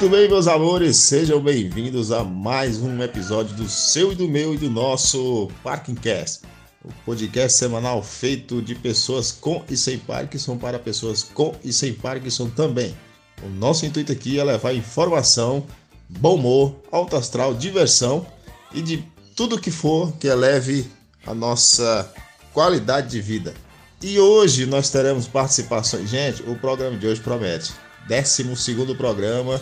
Muito 0.00 0.16
bem, 0.16 0.26
meus 0.30 0.46
amores, 0.46 0.96
sejam 0.96 1.38
bem-vindos 1.42 2.10
a 2.10 2.24
mais 2.24 2.78
um 2.78 3.02
episódio 3.02 3.54
do 3.54 3.68
seu 3.68 4.12
e 4.12 4.14
do 4.14 4.26
meu 4.26 4.54
e 4.54 4.56
do 4.56 4.70
nosso 4.70 5.46
Parking 5.62 5.94
Cast, 5.94 6.40
o 6.82 6.90
podcast 7.04 7.58
semanal 7.58 8.02
feito 8.02 8.62
de 8.62 8.74
pessoas 8.74 9.30
com 9.30 9.62
e 9.68 9.76
sem 9.76 9.98
Parkinson 9.98 10.56
para 10.56 10.78
pessoas 10.78 11.22
com 11.22 11.54
e 11.62 11.70
sem 11.70 11.92
Parkinson 11.92 12.48
também. 12.48 12.96
O 13.42 13.48
nosso 13.50 13.84
intuito 13.84 14.10
aqui 14.10 14.40
é 14.40 14.42
levar 14.42 14.72
informação, 14.72 15.66
bom 16.08 16.36
humor, 16.36 16.76
alto 16.90 17.14
astral, 17.14 17.52
diversão 17.52 18.26
e 18.72 18.80
de 18.80 19.04
tudo 19.36 19.60
que 19.60 19.70
for 19.70 20.12
que 20.12 20.28
eleve 20.28 20.90
a 21.26 21.34
nossa 21.34 22.10
qualidade 22.54 23.10
de 23.10 23.20
vida. 23.20 23.52
E 24.00 24.18
hoje 24.18 24.64
nós 24.64 24.88
teremos 24.88 25.28
participações. 25.28 26.08
Gente, 26.08 26.42
o 26.44 26.56
programa 26.56 26.96
de 26.96 27.06
hoje 27.06 27.20
promete. 27.20 27.74
12 28.08 28.94
programa 28.96 29.60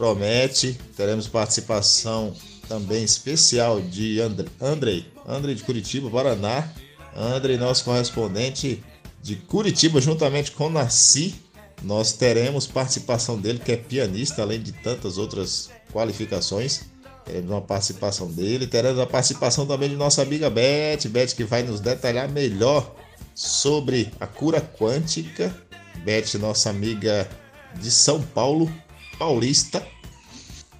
promete. 0.00 0.78
Teremos 0.96 1.28
participação 1.28 2.34
também 2.66 3.04
especial 3.04 3.82
de 3.82 4.18
André, 4.18 4.48
Andrei, 4.58 5.06
Andrei 5.28 5.54
de 5.54 5.62
Curitiba, 5.62 6.08
Paraná. 6.08 6.72
Andrei, 7.14 7.58
nosso 7.58 7.84
correspondente 7.84 8.82
de 9.22 9.36
Curitiba, 9.36 10.00
juntamente 10.00 10.52
com 10.52 10.70
Nasci. 10.70 11.34
Nós 11.82 12.12
teremos 12.12 12.66
participação 12.66 13.38
dele, 13.38 13.58
que 13.58 13.72
é 13.72 13.76
pianista, 13.76 14.40
além 14.40 14.62
de 14.62 14.72
tantas 14.72 15.18
outras 15.18 15.68
qualificações. 15.92 16.82
Teremos 17.26 17.50
uma 17.50 17.60
participação 17.60 18.30
dele. 18.30 18.66
Teremos 18.66 18.98
a 18.98 19.06
participação 19.06 19.66
também 19.66 19.90
de 19.90 19.96
nossa 19.96 20.22
amiga 20.22 20.48
Beth. 20.48 21.08
Beth 21.10 21.34
que 21.36 21.44
vai 21.44 21.62
nos 21.62 21.78
detalhar 21.78 22.26
melhor 22.30 22.94
sobre 23.34 24.10
a 24.18 24.26
cura 24.26 24.62
quântica. 24.62 25.54
Beth, 26.04 26.38
nossa 26.38 26.70
amiga 26.70 27.28
de 27.78 27.90
São 27.90 28.22
Paulo, 28.22 28.70
paulista. 29.20 29.86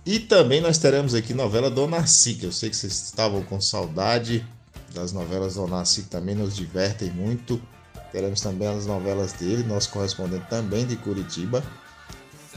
E 0.07 0.19
também 0.19 0.63
nós 0.63 0.79
teremos 0.79 1.15
aqui 1.15 1.35
novela 1.35 1.71
Dona 1.71 1.99
Narci, 1.99 2.35
que 2.35 2.47
eu 2.47 2.53
sei 2.53 2.71
que 2.71 2.77
vocês 2.77 2.95
estavam 2.95 3.43
com 3.43 3.61
saudade 3.61 4.45
das 4.95 5.13
novelas 5.13 5.57
Dona 5.57 5.77
Narci, 5.77 6.05
que 6.05 6.09
também 6.09 6.35
nos 6.35 6.57
divertem 6.57 7.11
muito. 7.11 7.61
Teremos 8.11 8.41
também 8.41 8.67
as 8.67 8.87
novelas 8.87 9.35
dele, 9.35 9.63
nosso 9.63 9.91
correspondente 9.91 10.47
também 10.49 10.87
de 10.87 10.97
Curitiba. 10.97 11.63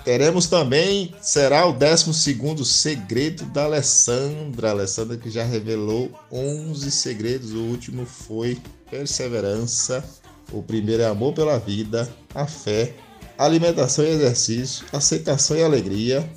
Teremos 0.06 0.48
também, 0.48 1.14
será 1.22 1.66
o 1.66 1.74
12 1.74 2.66
segredo 2.66 3.46
da 3.48 3.66
Alessandra. 3.66 4.72
Alessandra 4.72 5.18
que 5.18 5.30
já 5.30 5.44
revelou 5.44 6.12
11 6.32 6.90
segredos. 6.92 7.52
O 7.52 7.60
último 7.60 8.06
foi 8.06 8.58
perseverança. 8.90 10.04
O 10.52 10.64
primeiro 10.64 11.04
é 11.04 11.08
amor 11.08 11.34
pela 11.34 11.58
vida, 11.58 12.12
a 12.34 12.46
fé, 12.48 12.94
alimentação 13.38 14.06
e 14.06 14.10
exercício, 14.10 14.86
aceitação 14.92 15.58
e 15.58 15.64
alegria, 15.64 16.30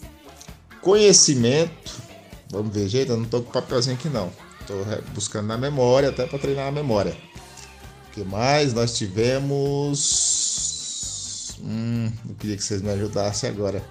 conhecimento. 0.80 1.92
Vamos 2.50 2.75
ver, 2.75 2.88
gente, 2.88 3.11
eu 3.11 3.16
não 3.16 3.25
tô 3.25 3.42
com 3.42 3.50
papelzinho 3.50 3.97
aqui 3.97 4.08
não. 4.08 4.30
Tô 4.66 4.75
buscando 5.12 5.47
na 5.47 5.56
memória 5.56 6.08
até 6.08 6.27
para 6.27 6.38
treinar 6.38 6.66
a 6.69 6.72
memória. 6.72 7.16
O 8.08 8.12
que 8.12 8.25
mais? 8.25 8.72
Nós 8.75 8.97
tivemos. 8.97 9.97
Hum, 11.61 12.11
eu 12.28 12.34
queria 12.34 12.56
que 12.56 12.64
vocês 12.64 12.83
me 12.83 12.91
ajudassem 12.91 13.48
agora. 13.48 13.83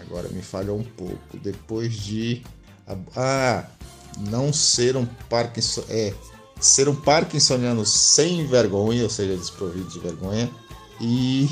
Agora 0.00 0.28
me 0.28 0.42
falhou 0.42 0.78
um 0.78 0.84
pouco. 0.84 1.38
Depois 1.42 1.92
de. 1.94 2.42
Ah, 3.16 3.64
não 4.18 4.52
ser 4.52 4.96
um 4.96 5.06
Parkinson. 5.28 5.84
É. 5.88 6.12
Ser 6.60 6.88
um 6.88 6.94
Parkinsoniano 6.94 7.84
sem 7.84 8.46
vergonha, 8.46 9.02
ou 9.02 9.10
seja, 9.10 9.36
desprovido 9.36 9.88
de 9.88 9.98
vergonha. 9.98 10.48
E 11.00 11.50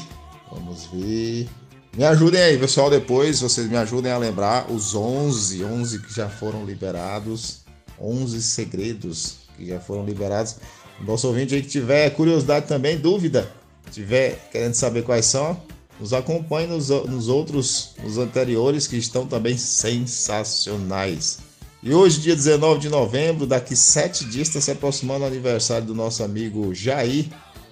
Vamos 0.50 0.86
ver. 0.92 1.48
Me 1.96 2.04
ajudem 2.04 2.40
aí, 2.40 2.58
pessoal, 2.58 2.88
depois 2.88 3.40
vocês 3.40 3.68
me 3.68 3.76
ajudem 3.76 4.12
a 4.12 4.18
lembrar 4.18 4.70
os 4.70 4.94
11, 4.94 5.64
11 5.64 6.02
que 6.02 6.14
já 6.14 6.28
foram 6.28 6.64
liberados, 6.64 7.60
11 8.00 8.40
segredos 8.42 9.38
que 9.56 9.66
já 9.66 9.80
foram 9.80 10.04
liberados. 10.04 10.56
Nosso 11.00 11.26
ouvinte 11.26 11.54
aí 11.54 11.62
que 11.62 11.68
tiver 11.68 12.10
curiosidade 12.10 12.66
também, 12.66 12.96
dúvida, 12.96 13.50
tiver 13.90 14.48
querendo 14.52 14.74
saber 14.74 15.02
quais 15.02 15.26
são, 15.26 15.60
nos 15.98 16.12
acompanhe 16.12 16.66
nos, 16.66 16.88
nos 16.88 17.28
outros, 17.28 17.94
nos 18.02 18.18
anteriores 18.18 18.86
que 18.86 18.96
estão 18.96 19.26
também 19.26 19.56
sensacionais. 19.56 21.38
E 21.82 21.94
hoje, 21.94 22.20
dia 22.20 22.36
19 22.36 22.78
de 22.78 22.88
novembro, 22.88 23.46
daqui 23.46 23.74
sete 23.74 24.24
dias, 24.26 24.48
está 24.48 24.60
se 24.60 24.70
aproximando 24.70 25.24
o 25.24 25.26
aniversário 25.26 25.86
do 25.86 25.94
nosso 25.94 26.22
amigo 26.22 26.74
Jair 26.74 27.26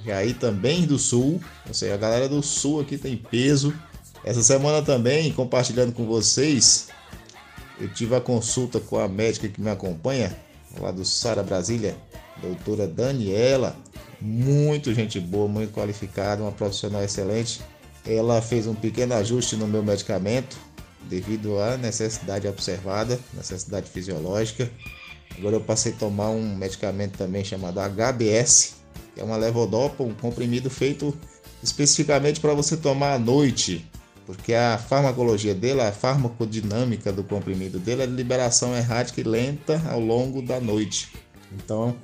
e 0.08 0.10
aí 0.10 0.32
também 0.32 0.86
do 0.86 0.98
Sul, 0.98 1.38
ou 1.66 1.74
seja, 1.74 1.92
a 1.92 1.98
galera 1.98 2.26
do 2.30 2.42
Sul 2.42 2.80
aqui 2.80 2.96
tem 2.96 3.14
peso. 3.14 3.74
Essa 4.24 4.42
semana 4.42 4.80
também, 4.80 5.30
compartilhando 5.34 5.92
com 5.92 6.06
vocês, 6.06 6.88
eu 7.78 7.92
tive 7.92 8.16
a 8.16 8.20
consulta 8.20 8.80
com 8.80 8.98
a 8.98 9.06
médica 9.06 9.50
que 9.50 9.60
me 9.60 9.68
acompanha, 9.68 10.34
lá 10.80 10.91
do 10.91 11.04
Sara 11.04 11.42
Brasília, 11.42 11.94
doutora 12.41 12.86
Daniela, 12.86 13.76
muito 14.18 14.94
gente 14.94 15.20
boa, 15.20 15.47
muito 15.47 15.74
qualificada, 15.74 16.42
uma 16.42 16.52
profissional 16.52 17.04
excelente. 17.04 17.60
Ela 18.06 18.41
fez 18.41 18.66
um 18.66 18.74
pequeno 18.74 19.12
ajuste 19.12 19.56
no 19.56 19.68
meu 19.68 19.82
medicamento, 19.82 20.56
devido 21.02 21.58
à 21.60 21.76
necessidade 21.76 22.48
observada, 22.48 23.20
necessidade 23.34 23.91
fisiológica. 23.91 24.70
Agora 25.36 25.56
eu 25.56 25.60
passei 25.60 25.92
a 25.92 25.97
tomar 25.97 26.30
um 26.30 26.56
medicamento 26.56 27.18
também 27.18 27.44
chamado 27.44 27.78
HBS, 27.78 28.78
que 29.18 29.22
é 29.22 29.24
uma 29.24 29.36
levodopa, 29.36 30.04
um 30.04 30.14
comprimido 30.14 30.70
feito 30.70 31.12
especificamente 31.60 32.38
para 32.38 32.54
você 32.54 32.76
tomar 32.76 33.14
à 33.14 33.18
noite, 33.18 33.84
porque 34.24 34.54
a 34.54 34.78
farmacologia 34.78 35.54
dele, 35.54 35.80
a 35.80 35.90
farmacodinâmica 35.90 37.12
do 37.12 37.24
comprimido 37.24 37.80
dele 37.80 38.02
é 38.02 38.06
de 38.06 38.12
liberação 38.12 38.76
errática 38.76 39.20
e 39.20 39.24
lenta 39.24 39.82
ao 39.90 39.98
longo 39.98 40.40
da 40.40 40.60
noite. 40.60 41.08
Então, 41.52 41.96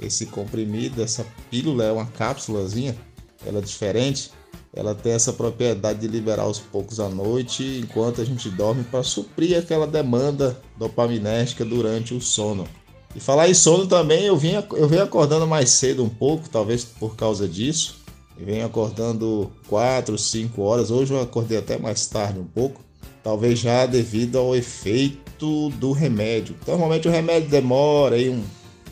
esse 0.00 0.26
comprimido, 0.26 1.02
essa 1.02 1.26
pílula 1.50 1.84
é 1.84 1.92
uma 1.92 2.06
cápsulazinha, 2.06 2.96
ela 3.44 3.58
é 3.58 3.62
diferente, 3.62 4.30
ela 4.72 4.94
tem 4.94 5.12
essa 5.12 5.34
propriedade 5.34 5.98
de 5.98 6.08
liberar 6.08 6.44
aos 6.44 6.58
poucos 6.58 6.98
à 6.98 7.08
noite 7.08 7.82
enquanto 7.84 8.22
a 8.22 8.24
gente 8.24 8.48
dorme 8.48 8.82
para 8.84 9.02
suprir 9.02 9.58
aquela 9.58 9.86
demanda 9.86 10.58
dopaminérgica 10.78 11.66
durante 11.66 12.14
o 12.14 12.20
sono. 12.20 12.66
E 13.14 13.20
falar 13.20 13.48
em 13.48 13.54
sono 13.54 13.86
também, 13.86 14.24
eu 14.24 14.36
vim, 14.36 14.52
eu 14.72 14.88
venho 14.88 15.02
acordando 15.02 15.46
mais 15.46 15.70
cedo 15.70 16.02
um 16.02 16.08
pouco, 16.08 16.48
talvez 16.48 16.84
por 16.84 17.14
causa 17.14 17.46
disso. 17.46 18.00
Eu 18.38 18.46
venho 18.46 18.64
acordando 18.64 19.50
4, 19.68 20.16
5 20.16 20.62
horas. 20.62 20.90
Hoje 20.90 21.12
eu 21.12 21.20
acordei 21.20 21.58
até 21.58 21.78
mais 21.78 22.06
tarde 22.06 22.38
um 22.38 22.44
pouco. 22.44 22.80
Talvez 23.22 23.58
já 23.58 23.86
devido 23.86 24.38
ao 24.38 24.56
efeito 24.56 25.68
do 25.78 25.92
remédio. 25.92 26.56
Normalmente 26.66 27.06
o 27.06 27.10
remédio 27.10 27.48
demora 27.48 28.16
aí 28.16 28.30
um, 28.30 28.42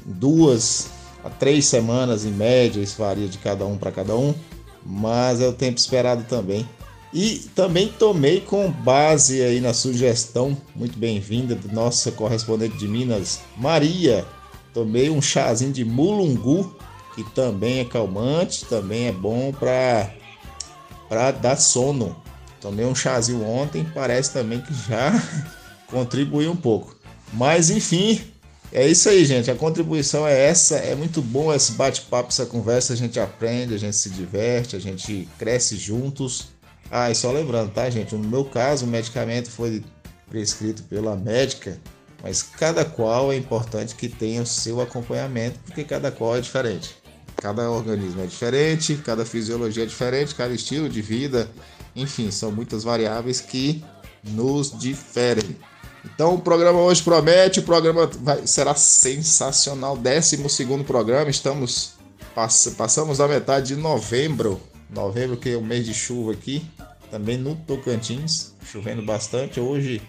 duas 0.04 0.88
a 1.24 1.30
três 1.30 1.66
semanas 1.66 2.24
em 2.24 2.30
média, 2.30 2.80
isso 2.80 2.96
varia 2.98 3.28
de 3.28 3.38
cada 3.38 3.66
um 3.66 3.76
para 3.76 3.92
cada 3.92 4.16
um, 4.16 4.34
mas 4.84 5.40
é 5.40 5.48
o 5.48 5.52
tempo 5.52 5.78
esperado 5.78 6.24
também. 6.24 6.66
E 7.12 7.38
também 7.56 7.88
tomei 7.88 8.40
com 8.40 8.70
base 8.70 9.42
aí 9.42 9.60
na 9.60 9.74
sugestão 9.74 10.56
muito 10.76 10.96
bem-vinda 10.96 11.56
da 11.56 11.72
nossa 11.72 12.12
correspondente 12.12 12.76
de 12.76 12.86
Minas, 12.86 13.40
Maria. 13.56 14.24
Tomei 14.72 15.10
um 15.10 15.20
chazinho 15.20 15.72
de 15.72 15.84
mulungu, 15.84 16.76
que 17.16 17.24
também 17.34 17.80
é 17.80 17.84
calmante, 17.84 18.64
também 18.66 19.08
é 19.08 19.12
bom 19.12 19.52
para 19.52 20.14
para 21.08 21.32
dar 21.32 21.56
sono. 21.56 22.14
Tomei 22.60 22.86
um 22.86 22.94
chazinho 22.94 23.44
ontem, 23.44 23.84
parece 23.92 24.32
também 24.32 24.60
que 24.60 24.72
já 24.72 25.12
contribuiu 25.90 26.52
um 26.52 26.56
pouco. 26.56 26.94
Mas 27.32 27.70
enfim, 27.70 28.20
é 28.72 28.86
isso 28.86 29.08
aí, 29.08 29.24
gente. 29.24 29.50
A 29.50 29.56
contribuição 29.56 30.24
é 30.24 30.46
essa. 30.46 30.76
É 30.76 30.94
muito 30.94 31.20
bom 31.20 31.52
esse 31.52 31.72
bate-papo, 31.72 32.28
essa 32.28 32.46
conversa. 32.46 32.92
A 32.92 32.96
gente 32.96 33.18
aprende, 33.18 33.74
a 33.74 33.78
gente 33.78 33.96
se 33.96 34.10
diverte, 34.10 34.76
a 34.76 34.78
gente 34.78 35.28
cresce 35.36 35.76
juntos. 35.76 36.48
Ah, 36.90 37.10
e 37.10 37.14
só 37.14 37.30
lembrando, 37.30 37.70
tá, 37.72 37.88
gente? 37.88 38.14
No 38.14 38.28
meu 38.28 38.44
caso, 38.44 38.84
o 38.84 38.88
medicamento 38.88 39.48
foi 39.48 39.82
prescrito 40.28 40.82
pela 40.84 41.14
médica, 41.14 41.78
mas 42.22 42.42
cada 42.42 42.84
qual 42.84 43.32
é 43.32 43.36
importante 43.36 43.94
que 43.94 44.08
tenha 44.08 44.42
o 44.42 44.46
seu 44.46 44.80
acompanhamento, 44.80 45.58
porque 45.64 45.84
cada 45.84 46.10
qual 46.10 46.36
é 46.36 46.40
diferente. 46.40 46.96
Cada 47.36 47.70
organismo 47.70 48.22
é 48.22 48.26
diferente, 48.26 48.96
cada 48.96 49.24
fisiologia 49.24 49.84
é 49.84 49.86
diferente, 49.86 50.34
cada 50.34 50.52
estilo 50.52 50.88
de 50.88 51.00
vida, 51.00 51.48
enfim, 51.94 52.30
são 52.30 52.50
muitas 52.50 52.82
variáveis 52.82 53.40
que 53.40 53.82
nos 54.24 54.76
diferem. 54.78 55.56
Então 56.04 56.34
o 56.34 56.40
programa 56.40 56.80
hoje 56.80 57.02
promete, 57.02 57.60
o 57.60 57.62
programa 57.62 58.06
vai, 58.06 58.46
será 58.46 58.74
sensacional. 58.74 59.96
12 59.96 60.48
segundo 60.48 60.84
programa, 60.84 61.30
estamos 61.30 61.92
pass, 62.34 62.74
passamos 62.76 63.20
a 63.20 63.28
metade 63.28 63.74
de 63.74 63.76
novembro 63.76 64.60
Novembro, 64.92 65.36
que 65.36 65.50
é 65.50 65.56
o 65.56 65.62
mês 65.62 65.86
de 65.86 65.94
chuva 65.94 66.32
aqui, 66.32 66.62
também 67.10 67.36
no 67.36 67.54
Tocantins, 67.54 68.52
chovendo 68.64 69.02
bastante. 69.02 69.60
Hoje, 69.60 70.00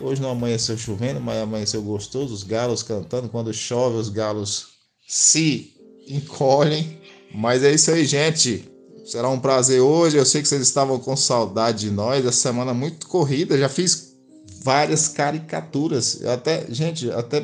hoje 0.00 0.20
não 0.20 0.30
amanheceu 0.30 0.76
chovendo, 0.76 1.20
mas 1.20 1.38
amanheceu 1.38 1.82
gostoso. 1.82 2.34
Os 2.34 2.42
galos 2.42 2.82
cantando. 2.82 3.28
Quando 3.28 3.52
chove, 3.52 3.96
os 3.96 4.08
galos 4.08 4.68
se 5.06 5.74
encolhem. 6.08 6.98
Mas 7.34 7.62
é 7.62 7.72
isso 7.72 7.90
aí, 7.90 8.04
gente. 8.04 8.68
Será 9.04 9.28
um 9.28 9.40
prazer 9.40 9.80
hoje. 9.80 10.16
Eu 10.16 10.26
sei 10.26 10.42
que 10.42 10.48
vocês 10.48 10.62
estavam 10.62 10.98
com 10.98 11.16
saudade 11.16 11.86
de 11.86 11.90
nós. 11.90 12.24
Essa 12.24 12.48
semana 12.48 12.74
muito 12.74 13.06
corrida. 13.06 13.58
Já 13.58 13.68
fiz 13.68 14.14
várias 14.62 15.08
caricaturas. 15.08 16.20
Eu 16.20 16.30
até, 16.30 16.66
gente, 16.70 17.10
até 17.10 17.40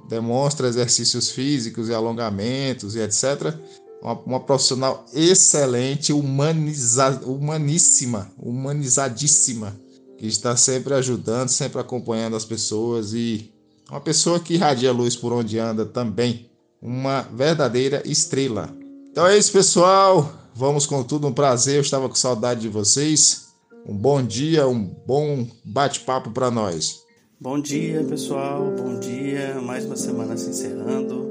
demonstra 0.08 0.68
exercícios 0.68 1.30
físicos 1.30 1.88
e 1.88 1.94
alongamentos 1.94 2.96
e 2.96 3.00
etc. 3.00 3.54
Uma, 4.00 4.12
uma 4.20 4.40
profissional 4.40 5.04
excelente, 5.12 6.12
humaniza, 6.12 7.20
humaníssima, 7.24 8.30
humanizadíssima, 8.38 9.78
que 10.16 10.26
está 10.26 10.56
sempre 10.56 10.94
ajudando, 10.94 11.48
sempre 11.48 11.80
acompanhando 11.80 12.36
as 12.36 12.44
pessoas 12.44 13.12
e 13.12 13.52
uma 13.90 14.00
pessoa 14.00 14.38
que 14.38 14.54
irradia 14.54 14.92
luz 14.92 15.16
por 15.16 15.32
onde 15.32 15.58
anda 15.58 15.84
também. 15.84 16.47
Uma 16.80 17.22
verdadeira 17.22 18.02
estrela. 18.06 18.74
Então 19.10 19.26
é 19.26 19.36
isso, 19.36 19.52
pessoal. 19.52 20.32
Vamos 20.54 20.86
com 20.86 21.02
tudo, 21.02 21.26
um 21.26 21.32
prazer. 21.32 21.76
Eu 21.76 21.80
estava 21.80 22.08
com 22.08 22.14
saudade 22.14 22.60
de 22.60 22.68
vocês. 22.68 23.48
Um 23.86 23.96
bom 23.96 24.22
dia, 24.22 24.66
um 24.68 24.84
bom 25.06 25.46
bate-papo 25.64 26.30
para 26.30 26.50
nós. 26.50 27.02
Bom 27.40 27.60
dia, 27.60 28.04
pessoal. 28.04 28.74
Bom 28.76 28.98
dia. 28.98 29.60
Mais 29.60 29.84
uma 29.84 29.96
semana 29.96 30.36
se 30.36 30.50
encerrando. 30.50 31.28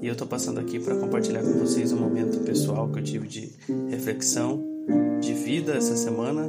E 0.00 0.06
eu 0.06 0.14
tô 0.14 0.26
passando 0.26 0.60
aqui 0.60 0.78
para 0.78 0.94
compartilhar 0.96 1.42
com 1.42 1.52
vocês 1.54 1.92
um 1.92 1.96
momento 1.96 2.38
pessoal 2.40 2.88
que 2.88 2.98
eu 2.98 3.02
tive 3.02 3.26
de 3.26 3.52
reflexão 3.88 4.62
de 5.20 5.34
vida 5.34 5.74
essa 5.74 5.96
semana, 5.96 6.48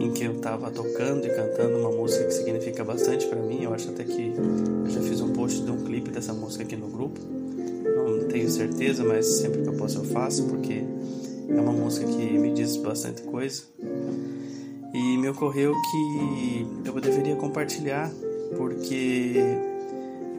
em 0.00 0.12
que 0.12 0.24
eu 0.24 0.38
tava 0.40 0.70
tocando 0.70 1.26
e 1.26 1.30
cantando 1.30 1.78
uma 1.78 1.90
música 1.90 2.24
que 2.24 2.34
significa 2.34 2.84
bastante 2.84 3.26
para 3.26 3.40
mim. 3.40 3.62
Eu 3.62 3.74
acho 3.74 3.90
até 3.90 4.04
que 4.04 4.32
eu 4.36 4.90
já 4.90 5.00
fiz 5.00 5.20
um 5.20 5.32
post 5.32 5.62
de 5.62 5.70
um 5.70 5.84
clipe 5.84 6.10
dessa 6.10 6.32
música 6.32 6.64
aqui 6.64 6.76
no 6.76 6.88
grupo. 6.88 7.20
Não 7.20 8.28
tenho 8.28 8.48
certeza, 8.50 9.04
mas 9.04 9.26
sempre 9.26 9.62
que 9.62 9.68
eu 9.68 9.74
posso 9.74 9.98
eu 9.98 10.04
faço, 10.04 10.44
porque 10.44 10.84
é 11.48 11.60
uma 11.60 11.72
música 11.72 12.06
que 12.06 12.38
me 12.38 12.52
diz 12.52 12.76
bastante 12.76 13.22
coisa 13.22 13.62
e 14.94 15.18
me 15.18 15.28
ocorreu 15.28 15.74
que 15.90 16.66
eu 16.84 17.00
deveria 17.00 17.34
compartilhar 17.34 18.10
porque 18.56 19.34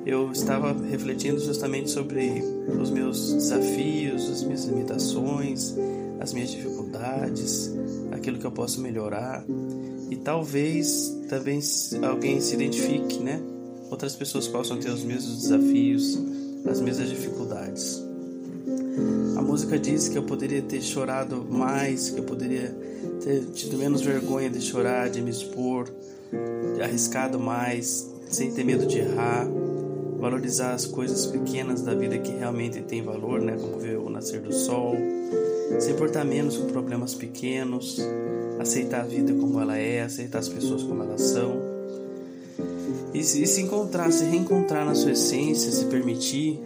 eu 0.06 0.32
estava 0.32 0.74
refletindo 0.90 1.40
justamente 1.40 1.90
sobre 1.90 2.42
os 2.80 2.90
meus 2.90 3.34
desafios, 3.34 4.30
as 4.30 4.44
minhas 4.44 4.66
limitações, 4.66 5.76
as 6.20 6.32
minhas 6.32 6.52
dificuldades, 6.52 7.72
aquilo 8.16 8.40
que 8.40 8.46
eu 8.46 8.52
posso 8.52 8.82
melhorar 8.82 9.46
e 10.10 10.16
talvez 10.16 11.16
também 11.30 11.60
alguém 12.04 12.40
se 12.42 12.54
identifique, 12.54 13.20
né? 13.20 13.42
Outras 13.90 14.16
pessoas 14.16 14.48
possam 14.48 14.78
ter 14.78 14.90
os 14.90 15.04
mesmos 15.04 15.42
desafios, 15.42 16.20
as 16.70 16.82
mesmas 16.82 17.10
dificuldades. 17.10 18.04
A 19.38 19.42
música 19.42 19.78
diz 19.78 20.08
que 20.08 20.18
eu 20.18 20.24
poderia 20.24 20.62
ter 20.62 20.82
chorado 20.82 21.46
mais, 21.50 22.10
que 22.10 22.20
eu 22.20 22.24
poderia 22.24 22.76
ter 23.24 23.46
tido 23.54 23.78
menos 23.78 24.02
vergonha 24.02 24.50
de 24.50 24.62
chorar, 24.62 25.10
de 25.10 25.22
me 25.22 25.30
expor, 25.30 25.88
de 26.76 26.82
arriscado 26.82 27.40
mais, 27.40 28.10
sem 28.30 28.52
ter 28.52 28.64
medo 28.64 28.86
de 28.86 29.00
errar, 29.00 29.48
valorizar 30.26 30.74
as 30.74 30.88
coisas 30.88 31.28
pequenas 31.28 31.84
da 31.84 31.94
vida 31.94 32.18
que 32.18 32.32
realmente 32.32 32.82
têm 32.82 33.04
valor, 33.04 33.40
né, 33.40 33.56
como 33.62 33.78
ver 33.78 34.00
o 34.00 34.10
nascer 34.10 34.42
do 34.42 34.52
sol, 34.52 34.96
se 35.80 35.92
importar 35.92 36.26
menos 36.26 36.58
com 36.58 36.66
problemas 36.66 37.14
pequenos, 37.14 38.00
aceitar 38.60 39.02
a 39.02 39.04
vida 39.04 39.32
como 39.36 39.62
ela 39.62 39.78
é, 39.78 40.02
aceitar 40.02 40.40
as 40.40 40.50
pessoas 40.50 40.82
como 40.82 41.04
elas 41.04 41.22
são. 41.22 41.62
E 43.14 43.20
e 43.20 43.24
se 43.24 43.62
encontrar, 43.62 44.12
se 44.12 44.26
reencontrar 44.26 44.84
na 44.84 44.96
sua 44.96 45.12
essência, 45.12 45.72
se 45.72 45.86
permitir 45.86 46.60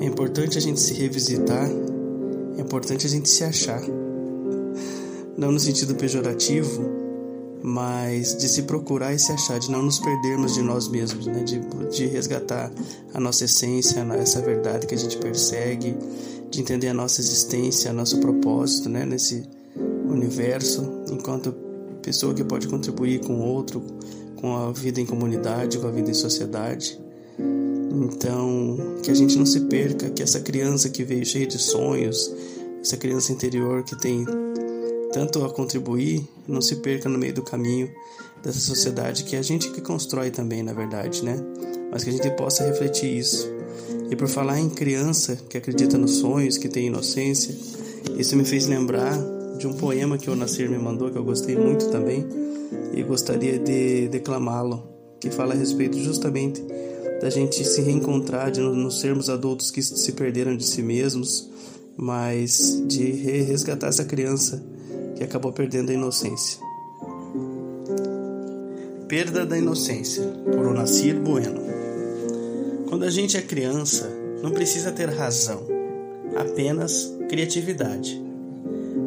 é 0.00 0.04
importante 0.04 0.58
a 0.58 0.60
gente 0.60 0.80
se 0.80 0.94
revisitar, 0.94 1.70
é 2.56 2.60
importante 2.60 3.06
a 3.06 3.08
gente 3.08 3.28
se 3.28 3.44
achar. 3.44 3.80
Não 5.36 5.52
no 5.52 5.60
sentido 5.60 5.94
pejorativo, 5.94 6.97
mas 7.68 8.36
de 8.36 8.48
se 8.48 8.62
procurar 8.62 9.14
e 9.14 9.18
se 9.18 9.30
achar, 9.30 9.58
de 9.58 9.70
não 9.70 9.82
nos 9.82 9.98
perdermos 9.98 10.54
de 10.54 10.62
nós 10.62 10.88
mesmos, 10.88 11.26
né? 11.26 11.44
de, 11.44 11.60
de 11.90 12.06
resgatar 12.06 12.72
a 13.12 13.20
nossa 13.20 13.44
essência, 13.44 14.00
essa 14.18 14.40
verdade 14.40 14.86
que 14.86 14.94
a 14.94 14.98
gente 14.98 15.18
persegue, 15.18 15.94
de 16.50 16.60
entender 16.60 16.88
a 16.88 16.94
nossa 16.94 17.20
existência, 17.20 17.92
nosso 17.92 18.18
propósito 18.18 18.88
né? 18.88 19.04
nesse 19.04 19.44
universo, 20.08 20.82
enquanto 21.10 21.52
pessoa 22.02 22.32
que 22.32 22.42
pode 22.42 22.66
contribuir 22.66 23.20
com 23.20 23.34
o 23.34 23.44
outro, 23.44 23.82
com 24.36 24.56
a 24.56 24.72
vida 24.72 25.00
em 25.00 25.06
comunidade, 25.06 25.78
com 25.78 25.86
a 25.86 25.90
vida 25.90 26.10
em 26.10 26.14
sociedade. 26.14 26.98
Então, 27.38 28.76
que 29.02 29.10
a 29.10 29.14
gente 29.14 29.36
não 29.36 29.44
se 29.44 29.60
perca, 29.60 30.08
que 30.08 30.22
essa 30.22 30.40
criança 30.40 30.88
que 30.88 31.04
veio 31.04 31.24
cheia 31.26 31.46
de 31.46 31.58
sonhos, 31.58 32.32
essa 32.80 32.96
criança 32.96 33.32
interior 33.32 33.82
que 33.82 33.96
tem 33.96 34.24
tanto 35.12 35.44
a 35.44 35.50
contribuir, 35.50 36.26
não 36.46 36.60
se 36.60 36.76
perca 36.76 37.08
no 37.08 37.18
meio 37.18 37.34
do 37.34 37.42
caminho 37.42 37.90
dessa 38.42 38.60
sociedade 38.60 39.24
que 39.24 39.36
é 39.36 39.38
a 39.38 39.42
gente 39.42 39.70
que 39.70 39.80
constrói 39.80 40.30
também, 40.30 40.62
na 40.62 40.72
verdade, 40.72 41.24
né? 41.24 41.38
Mas 41.90 42.04
que 42.04 42.10
a 42.10 42.12
gente 42.12 42.30
possa 42.30 42.64
refletir 42.64 43.18
isso. 43.18 43.50
E 44.10 44.16
por 44.16 44.28
falar 44.28 44.58
em 44.58 44.68
criança 44.68 45.36
que 45.48 45.56
acredita 45.56 45.98
nos 45.98 46.16
sonhos, 46.16 46.58
que 46.58 46.68
tem 46.68 46.86
inocência, 46.86 47.54
isso 48.16 48.36
me 48.36 48.44
fez 48.44 48.66
lembrar 48.66 49.16
de 49.58 49.66
um 49.66 49.74
poema 49.74 50.16
que 50.16 50.30
o 50.30 50.36
Nasir 50.36 50.70
me 50.70 50.78
mandou, 50.78 51.10
que 51.10 51.18
eu 51.18 51.24
gostei 51.24 51.56
muito 51.56 51.90
também, 51.90 52.26
e 52.94 53.02
gostaria 53.02 53.58
de 53.58 54.08
declamá-lo, 54.08 54.84
que 55.20 55.30
fala 55.30 55.54
a 55.54 55.56
respeito 55.56 55.98
justamente 55.98 56.62
da 57.20 57.28
gente 57.28 57.64
se 57.64 57.80
reencontrar, 57.80 58.50
de 58.50 58.60
não 58.60 58.90
sermos 58.90 59.28
adultos 59.28 59.70
que 59.70 59.82
se 59.82 60.12
perderam 60.12 60.56
de 60.56 60.64
si 60.64 60.82
mesmos, 60.82 61.50
mas 61.96 62.80
de 62.86 63.10
resgatar 63.10 63.88
essa 63.88 64.04
criança 64.04 64.62
que 65.18 65.24
acabou 65.24 65.52
perdendo 65.52 65.90
a 65.90 65.94
inocência. 65.94 66.60
Perda 69.08 69.44
da 69.44 69.58
Inocência, 69.58 70.22
por 70.44 70.64
Onacir 70.66 71.18
Bueno. 71.18 71.60
Quando 72.88 73.04
a 73.04 73.10
gente 73.10 73.36
é 73.36 73.42
criança, 73.42 74.08
não 74.40 74.52
precisa 74.52 74.92
ter 74.92 75.08
razão, 75.08 75.66
apenas 76.36 77.12
criatividade. 77.28 78.22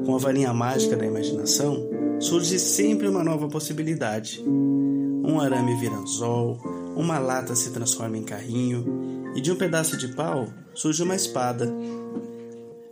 Com 0.05 0.13
a 0.13 0.17
varinha 0.17 0.53
mágica 0.53 0.97
da 0.97 1.05
imaginação, 1.05 1.87
surge 2.19 2.59
sempre 2.59 3.07
uma 3.07 3.23
nova 3.23 3.47
possibilidade. 3.47 4.43
Um 4.45 5.39
arame 5.39 5.79
vira 5.79 5.95
anzol, 5.95 6.57
uma 6.93 7.19
lata 7.19 7.55
se 7.55 7.71
transforma 7.71 8.17
em 8.17 8.23
carrinho 8.23 9.31
e 9.33 9.39
de 9.39 9.49
um 9.49 9.55
pedaço 9.55 9.95
de 9.95 10.09
pau 10.09 10.49
surge 10.73 11.03
uma 11.03 11.15
espada. 11.15 11.73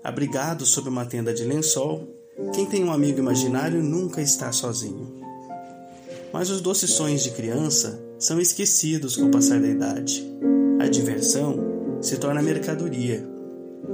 Abrigado 0.02 0.66
sob 0.66 0.88
uma 0.88 1.06
tenda 1.06 1.34
de 1.34 1.44
lençol, 1.44 2.19
quem 2.54 2.66
tem 2.66 2.84
um 2.84 2.92
amigo 2.92 3.20
imaginário 3.20 3.82
nunca 3.84 4.22
está 4.22 4.52
sozinho. 4.52 5.20
Mas 6.32 6.50
os 6.50 6.62
doces 6.62 6.92
sonhos 6.92 7.24
de 7.24 7.32
criança 7.32 8.00
são 8.18 8.40
esquecidos 8.40 9.16
com 9.16 9.26
o 9.26 9.32
passar 9.32 9.60
da 9.60 9.68
idade. 9.68 10.26
A 10.80 10.88
diversão 10.88 11.58
se 12.02 12.18
torna 12.18 12.42
mercadoria, 12.42 13.28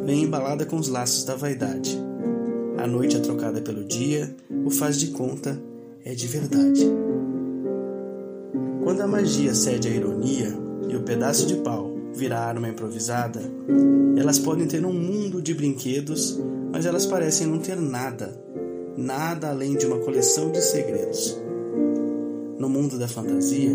vem 0.05 0.23
embalada 0.23 0.65
com 0.65 0.77
os 0.77 0.87
laços 0.87 1.23
da 1.23 1.35
vaidade. 1.35 1.97
A 2.77 2.85
noite 2.87 3.15
é 3.15 3.19
trocada 3.19 3.61
pelo 3.61 3.83
dia, 3.83 4.35
o 4.65 4.69
faz 4.69 4.99
de 4.99 5.07
conta 5.07 5.59
é 6.03 6.13
de 6.13 6.27
verdade. 6.27 6.85
Quando 8.83 9.01
a 9.01 9.07
magia 9.07 9.55
cede 9.55 9.87
à 9.87 9.91
ironia 9.91 10.55
e 10.87 10.95
o 10.95 11.01
pedaço 11.01 11.47
de 11.47 11.55
pau 11.55 11.91
vira 12.13 12.37
arma 12.37 12.69
improvisada, 12.69 13.41
elas 14.17 14.37
podem 14.37 14.67
ter 14.67 14.85
um 14.85 14.93
mundo 14.93 15.41
de 15.41 15.53
brinquedos, 15.53 16.39
mas 16.75 16.85
elas 16.85 17.05
parecem 17.05 17.47
não 17.47 17.57
ter 17.57 17.77
nada, 17.77 18.37
nada 18.97 19.49
além 19.49 19.77
de 19.77 19.85
uma 19.85 19.97
coleção 19.99 20.51
de 20.51 20.61
segredos. 20.61 21.39
No 22.59 22.67
mundo 22.67 22.99
da 22.99 23.07
fantasia, 23.07 23.71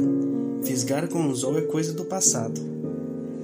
fisgar 0.63 1.09
com 1.09 1.19
o 1.21 1.31
anzol 1.31 1.57
é 1.57 1.63
coisa 1.63 1.95
do 1.95 2.05
passado. 2.05 2.61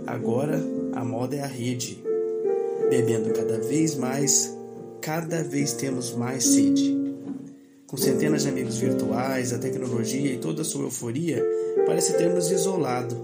Agora 0.06 0.62
a 0.92 1.02
moda 1.02 1.36
é 1.36 1.40
a 1.40 1.46
rede. 1.46 2.04
Bebendo 2.90 3.32
cada 3.32 3.58
vez 3.58 3.96
mais, 3.96 4.54
cada 5.00 5.42
vez 5.42 5.72
temos 5.72 6.14
mais 6.14 6.44
sede. 6.44 6.94
Com 7.86 7.96
centenas 7.96 8.42
de 8.42 8.50
amigos 8.50 8.76
virtuais, 8.76 9.54
a 9.54 9.58
tecnologia 9.58 10.34
e 10.34 10.36
toda 10.36 10.60
a 10.60 10.66
sua 10.66 10.82
euforia 10.82 11.42
parece 11.86 12.12
ter 12.18 12.28
nos 12.28 12.50
isolado. 12.50 13.16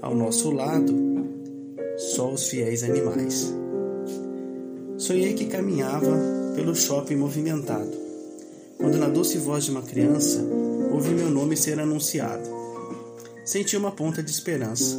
Ao 0.00 0.14
nosso 0.14 0.48
lado, 0.52 0.94
só 1.96 2.32
os 2.32 2.46
fiéis 2.46 2.84
animais. 2.84 3.65
Sonhei 4.98 5.34
que 5.34 5.44
caminhava 5.44 6.16
pelo 6.54 6.74
shopping 6.74 7.16
movimentado, 7.16 7.92
quando 8.78 8.96
na 8.96 9.08
doce 9.08 9.36
voz 9.36 9.64
de 9.64 9.70
uma 9.70 9.82
criança 9.82 10.42
ouvi 10.90 11.10
meu 11.10 11.28
nome 11.28 11.54
ser 11.54 11.78
anunciado. 11.78 12.48
Senti 13.44 13.76
uma 13.76 13.92
ponta 13.92 14.22
de 14.22 14.30
esperança. 14.30 14.96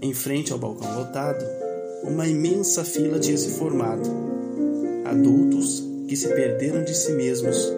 Em 0.00 0.14
frente 0.14 0.52
ao 0.52 0.58
balcão 0.60 0.96
lotado, 0.96 1.44
uma 2.04 2.26
imensa 2.26 2.84
fila 2.84 3.18
tinha 3.18 3.36
se 3.36 3.50
formado. 3.50 4.08
Adultos 5.04 5.82
que 6.06 6.16
se 6.16 6.28
perderam 6.28 6.84
de 6.84 6.94
si 6.94 7.12
mesmos, 7.12 7.72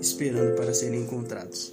esperando 0.00 0.54
para 0.54 0.72
serem 0.72 1.00
encontrados. 1.00 1.72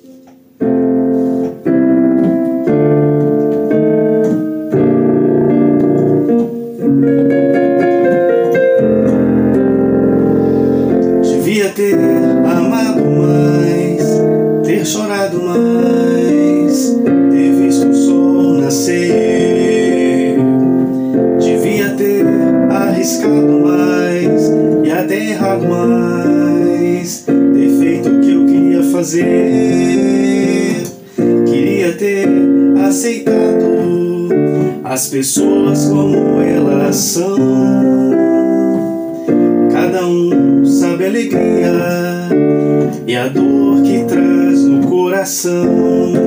Pessoas 35.15 35.85
como 35.85 36.41
elas 36.41 36.97
são. 36.97 37.37
Cada 39.71 40.05
um 40.05 40.65
sabe 40.65 41.05
a 41.05 41.07
alegria 41.07 41.71
e 43.07 43.15
a 43.15 43.29
dor 43.29 43.81
que 43.81 44.03
traz 44.03 44.65
no 44.65 44.85
coração. 44.85 46.24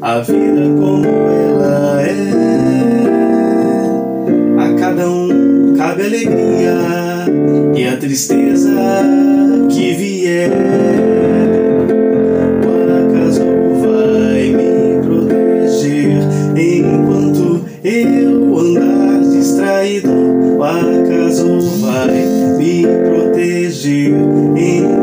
A 0.00 0.20
vida 0.20 0.62
como 0.78 1.04
ela 1.06 2.02
é. 2.02 2.28
A 4.58 4.72
cada 4.78 5.10
um 5.10 5.74
cabe 5.76 6.02
alegria 6.02 6.76
e 7.74 7.86
a 7.86 7.96
tristeza 7.96 8.70
que 9.70 9.94
vier. 9.94 10.50
O 12.64 12.68
acaso 13.10 13.42
vai 13.82 14.50
me 14.50 15.02
proteger 15.02 16.22
enquanto 16.56 17.64
eu 17.82 18.58
andar 18.58 19.20
distraído. 19.30 20.10
O 20.58 20.62
acaso 20.62 21.60
vai 21.80 22.24
me 22.56 22.86
proteger 23.08 24.12
enquanto 24.56 24.97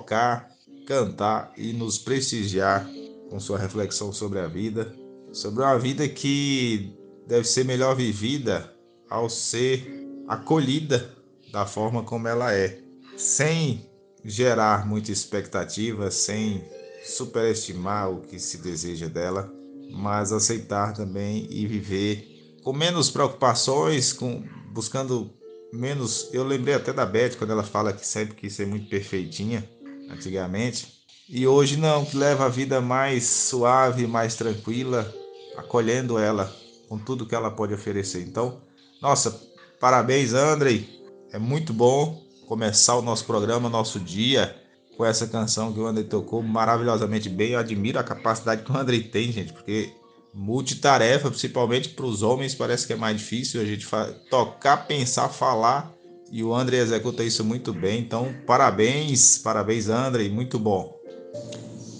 tocar, 0.00 0.48
cantar 0.86 1.52
e 1.56 1.72
nos 1.72 1.98
prestigiar 1.98 2.88
com 3.28 3.38
sua 3.38 3.58
reflexão 3.58 4.12
sobre 4.12 4.40
a 4.40 4.46
vida, 4.46 4.92
sobre 5.32 5.62
uma 5.62 5.78
vida 5.78 6.08
que 6.08 6.92
deve 7.26 7.46
ser 7.46 7.64
melhor 7.64 7.94
vivida 7.94 8.74
ao 9.08 9.28
ser 9.28 9.86
acolhida 10.26 11.14
da 11.52 11.66
forma 11.66 12.02
como 12.02 12.26
ela 12.26 12.52
é, 12.52 12.80
sem 13.16 13.88
gerar 14.24 14.86
muita 14.86 15.12
expectativa, 15.12 16.10
sem 16.10 16.64
superestimar 17.04 18.10
o 18.10 18.22
que 18.22 18.38
se 18.38 18.58
deseja 18.58 19.08
dela, 19.08 19.52
mas 19.90 20.32
aceitar 20.32 20.92
também 20.92 21.46
e 21.50 21.66
viver 21.66 22.58
com 22.62 22.72
menos 22.72 23.10
preocupações, 23.10 24.12
com 24.12 24.42
buscando 24.72 25.30
menos. 25.72 26.28
Eu 26.32 26.44
lembrei 26.44 26.74
até 26.74 26.92
da 26.92 27.06
Beth 27.06 27.36
quando 27.36 27.50
ela 27.50 27.62
fala 27.62 27.92
que 27.92 28.06
sempre 28.06 28.34
quis 28.34 28.52
ser 28.52 28.66
muito 28.66 28.88
perfeitinha 28.88 29.68
antigamente. 30.10 31.00
E 31.28 31.46
hoje 31.46 31.76
não, 31.76 32.04
que 32.04 32.16
leva 32.16 32.46
a 32.46 32.48
vida 32.48 32.80
mais 32.80 33.24
suave, 33.24 34.06
mais 34.06 34.34
tranquila, 34.34 35.14
acolhendo 35.56 36.18
ela 36.18 36.52
com 36.88 36.98
tudo 36.98 37.24
que 37.24 37.34
ela 37.34 37.50
pode 37.50 37.72
oferecer. 37.72 38.22
Então, 38.22 38.60
nossa, 39.00 39.40
parabéns, 39.78 40.34
Andrei. 40.34 41.00
É 41.32 41.38
muito 41.38 41.72
bom 41.72 42.20
começar 42.48 42.96
o 42.96 43.02
nosso 43.02 43.24
programa, 43.24 43.68
nosso 43.68 44.00
dia, 44.00 44.56
com 44.96 45.04
essa 45.04 45.28
canção 45.28 45.72
que 45.72 45.78
o 45.78 45.86
Andrei 45.86 46.04
tocou 46.04 46.42
maravilhosamente 46.42 47.28
bem. 47.28 47.52
Eu 47.52 47.60
admiro 47.60 48.00
a 48.00 48.02
capacidade 48.02 48.64
que 48.64 48.72
o 48.72 48.76
Andrei 48.76 49.04
tem, 49.04 49.30
gente, 49.30 49.52
porque 49.52 49.92
multitarefa, 50.34 51.30
principalmente 51.30 51.90
para 51.90 52.06
os 52.06 52.22
homens, 52.22 52.54
parece 52.54 52.86
que 52.86 52.92
é 52.92 52.96
mais 52.96 53.16
difícil 53.16 53.60
a 53.60 53.64
gente 53.64 53.86
tocar, 54.28 54.88
pensar, 54.88 55.28
falar. 55.28 55.94
E 56.32 56.44
o 56.44 56.54
André 56.54 56.76
executa 56.76 57.24
isso 57.24 57.44
muito 57.44 57.72
bem. 57.72 58.00
Então, 58.00 58.28
parabéns, 58.46 59.38
parabéns, 59.38 59.88
André, 59.88 60.28
muito 60.28 60.60
bom. 60.60 60.96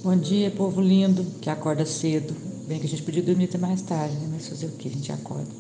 Bom 0.04 0.16
dia, 0.16 0.52
povo 0.52 0.80
lindo 0.80 1.26
que 1.40 1.50
acorda 1.50 1.84
cedo. 1.84 2.32
Bem 2.68 2.78
que 2.78 2.86
a 2.86 2.88
gente 2.88 3.02
podia 3.02 3.24
dormir 3.24 3.46
até 3.46 3.58
mais 3.58 3.82
tarde, 3.82 4.14
né? 4.14 4.28
Mas 4.30 4.48
fazer 4.48 4.66
o 4.66 4.70
que? 4.70 4.86
A 4.86 4.90
gente 4.92 5.10
acorda. 5.10 5.50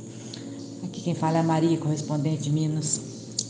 Aqui 0.84 1.00
quem 1.02 1.16
fala 1.16 1.38
é 1.38 1.40
a 1.40 1.42
Maria, 1.42 1.76
correspondente 1.78 2.44
de 2.44 2.50
Minas. 2.50 3.00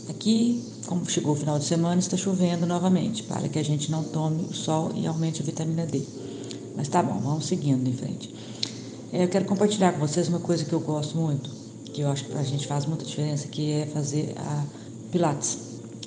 Aqui, 0.09 0.63
como 0.87 1.07
chegou 1.07 1.33
o 1.33 1.35
final 1.35 1.59
de 1.59 1.65
semana, 1.65 1.99
está 1.99 2.17
chovendo 2.17 2.65
novamente, 2.65 3.21
para 3.21 3.47
que 3.47 3.59
a 3.59 3.63
gente 3.63 3.91
não 3.91 4.03
tome 4.03 4.45
o 4.45 4.53
sol 4.53 4.91
e 4.95 5.05
aumente 5.05 5.43
a 5.43 5.45
vitamina 5.45 5.85
D. 5.85 6.01
Mas 6.75 6.87
tá 6.87 7.03
bom, 7.03 7.19
vamos 7.19 7.45
seguindo 7.45 7.87
em 7.87 7.93
frente. 7.93 8.33
É, 9.13 9.23
eu 9.23 9.27
quero 9.27 9.45
compartilhar 9.45 9.93
com 9.93 9.99
vocês 9.99 10.27
uma 10.27 10.39
coisa 10.39 10.65
que 10.65 10.73
eu 10.73 10.79
gosto 10.79 11.15
muito, 11.15 11.47
que 11.93 12.01
eu 12.01 12.09
acho 12.09 12.25
que 12.25 12.33
a 12.33 12.43
gente 12.43 12.65
faz 12.65 12.87
muita 12.87 13.05
diferença, 13.05 13.47
que 13.47 13.71
é 13.71 13.85
fazer 13.85 14.33
a 14.37 14.80
Pilates. 15.11 15.57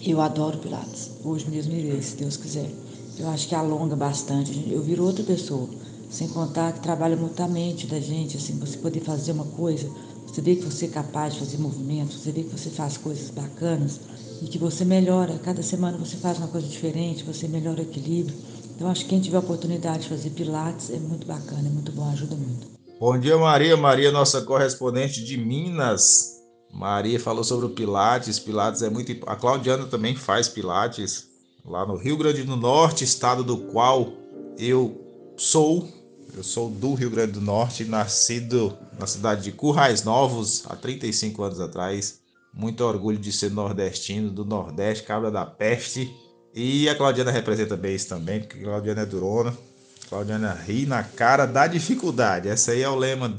Eu 0.02 0.20
adoro 0.22 0.56
Pilates. 0.58 1.10
Hoje 1.22 1.48
mesmo 1.50 1.74
irei, 1.74 2.00
se 2.00 2.16
Deus 2.16 2.38
quiser. 2.38 2.70
Eu 3.18 3.28
acho 3.28 3.46
que 3.46 3.54
alonga 3.54 3.94
bastante. 3.94 4.66
Eu 4.70 4.82
viro 4.82 5.04
outra 5.04 5.22
pessoa. 5.22 5.68
Sem 6.08 6.28
contar 6.28 6.72
que 6.72 6.80
trabalha 6.80 7.14
muito 7.14 7.38
a 7.42 7.46
mente 7.46 7.86
da 7.86 8.00
gente, 8.00 8.36
assim, 8.36 8.58
você 8.58 8.78
poder 8.78 9.00
fazer 9.00 9.32
uma 9.32 9.44
coisa, 9.44 9.90
você 10.26 10.40
vê 10.40 10.56
que 10.56 10.64
você 10.64 10.86
é 10.86 10.88
capaz 10.88 11.34
de 11.34 11.40
fazer 11.40 11.58
movimentos, 11.58 12.22
você 12.22 12.32
vê 12.32 12.44
que 12.44 12.58
você 12.58 12.70
faz 12.70 12.96
coisas 12.96 13.30
bacanas 13.30 14.00
e 14.40 14.46
que 14.46 14.56
você 14.56 14.84
melhora. 14.84 15.38
Cada 15.38 15.62
semana 15.62 15.98
você 15.98 16.16
faz 16.16 16.38
uma 16.38 16.48
coisa 16.48 16.66
diferente, 16.66 17.24
você 17.24 17.46
melhora 17.46 17.80
o 17.80 17.82
equilíbrio. 17.82 18.36
Então, 18.74 18.88
acho 18.88 19.02
que 19.02 19.10
quem 19.10 19.20
tiver 19.20 19.36
a 19.36 19.40
oportunidade 19.40 20.04
de 20.04 20.08
fazer 20.08 20.30
Pilates 20.30 20.88
é 20.90 20.98
muito 20.98 21.26
bacana, 21.26 21.68
é 21.68 21.70
muito 21.70 21.92
bom, 21.92 22.08
ajuda 22.10 22.36
muito. 22.36 22.68
Bom 22.98 23.18
dia, 23.18 23.36
Maria. 23.36 23.76
Maria, 23.76 24.10
nossa 24.10 24.40
correspondente 24.42 25.22
de 25.22 25.36
Minas. 25.36 26.33
Maria 26.74 27.20
falou 27.20 27.44
sobre 27.44 27.66
o 27.66 27.70
Pilates. 27.70 28.40
Pilates 28.40 28.82
é 28.82 28.90
muito. 28.90 29.12
A 29.28 29.36
Claudiana 29.36 29.86
também 29.86 30.16
faz 30.16 30.48
Pilates 30.48 31.28
lá 31.64 31.86
no 31.86 31.96
Rio 31.96 32.16
Grande 32.16 32.42
do 32.42 32.56
Norte, 32.56 33.04
estado 33.04 33.44
do 33.44 33.58
qual 33.58 34.12
eu 34.58 35.00
sou. 35.36 35.88
Eu 36.36 36.42
sou 36.42 36.68
do 36.68 36.94
Rio 36.94 37.10
Grande 37.10 37.32
do 37.32 37.40
Norte, 37.40 37.84
nascido 37.84 38.76
na 38.98 39.06
cidade 39.06 39.42
de 39.42 39.52
Currais 39.52 40.02
Novos 40.02 40.64
há 40.66 40.74
35 40.74 41.44
anos 41.44 41.60
atrás. 41.60 42.20
Muito 42.52 42.82
orgulho 42.84 43.18
de 43.18 43.32
ser 43.32 43.52
nordestino, 43.52 44.30
do 44.30 44.44
Nordeste, 44.44 45.04
cabra 45.04 45.30
da 45.30 45.46
peste. 45.46 46.12
E 46.52 46.88
a 46.88 46.94
Claudiana 46.96 47.30
representa 47.30 47.76
bem 47.76 47.94
isso 47.94 48.08
também, 48.08 48.40
porque 48.40 48.58
a 48.58 48.64
Claudiana 48.64 49.02
é 49.02 49.06
durona. 49.06 49.56
A 50.06 50.08
Claudiana 50.08 50.52
ri 50.52 50.86
na 50.86 51.04
cara 51.04 51.46
da 51.46 51.68
dificuldade. 51.68 52.48
Esse 52.48 52.72
aí 52.72 52.82
é 52.82 52.88
o 52.88 52.96
lema 52.96 53.32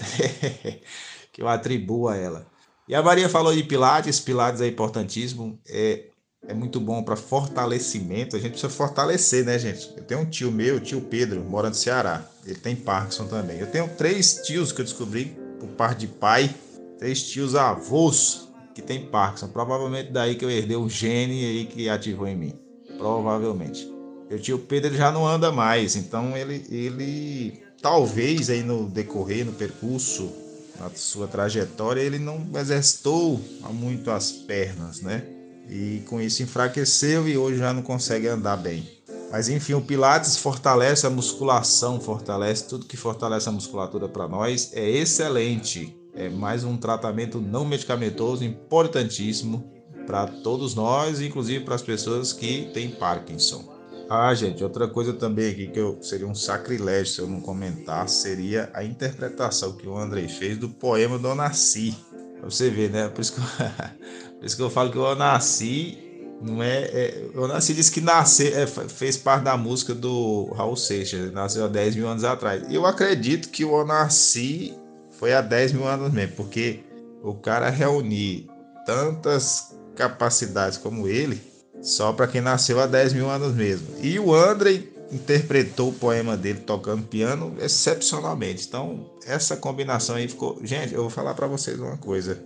que 1.33 1.41
eu 1.41 1.49
atribuo 1.49 2.07
a 2.07 2.15
ela. 2.15 2.54
E 2.87 2.95
a 2.95 3.01
Maria 3.01 3.27
falou 3.27 3.53
de 3.53 3.63
Pilates. 3.63 4.19
Pilates 4.19 4.61
é 4.61 4.67
importantíssimo. 4.67 5.59
É 5.67 6.05
é 6.47 6.53
muito 6.53 6.79
bom 6.79 7.03
para 7.03 7.15
fortalecimento. 7.15 8.35
A 8.35 8.39
gente 8.39 8.51
precisa 8.51 8.71
fortalecer, 8.71 9.43
né, 9.45 9.57
gente? 9.57 9.91
Eu 9.95 10.03
tenho 10.03 10.21
um 10.21 10.25
tio 10.25 10.51
meu, 10.51 10.79
tio 10.79 11.01
Pedro, 11.01 11.43
mora 11.43 11.69
no 11.69 11.75
Ceará. 11.75 12.27
Ele 12.45 12.55
tem 12.55 12.75
Parkinson 12.75 13.25
também. 13.25 13.59
Eu 13.59 13.67
tenho 13.67 13.87
três 13.89 14.41
tios 14.45 14.71
que 14.71 14.81
eu 14.81 14.85
descobri 14.85 15.35
por 15.59 15.69
parte 15.69 16.01
de 16.01 16.07
pai, 16.07 16.53
três 16.99 17.23
tios 17.23 17.55
avós 17.55 18.47
que 18.73 18.81
tem 18.81 19.05
Parkinson. 19.05 19.47
Provavelmente 19.47 20.11
daí 20.11 20.35
que 20.35 20.45
eu 20.45 20.51
herdei 20.51 20.77
um 20.77 20.89
gene 20.89 21.45
aí 21.45 21.65
que 21.65 21.89
ativou 21.89 22.27
em 22.27 22.35
mim. 22.35 22.53
Provavelmente. 22.97 23.91
Meu 24.29 24.39
tio 24.39 24.59
Pedro 24.59 24.95
já 24.95 25.11
não 25.11 25.27
anda 25.27 25.51
mais, 25.51 25.95
então 25.95 26.35
ele, 26.35 26.65
ele 26.69 27.61
talvez 27.79 28.49
aí 28.49 28.63
no 28.63 28.89
decorrer, 28.89 29.45
no 29.45 29.53
percurso, 29.53 30.31
na 30.79 30.89
sua 30.95 31.27
trajetória, 31.27 32.01
ele 32.01 32.19
não 32.19 32.47
exercitou 32.55 33.41
muito 33.71 34.11
as 34.11 34.31
pernas, 34.31 35.01
né? 35.01 35.35
e 35.69 36.03
com 36.07 36.21
isso 36.21 36.43
enfraqueceu 36.43 37.27
e 37.27 37.37
hoje 37.37 37.57
já 37.57 37.73
não 37.73 37.81
consegue 37.81 38.27
andar 38.27 38.57
bem. 38.57 38.87
Mas 39.31 39.49
enfim, 39.49 39.73
o 39.73 39.81
Pilates 39.81 40.37
fortalece 40.37 41.05
a 41.05 41.09
musculação, 41.09 41.99
fortalece 41.99 42.67
tudo 42.67 42.85
que 42.85 42.95
fortalece 42.95 43.49
a 43.49 43.51
musculatura 43.51 44.07
para 44.07 44.27
nós, 44.27 44.71
é 44.73 44.87
excelente. 44.89 45.95
É 46.13 46.29
mais 46.29 46.63
um 46.63 46.77
tratamento 46.77 47.41
não 47.41 47.65
medicamentoso 47.65 48.43
importantíssimo 48.43 49.69
para 50.07 50.27
todos 50.27 50.75
nós, 50.75 51.19
inclusive 51.19 51.65
para 51.65 51.75
as 51.75 51.81
pessoas 51.81 52.31
que 52.31 52.69
têm 52.73 52.91
Parkinson. 52.91 53.74
Ah, 54.09 54.33
gente, 54.35 54.63
outra 54.63 54.87
coisa 54.87 55.13
também 55.13 55.51
aqui 55.51 55.67
que 55.67 55.79
eu, 55.79 55.97
seria 56.01 56.27
um 56.27 56.35
sacrilégio 56.35 57.13
se 57.13 57.19
eu 57.19 57.27
não 57.27 57.41
comentar 57.41 58.07
seria 58.07 58.69
a 58.73 58.83
interpretação 58.83 59.73
que 59.73 59.87
o 59.87 59.97
Andrei 59.97 60.27
fez 60.27 60.57
do 60.57 60.69
poema 60.69 61.17
do 61.17 61.27
Onassi. 61.27 61.95
Pra 62.39 62.49
você 62.49 62.69
ver, 62.69 62.91
né? 62.91 63.07
Por 63.09 63.21
isso 63.21 63.33
que 63.33 63.39
eu, 63.39 63.45
por 64.37 64.45
isso 64.45 64.55
que 64.55 64.61
eu 64.61 64.69
falo 64.69 64.91
que 64.91 64.97
eu 64.97 65.15
nasci. 65.15 65.97
Não 66.41 66.61
é, 66.61 66.83
é 66.83 67.29
eu 67.33 67.47
nasci 67.47 67.73
disse 67.73 67.91
que 67.91 68.01
nascer 68.01 68.53
é, 68.55 68.67
fez 68.67 69.17
parte 69.17 69.45
da 69.45 69.57
música 69.57 69.95
do 69.95 70.51
Raul 70.53 70.75
Seixas, 70.75 71.31
nasceu 71.31 71.65
há 71.65 71.67
10 71.67 71.95
mil 71.95 72.07
anos 72.07 72.23
atrás. 72.23 72.63
E 72.69 72.75
eu 72.75 72.85
acredito 72.85 73.49
que 73.49 73.65
o 73.65 73.71
Onassi 73.71 74.77
foi 75.11 75.33
há 75.33 75.41
10 75.41 75.73
mil 75.73 75.87
anos 75.87 76.13
mesmo, 76.13 76.35
porque 76.35 76.83
o 77.23 77.33
cara 77.33 77.69
reunir 77.69 78.47
tantas 78.85 79.75
capacidades 79.95 80.77
como 80.77 81.07
ele, 81.07 81.41
só 81.85 82.11
para 82.11 82.27
quem 82.27 82.41
nasceu 82.41 82.79
há 82.79 82.87
10 82.87 83.13
mil 83.13 83.29
anos 83.29 83.53
mesmo. 83.53 83.87
E 84.01 84.19
o 84.19 84.33
André 84.33 84.81
interpretou 85.11 85.89
o 85.89 85.93
poema 85.93 86.35
dele 86.35 86.59
tocando 86.59 87.03
piano 87.03 87.55
excepcionalmente. 87.59 88.65
Então, 88.67 89.11
essa 89.25 89.55
combinação 89.55 90.15
aí 90.15 90.27
ficou. 90.27 90.59
Gente, 90.63 90.95
eu 90.95 91.01
vou 91.01 91.11
falar 91.11 91.35
para 91.35 91.45
vocês 91.45 91.79
uma 91.79 91.95
coisa. 91.95 92.43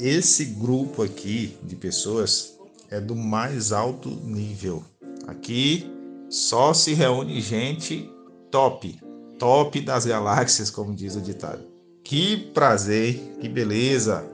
Esse 0.00 0.44
grupo 0.46 1.02
aqui 1.02 1.56
de 1.62 1.76
pessoas 1.76 2.58
é 2.90 3.00
do 3.00 3.14
mais 3.14 3.70
alto 3.70 4.08
nível. 4.08 4.82
Aqui 5.28 5.88
só 6.28 6.74
se 6.74 6.92
reúne 6.92 7.40
gente 7.40 8.10
top, 8.50 8.98
top 9.38 9.80
das 9.80 10.04
galáxias, 10.04 10.70
como 10.70 10.92
diz 10.92 11.14
o 11.14 11.20
ditado. 11.20 11.62
Que 12.02 12.36
prazer, 12.52 13.14
que 13.40 13.48
beleza. 13.48 14.24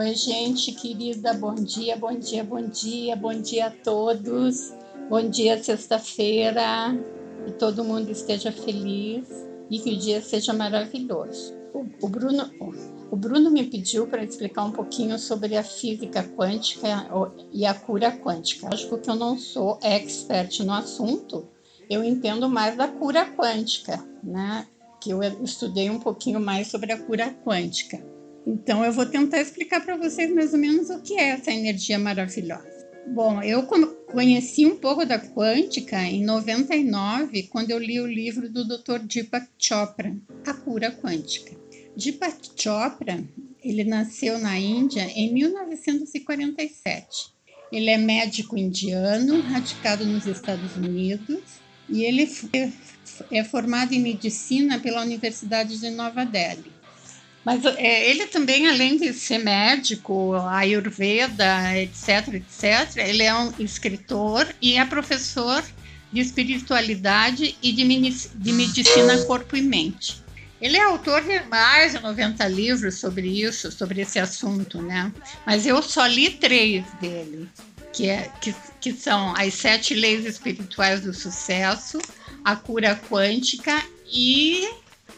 Oi, 0.00 0.14
gente 0.14 0.72
querida, 0.72 1.34
bom 1.34 1.54
dia, 1.54 1.94
bom 1.94 2.18
dia, 2.18 2.42
bom 2.42 2.66
dia, 2.66 3.14
bom 3.14 3.34
dia 3.34 3.66
a 3.66 3.70
todos. 3.70 4.72
Bom 5.10 5.28
dia, 5.28 5.62
sexta-feira. 5.62 6.98
Que 7.44 7.52
todo 7.52 7.84
mundo 7.84 8.10
esteja 8.10 8.50
feliz 8.50 9.28
e 9.70 9.78
que 9.78 9.90
o 9.90 9.98
dia 9.98 10.22
seja 10.22 10.54
maravilhoso. 10.54 11.54
O, 12.00 12.08
Bruno, 12.08 12.50
o 13.10 13.14
Bruno 13.14 13.50
me 13.50 13.64
pediu 13.64 14.06
para 14.06 14.24
explicar 14.24 14.64
um 14.64 14.72
pouquinho 14.72 15.18
sobre 15.18 15.54
a 15.54 15.62
física 15.62 16.22
quântica 16.22 16.88
e 17.52 17.66
a 17.66 17.74
cura 17.74 18.10
quântica. 18.10 18.70
Lógico 18.70 18.96
que 18.96 19.10
eu 19.10 19.16
não 19.16 19.36
sou 19.36 19.78
expert 19.82 20.60
no 20.60 20.72
assunto, 20.72 21.46
eu 21.90 22.02
entendo 22.02 22.48
mais 22.48 22.74
da 22.74 22.88
cura 22.88 23.26
quântica, 23.26 24.02
né? 24.24 24.66
Que 24.98 25.10
eu 25.10 25.22
estudei 25.44 25.90
um 25.90 26.00
pouquinho 26.00 26.40
mais 26.40 26.68
sobre 26.68 26.90
a 26.90 26.98
cura 26.98 27.36
quântica. 27.44 28.02
Então, 28.46 28.84
eu 28.84 28.92
vou 28.92 29.06
tentar 29.06 29.40
explicar 29.40 29.84
para 29.84 29.96
vocês 29.96 30.32
mais 30.32 30.52
ou 30.52 30.58
menos 30.58 30.90
o 30.90 31.00
que 31.00 31.14
é 31.14 31.30
essa 31.30 31.50
energia 31.50 31.98
maravilhosa. 31.98 32.80
Bom, 33.06 33.42
eu 33.42 33.66
conheci 34.06 34.66
um 34.66 34.76
pouco 34.76 35.04
da 35.04 35.18
quântica 35.18 36.02
em 36.02 36.24
99, 36.24 37.44
quando 37.44 37.70
eu 37.70 37.78
li 37.78 38.00
o 38.00 38.06
livro 38.06 38.48
do 38.48 38.66
Dr. 38.66 39.00
Deepak 39.00 39.48
Chopra, 39.58 40.16
A 40.46 40.54
Cura 40.54 40.90
Quântica. 40.90 41.56
Deepak 41.96 42.50
Chopra, 42.56 43.22
ele 43.62 43.84
nasceu 43.84 44.38
na 44.38 44.58
Índia 44.58 45.02
em 45.14 45.32
1947. 45.32 47.30
Ele 47.72 47.90
é 47.90 47.98
médico 47.98 48.56
indiano, 48.56 49.40
radicado 49.40 50.04
nos 50.04 50.26
Estados 50.26 50.76
Unidos, 50.76 51.40
e 51.88 52.04
ele 52.04 52.28
é 53.30 53.44
formado 53.44 53.92
em 53.92 54.00
medicina 54.00 54.78
pela 54.78 55.02
Universidade 55.02 55.78
de 55.78 55.90
Nova 55.90 56.24
Delhi. 56.24 56.79
Mas 57.44 57.64
é, 57.64 58.10
ele 58.10 58.26
também, 58.26 58.68
além 58.68 58.98
de 58.98 59.12
ser 59.12 59.38
médico, 59.38 60.34
ayurveda, 60.34 61.76
etc, 61.76 62.34
etc, 62.34 62.96
ele 62.96 63.22
é 63.22 63.34
um 63.34 63.52
escritor 63.58 64.46
e 64.60 64.76
é 64.76 64.84
professor 64.84 65.64
de 66.12 66.20
espiritualidade 66.20 67.56
e 67.62 67.72
de, 67.72 67.84
de 68.34 68.52
medicina 68.52 69.24
corpo 69.24 69.56
e 69.56 69.62
mente. 69.62 70.22
Ele 70.60 70.76
é 70.76 70.82
autor 70.82 71.22
de 71.22 71.40
mais 71.48 71.92
de 71.92 72.00
90 72.00 72.46
livros 72.48 72.96
sobre 72.96 73.26
isso, 73.26 73.72
sobre 73.72 74.02
esse 74.02 74.18
assunto, 74.18 74.82
né? 74.82 75.10
Mas 75.46 75.66
eu 75.66 75.82
só 75.82 76.06
li 76.06 76.28
três 76.28 76.84
dele, 77.00 77.48
que, 77.94 78.08
é, 78.10 78.30
que, 78.40 78.54
que 78.78 78.92
são 78.92 79.34
As 79.34 79.54
Sete 79.54 79.94
Leis 79.94 80.26
Espirituais 80.26 81.00
do 81.00 81.14
Sucesso, 81.14 81.98
A 82.44 82.54
Cura 82.56 83.00
Quântica 83.08 83.82
e... 84.12 84.68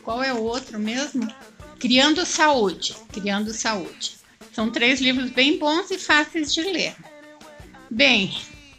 qual 0.05 0.23
é 0.23 0.33
o 0.33 0.43
outro 0.43 0.79
mesmo? 0.79 1.27
Criando 1.83 2.25
Saúde. 2.25 2.95
Criando 3.13 3.53
Saúde. 3.53 4.13
São 4.53 4.71
três 4.71 5.01
livros 5.01 5.31
bem 5.31 5.59
bons 5.59 5.91
e 5.91 5.99
fáceis 5.99 6.55
de 6.55 6.63
ler. 6.63 6.95
Bem, 7.91 8.33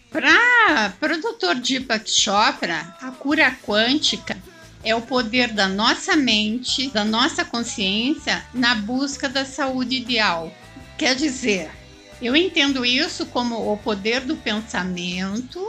para 0.09 1.13
o 1.13 1.17
Dr. 1.17 1.59
Deepak 1.61 2.09
Chopra, 2.09 2.95
a 3.01 3.11
cura 3.11 3.53
quântica 3.61 4.37
é 4.85 4.95
o 4.95 5.01
poder 5.01 5.51
da 5.51 5.67
nossa 5.67 6.15
mente, 6.15 6.87
da 6.91 7.03
nossa 7.03 7.43
consciência 7.43 8.41
na 8.53 8.73
busca 8.73 9.27
da 9.27 9.43
saúde 9.43 9.97
ideal. 9.97 10.49
Quer 10.97 11.13
dizer, 11.13 11.69
eu 12.21 12.33
entendo 12.37 12.85
isso 12.85 13.25
como 13.25 13.69
o 13.69 13.75
poder 13.75 14.21
do 14.21 14.37
pensamento 14.37 15.59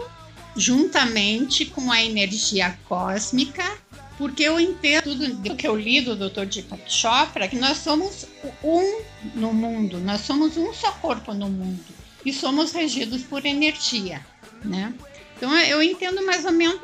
juntamente 0.56 1.64
com 1.64 1.90
a 1.90 2.00
energia 2.00 2.78
cósmica 2.88 3.64
porque 4.16 4.42
eu 4.42 4.60
entendo 4.60 5.16
tudo 5.16 5.56
que 5.56 5.66
eu 5.66 5.76
li 5.76 6.00
do 6.00 6.14
Dr. 6.14 6.46
Deepak 6.46 6.82
Chopra, 6.86 7.48
que 7.48 7.56
nós 7.56 7.78
somos 7.78 8.26
um 8.62 9.02
no 9.34 9.52
mundo, 9.52 9.98
nós 9.98 10.20
somos 10.20 10.56
um 10.56 10.72
só 10.72 10.92
corpo 10.92 11.34
no 11.34 11.48
mundo 11.48 11.84
e 12.24 12.32
somos 12.32 12.72
regidos 12.72 13.22
por 13.22 13.44
energia, 13.44 14.24
né? 14.64 14.94
Então 15.36 15.54
eu 15.58 15.82
entendo 15.82 16.24
mais 16.24 16.44
ou 16.44 16.52
menos 16.52 16.80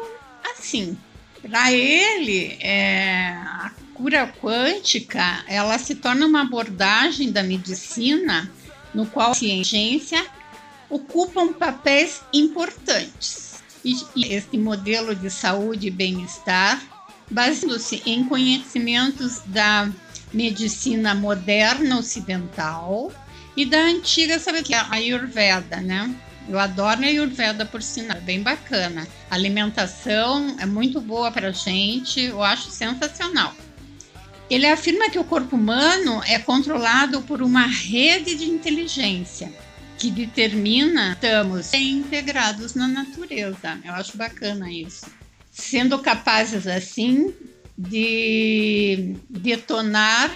assim. 0.56 0.96
Para 1.40 1.72
ele, 1.72 2.58
é, 2.60 3.30
a 3.32 3.72
cura 3.94 4.26
quântica 4.40 5.42
ela 5.48 5.78
se 5.78 5.94
torna 5.94 6.26
uma 6.26 6.42
abordagem 6.42 7.32
da 7.32 7.42
medicina 7.42 8.50
no 8.92 9.06
qual 9.06 9.30
a 9.30 9.34
ciência 9.34 10.26
ocupam 10.90 11.52
papéis 11.52 12.20
importantes. 12.32 13.62
E, 13.82 13.94
e 14.14 14.34
este 14.34 14.58
modelo 14.58 15.14
de 15.14 15.30
saúde 15.30 15.86
e 15.86 15.90
bem-estar, 15.90 16.82
baseando-se 17.30 18.02
em 18.04 18.24
conhecimentos 18.24 19.40
da 19.46 19.88
medicina 20.32 21.14
moderna 21.14 21.98
ocidental 21.98 23.12
e 23.56 23.64
da 23.64 23.78
antiga, 23.78 24.38
sabe 24.38 24.62
que 24.62 24.74
é 24.74 24.78
a 24.78 24.90
Ayurveda, 24.92 25.80
né? 25.80 26.14
Eu 26.48 26.58
adoro 26.58 27.02
a 27.02 27.06
Ayurveda 27.06 27.64
por 27.64 27.82
sinal, 27.82 28.16
é 28.16 28.20
bem 28.20 28.42
bacana. 28.42 29.06
A 29.30 29.34
alimentação 29.34 30.56
é 30.58 30.66
muito 30.66 31.00
boa 31.00 31.30
para 31.30 31.48
a 31.48 31.52
gente, 31.52 32.20
eu 32.20 32.42
acho 32.42 32.70
sensacional. 32.70 33.54
Ele 34.48 34.66
afirma 34.66 35.10
que 35.10 35.18
o 35.18 35.24
corpo 35.24 35.54
humano 35.54 36.20
é 36.26 36.38
controlado 36.38 37.22
por 37.22 37.40
uma 37.40 37.66
rede 37.66 38.34
de 38.34 38.46
inteligência 38.46 39.52
que 39.96 40.10
determina 40.10 41.12
estamos 41.12 41.72
integrados 41.74 42.74
na 42.74 42.88
natureza. 42.88 43.78
Eu 43.84 43.92
acho 43.92 44.16
bacana 44.16 44.72
isso. 44.72 45.19
Sendo 45.50 45.98
capazes 45.98 46.66
assim 46.66 47.34
de 47.76 49.16
detonar 49.28 50.30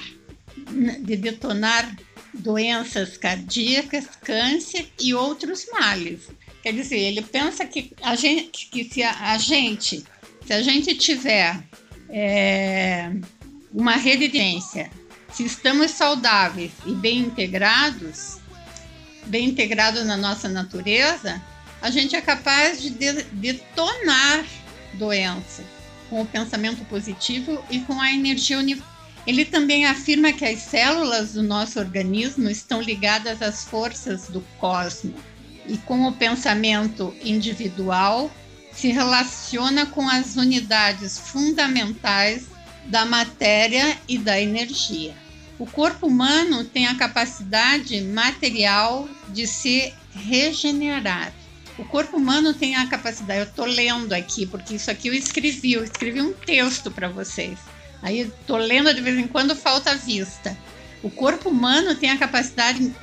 de 1.01 1.17
detonar 1.17 1.95
doenças 2.33 3.17
cardíacas, 3.17 4.07
câncer 4.23 4.89
e 5.01 5.15
outros 5.15 5.67
males. 5.73 6.29
Quer 6.63 6.73
dizer, 6.73 6.99
ele 6.99 7.23
pensa 7.23 7.65
que 7.67 7.93
a 8.03 8.15
gente, 8.15 8.67
que 8.67 8.85
se 8.85 9.03
a, 9.03 9.37
gente, 9.39 10.03
se 10.47 10.53
a 10.53 10.63
gente 10.63 10.95
tiver 10.95 11.63
é, 12.09 13.11
uma 13.73 13.99
ciência, 13.99 14.91
se 15.33 15.45
estamos 15.45 15.91
saudáveis 15.91 16.73
e 16.87 16.93
bem 16.93 17.19
integrados, 17.19 18.39
bem 19.27 19.49
integrados 19.49 20.05
na 20.07 20.17
nossa 20.17 20.49
natureza, 20.49 21.41
a 21.83 21.91
gente 21.91 22.17
é 22.17 22.21
capaz 22.21 22.81
de 22.81 22.91
detonar 22.91 24.45
doenças 24.95 25.67
com 26.09 26.23
o 26.23 26.27
pensamento 26.27 26.85
positivo 26.87 27.63
e 27.71 27.81
com 27.81 28.01
a 28.01 28.13
energia 28.13 28.59
universal 28.59 28.95
ele 29.27 29.45
também 29.45 29.87
afirma 29.87 30.33
que 30.33 30.45
as 30.45 30.61
células 30.61 31.33
do 31.33 31.43
nosso 31.43 31.79
organismo 31.79 32.51
estão 32.51 32.81
ligadas 32.83 33.41
às 33.41 33.65
forças 33.65 34.29
do 34.29 34.43
cosmos 34.59 35.15
e 35.67 35.79
com 35.79 36.07
o 36.07 36.13
pensamento 36.13 37.15
individual 37.25 38.31
se 38.71 38.89
relaciona 38.89 39.87
com 39.87 40.07
as 40.09 40.37
unidades 40.37 41.17
fundamentais 41.17 42.47
da 42.87 43.07
matéria 43.07 43.97
e 44.07 44.19
da 44.19 44.39
energia. 44.39 45.15
O 45.59 45.65
corpo 45.65 46.09
humano 46.09 46.65
tem 46.65 46.87
a 46.87 46.97
capacidade 46.97 47.99
material 48.03 49.09
de 49.29 49.47
se 49.47 49.95
regenerar. 50.13 51.33
O 51.79 51.85
corpo 51.85 52.17
humano 52.17 52.55
tem 52.55 52.77
a 52.77 52.87
capacidade, 52.87 53.41
eu 53.41 53.47
estou 53.47 53.67
lendo 53.67 54.13
aqui, 54.13 54.47
porque 54.47 54.75
isso 54.75 54.91
aqui 54.91 55.09
eu 55.09 55.15
escrevi, 55.15 55.73
eu 55.73 55.85
escrevi 55.85 56.21
um 56.21 56.33
texto 56.33 56.91
para 56.91 57.09
vocês 57.09 57.59
Aí 58.05 58.31
tô 58.47 58.59
lendo 58.59 58.93
de 58.93 59.01
vez 59.01 59.19
em 59.19 59.27
quando 59.27 59.57
falta 59.57 59.97
vista. 59.97 60.55
O 61.03 61.09
corpo 61.09 61.49
humano 61.49 61.95
tem 61.95 62.11
a 62.11 62.19
capacidade 62.19 62.95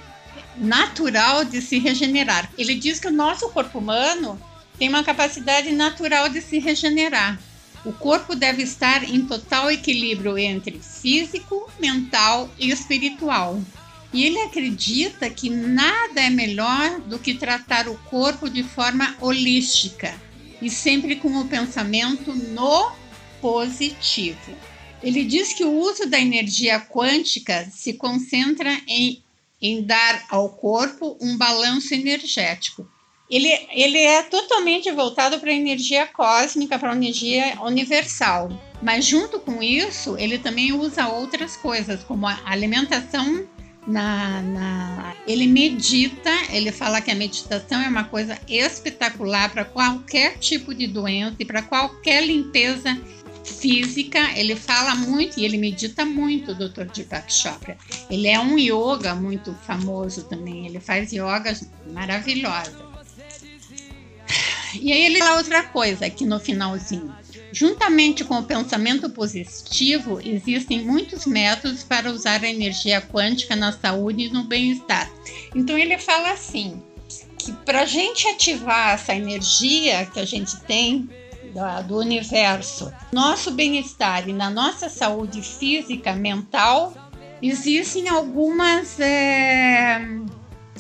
natural 0.56 1.44
de 1.44 1.60
se 1.60 1.80
regenerar. 1.80 2.52
Ele 2.56 2.76
diz 2.76 3.00
que 3.00 3.08
o 3.08 3.12
nosso 3.12 3.50
corpo 3.50 3.80
humano 3.80 4.40
tem 4.78 4.90
uma 4.90 5.04
capacidade 5.04 5.72
natural 5.72 6.30
de 6.30 6.40
se 6.40 6.60
regenerar. 6.60 7.40
O 7.84 7.92
corpo 7.92 8.36
deve 8.36 8.62
estar 8.62 9.04
em 9.04 9.26
total 9.26 9.72
equilíbrio 9.72 10.38
entre 10.38 10.80
físico, 10.80 11.68
mental 11.80 12.48
e 12.60 12.70
espiritual. 12.70 13.60
E 14.14 14.26
ele 14.26 14.40
acredita 14.40 15.30
que 15.30 15.50
nada 15.50 16.20
é 16.20 16.30
melhor 16.30 17.00
do 17.02 17.18
que 17.18 17.34
tratar 17.34 17.88
o 17.88 17.98
corpo 18.10 18.50
de 18.50 18.62
forma 18.62 19.16
holística 19.22 20.14
e 20.62 20.70
sempre 20.70 21.16
com 21.16 21.30
o 21.40 21.48
pensamento 21.48 22.34
no 22.34 22.92
positivo. 23.40 24.56
Ele 25.02 25.24
diz 25.24 25.54
que 25.54 25.64
o 25.64 25.72
uso 25.72 26.08
da 26.08 26.20
energia 26.20 26.80
quântica 26.80 27.68
se 27.72 27.94
concentra 27.94 28.70
em, 28.88 29.24
em 29.62 29.82
dar 29.82 30.26
ao 30.30 30.50
corpo 30.50 31.18
um 31.20 31.38
balanço 31.38 31.94
energético. 31.94 32.88
Ele, 33.30 33.48
ele 33.72 33.98
é 33.98 34.24
totalmente 34.24 34.92
voltado 34.92 35.40
para 35.40 35.52
a 35.52 35.56
energia 35.56 36.06
cósmica, 36.06 36.78
para 36.78 36.92
a 36.92 36.96
energia 36.96 37.58
universal. 37.64 38.50
Mas, 38.82 39.06
junto 39.06 39.40
com 39.40 39.64
isso, 39.64 40.18
ele 40.18 40.38
também 40.38 40.74
usa 40.74 41.08
outras 41.08 41.56
coisas, 41.56 42.04
como 42.04 42.28
a 42.28 42.42
alimentação 42.46 43.48
na, 43.92 44.42
na, 44.42 45.14
ele 45.28 45.48
medita, 45.48 46.32
ele 46.50 46.72
fala 46.72 47.02
que 47.02 47.12
a 47.12 47.16
meditação 47.16 47.82
é 47.82 47.88
uma 47.88 48.06
coisa 48.06 48.40
espetacular 48.48 49.52
para 49.52 49.66
qualquer 49.66 50.38
tipo 50.40 50.74
de 50.74 50.88
doença 50.88 51.36
e 51.40 51.46
para 51.46 51.62
qualquer 51.62 52.26
limpeza 52.26 52.98
física, 53.44 54.20
ele 54.36 54.56
fala 54.56 54.96
muito 54.96 55.40
e 55.40 55.46
ele 55.46 55.58
medita 55.58 56.06
muito, 56.06 56.54
Dr. 56.56 56.86
Deepak 56.86 57.32
Chopra. 57.34 57.78
Ele 58.10 58.28
é 58.28 58.40
um 58.40 58.58
yoga 58.58 59.14
muito 59.14 59.54
famoso 59.66 60.24
também, 60.24 60.66
ele 60.66 60.80
faz 60.80 61.12
yoga 61.12 61.54
maravilhosa. 61.92 62.92
E 64.80 64.92
aí 64.94 65.06
ele 65.06 65.20
fala 65.20 65.38
outra 65.38 65.64
coisa 65.64 66.06
aqui 66.06 66.26
no 66.26 66.40
finalzinho. 66.40 67.14
Juntamente 67.52 68.24
com 68.24 68.40
o 68.40 68.44
pensamento 68.44 69.10
positivo, 69.10 70.20
existem 70.24 70.86
muitos 70.86 71.26
métodos 71.26 71.84
para 71.84 72.12
usar 72.12 72.44
a 72.44 72.50
energia 72.50 73.02
quântica 73.02 73.56
na 73.56 73.72
saúde 73.72 74.24
e 74.24 74.30
no 74.30 74.46
bem-estar. 74.46 75.12
Então 75.54 75.78
ele 75.78 75.98
fala 75.98 76.32
assim, 76.32 76.82
que 77.38 77.52
para 77.52 77.82
a 77.82 77.86
gente 77.86 78.28
ativar 78.28 78.94
essa 78.94 79.14
energia 79.14 80.06
que 80.06 80.20
a 80.20 80.26
gente 80.26 80.60
tem 80.62 81.10
do, 81.88 81.98
universo, 81.98 82.92
nosso 83.12 83.52
bem-estar 83.52 84.30
e 84.30 84.34
na 84.34 84.50
nossa 84.50 84.88
saúde 84.88 85.42
física, 85.42 86.14
mental, 86.14 86.94
existem 87.42 88.08
algumas 88.08 89.00
é, 89.00 90.00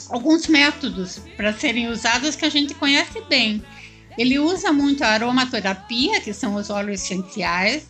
alguns 0.09 0.47
métodos 0.47 1.21
para 1.35 1.53
serem 1.53 1.87
usados 1.87 2.35
que 2.35 2.45
a 2.45 2.49
gente 2.49 2.73
conhece 2.75 3.21
bem. 3.27 3.63
Ele 4.17 4.39
usa 4.39 4.71
muito 4.71 5.03
a 5.03 5.07
aromaterapia, 5.07 6.19
que 6.21 6.33
são 6.33 6.55
os 6.55 6.69
óleos 6.69 7.01
essenciais. 7.01 7.89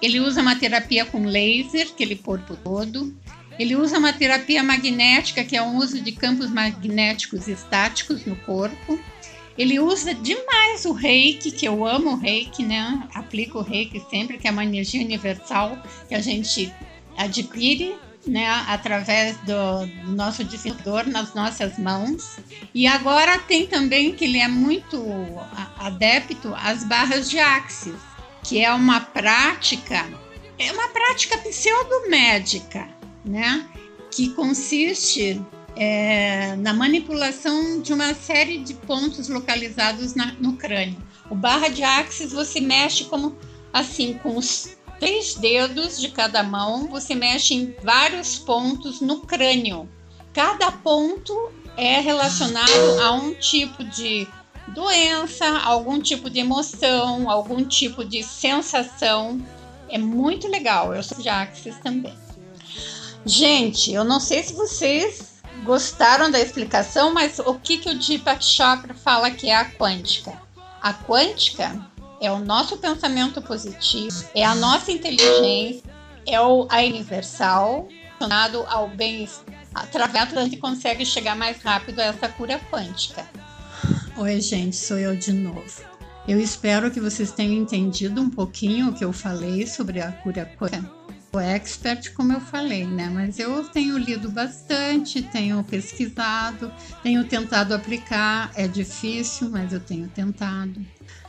Ele 0.00 0.20
usa 0.20 0.40
uma 0.40 0.56
terapia 0.56 1.04
com 1.04 1.24
laser, 1.24 1.92
que 1.94 2.02
ele 2.02 2.16
corpo 2.16 2.56
todo. 2.56 3.14
Ele 3.58 3.74
usa 3.74 3.98
uma 3.98 4.12
terapia 4.12 4.62
magnética, 4.62 5.42
que 5.42 5.56
é 5.56 5.62
o 5.62 5.74
uso 5.74 6.00
de 6.00 6.12
campos 6.12 6.50
magnéticos 6.50 7.48
estáticos 7.48 8.24
no 8.24 8.36
corpo. 8.36 8.98
Ele 9.56 9.80
usa 9.80 10.12
demais 10.14 10.84
o 10.84 10.92
reiki, 10.92 11.50
que 11.50 11.66
eu 11.66 11.86
amo 11.86 12.10
o 12.12 12.16
reiki, 12.16 12.62
né? 12.62 13.08
Aplico 13.14 13.58
o 13.58 13.62
reiki 13.62 14.02
sempre, 14.10 14.36
que 14.36 14.46
é 14.46 14.50
uma 14.50 14.64
energia 14.64 15.02
universal 15.02 15.78
que 16.06 16.14
a 16.14 16.20
gente 16.20 16.70
adquire 17.16 17.96
né, 18.26 18.46
através 18.66 19.36
do, 19.38 19.86
nosso 20.12 20.42
divisor 20.42 21.06
nas 21.06 21.34
nossas 21.34 21.78
mãos. 21.78 22.38
E 22.74 22.86
agora 22.86 23.38
tem 23.38 23.66
também 23.66 24.14
que 24.14 24.24
ele 24.24 24.38
é 24.38 24.48
muito 24.48 25.04
adepto 25.78 26.52
às 26.56 26.82
barras 26.84 27.30
de 27.30 27.38
axis, 27.38 27.94
que 28.42 28.62
é 28.62 28.72
uma 28.72 29.00
prática, 29.00 30.06
é 30.58 30.72
uma 30.72 30.88
prática 30.88 31.38
pseudomédica, 31.38 32.88
né? 33.24 33.68
Que 34.10 34.30
consiste 34.30 35.40
é, 35.76 36.56
na 36.56 36.72
manipulação 36.72 37.80
de 37.80 37.92
uma 37.92 38.14
série 38.14 38.58
de 38.58 38.74
pontos 38.74 39.28
localizados 39.28 40.14
na, 40.14 40.34
no 40.40 40.54
crânio. 40.54 40.96
O 41.30 41.34
barra 41.34 41.68
de 41.68 41.82
axis 41.82 42.32
você 42.32 42.60
mexe 42.60 43.04
como 43.04 43.36
assim 43.72 44.14
com 44.22 44.36
os 44.36 44.76
três 44.98 45.34
dedos 45.34 46.00
de 46.00 46.08
cada 46.08 46.42
mão, 46.42 46.86
você 46.88 47.14
mexe 47.14 47.54
em 47.54 47.74
vários 47.82 48.38
pontos 48.38 49.00
no 49.00 49.20
crânio. 49.20 49.88
Cada 50.32 50.70
ponto 50.70 51.52
é 51.76 52.00
relacionado 52.00 53.00
a 53.02 53.12
um 53.12 53.34
tipo 53.34 53.84
de 53.84 54.26
doença, 54.68 55.46
algum 55.60 56.00
tipo 56.00 56.28
de 56.28 56.40
emoção, 56.40 57.30
algum 57.30 57.64
tipo 57.64 58.04
de 58.04 58.22
sensação. 58.22 59.40
É 59.88 59.98
muito 59.98 60.48
legal. 60.48 60.94
Eu 60.94 61.02
sou 61.02 61.18
de 61.18 61.28
Axis 61.28 61.76
também. 61.78 62.14
Gente, 63.24 63.92
eu 63.92 64.04
não 64.04 64.20
sei 64.20 64.42
se 64.42 64.52
vocês 64.52 65.36
gostaram 65.64 66.30
da 66.30 66.40
explicação, 66.40 67.12
mas 67.12 67.38
o 67.38 67.54
que, 67.54 67.78
que 67.78 67.90
o 67.90 67.98
Deepak 67.98 68.44
Chopra 68.44 68.94
fala 68.94 69.30
que 69.30 69.48
é 69.48 69.56
a 69.56 69.70
quântica? 69.70 70.40
A 70.80 70.92
quântica 70.92 71.90
é 72.20 72.30
o 72.30 72.38
nosso 72.38 72.76
pensamento 72.76 73.40
positivo, 73.42 74.24
é 74.34 74.44
a 74.44 74.54
nossa 74.54 74.90
inteligência, 74.92 75.82
é 76.26 76.40
o 76.40 76.66
a 76.70 76.78
universal, 76.78 77.88
relacionado 78.18 78.64
ao 78.68 78.88
bem 78.88 79.28
através 79.74 80.34
a 80.36 80.44
gente 80.44 80.56
consegue 80.56 81.04
chegar 81.04 81.36
mais 81.36 81.62
rápido 81.62 82.00
a 82.00 82.04
essa 82.04 82.28
cura 82.28 82.58
quântica. 82.70 83.28
Oi, 84.16 84.40
gente, 84.40 84.74
sou 84.74 84.98
eu 84.98 85.14
de 85.14 85.32
novo. 85.32 85.84
Eu 86.26 86.40
espero 86.40 86.90
que 86.90 86.98
vocês 86.98 87.30
tenham 87.30 87.52
entendido 87.52 88.20
um 88.20 88.30
pouquinho 88.30 88.88
o 88.88 88.94
que 88.94 89.04
eu 89.04 89.12
falei 89.12 89.66
sobre 89.66 90.00
a 90.00 90.10
cura 90.10 90.46
o 91.36 91.38
expert, 91.38 92.14
como 92.14 92.32
eu 92.32 92.40
falei, 92.40 92.86
né? 92.86 93.10
Mas 93.12 93.38
eu 93.38 93.62
tenho 93.68 93.98
lido 93.98 94.30
bastante, 94.30 95.22
tenho 95.22 95.62
pesquisado, 95.62 96.72
tenho 97.02 97.24
tentado 97.24 97.74
aplicar. 97.74 98.50
É 98.54 98.66
difícil, 98.66 99.50
mas 99.50 99.72
eu 99.72 99.80
tenho 99.80 100.08
tentado. 100.08 100.80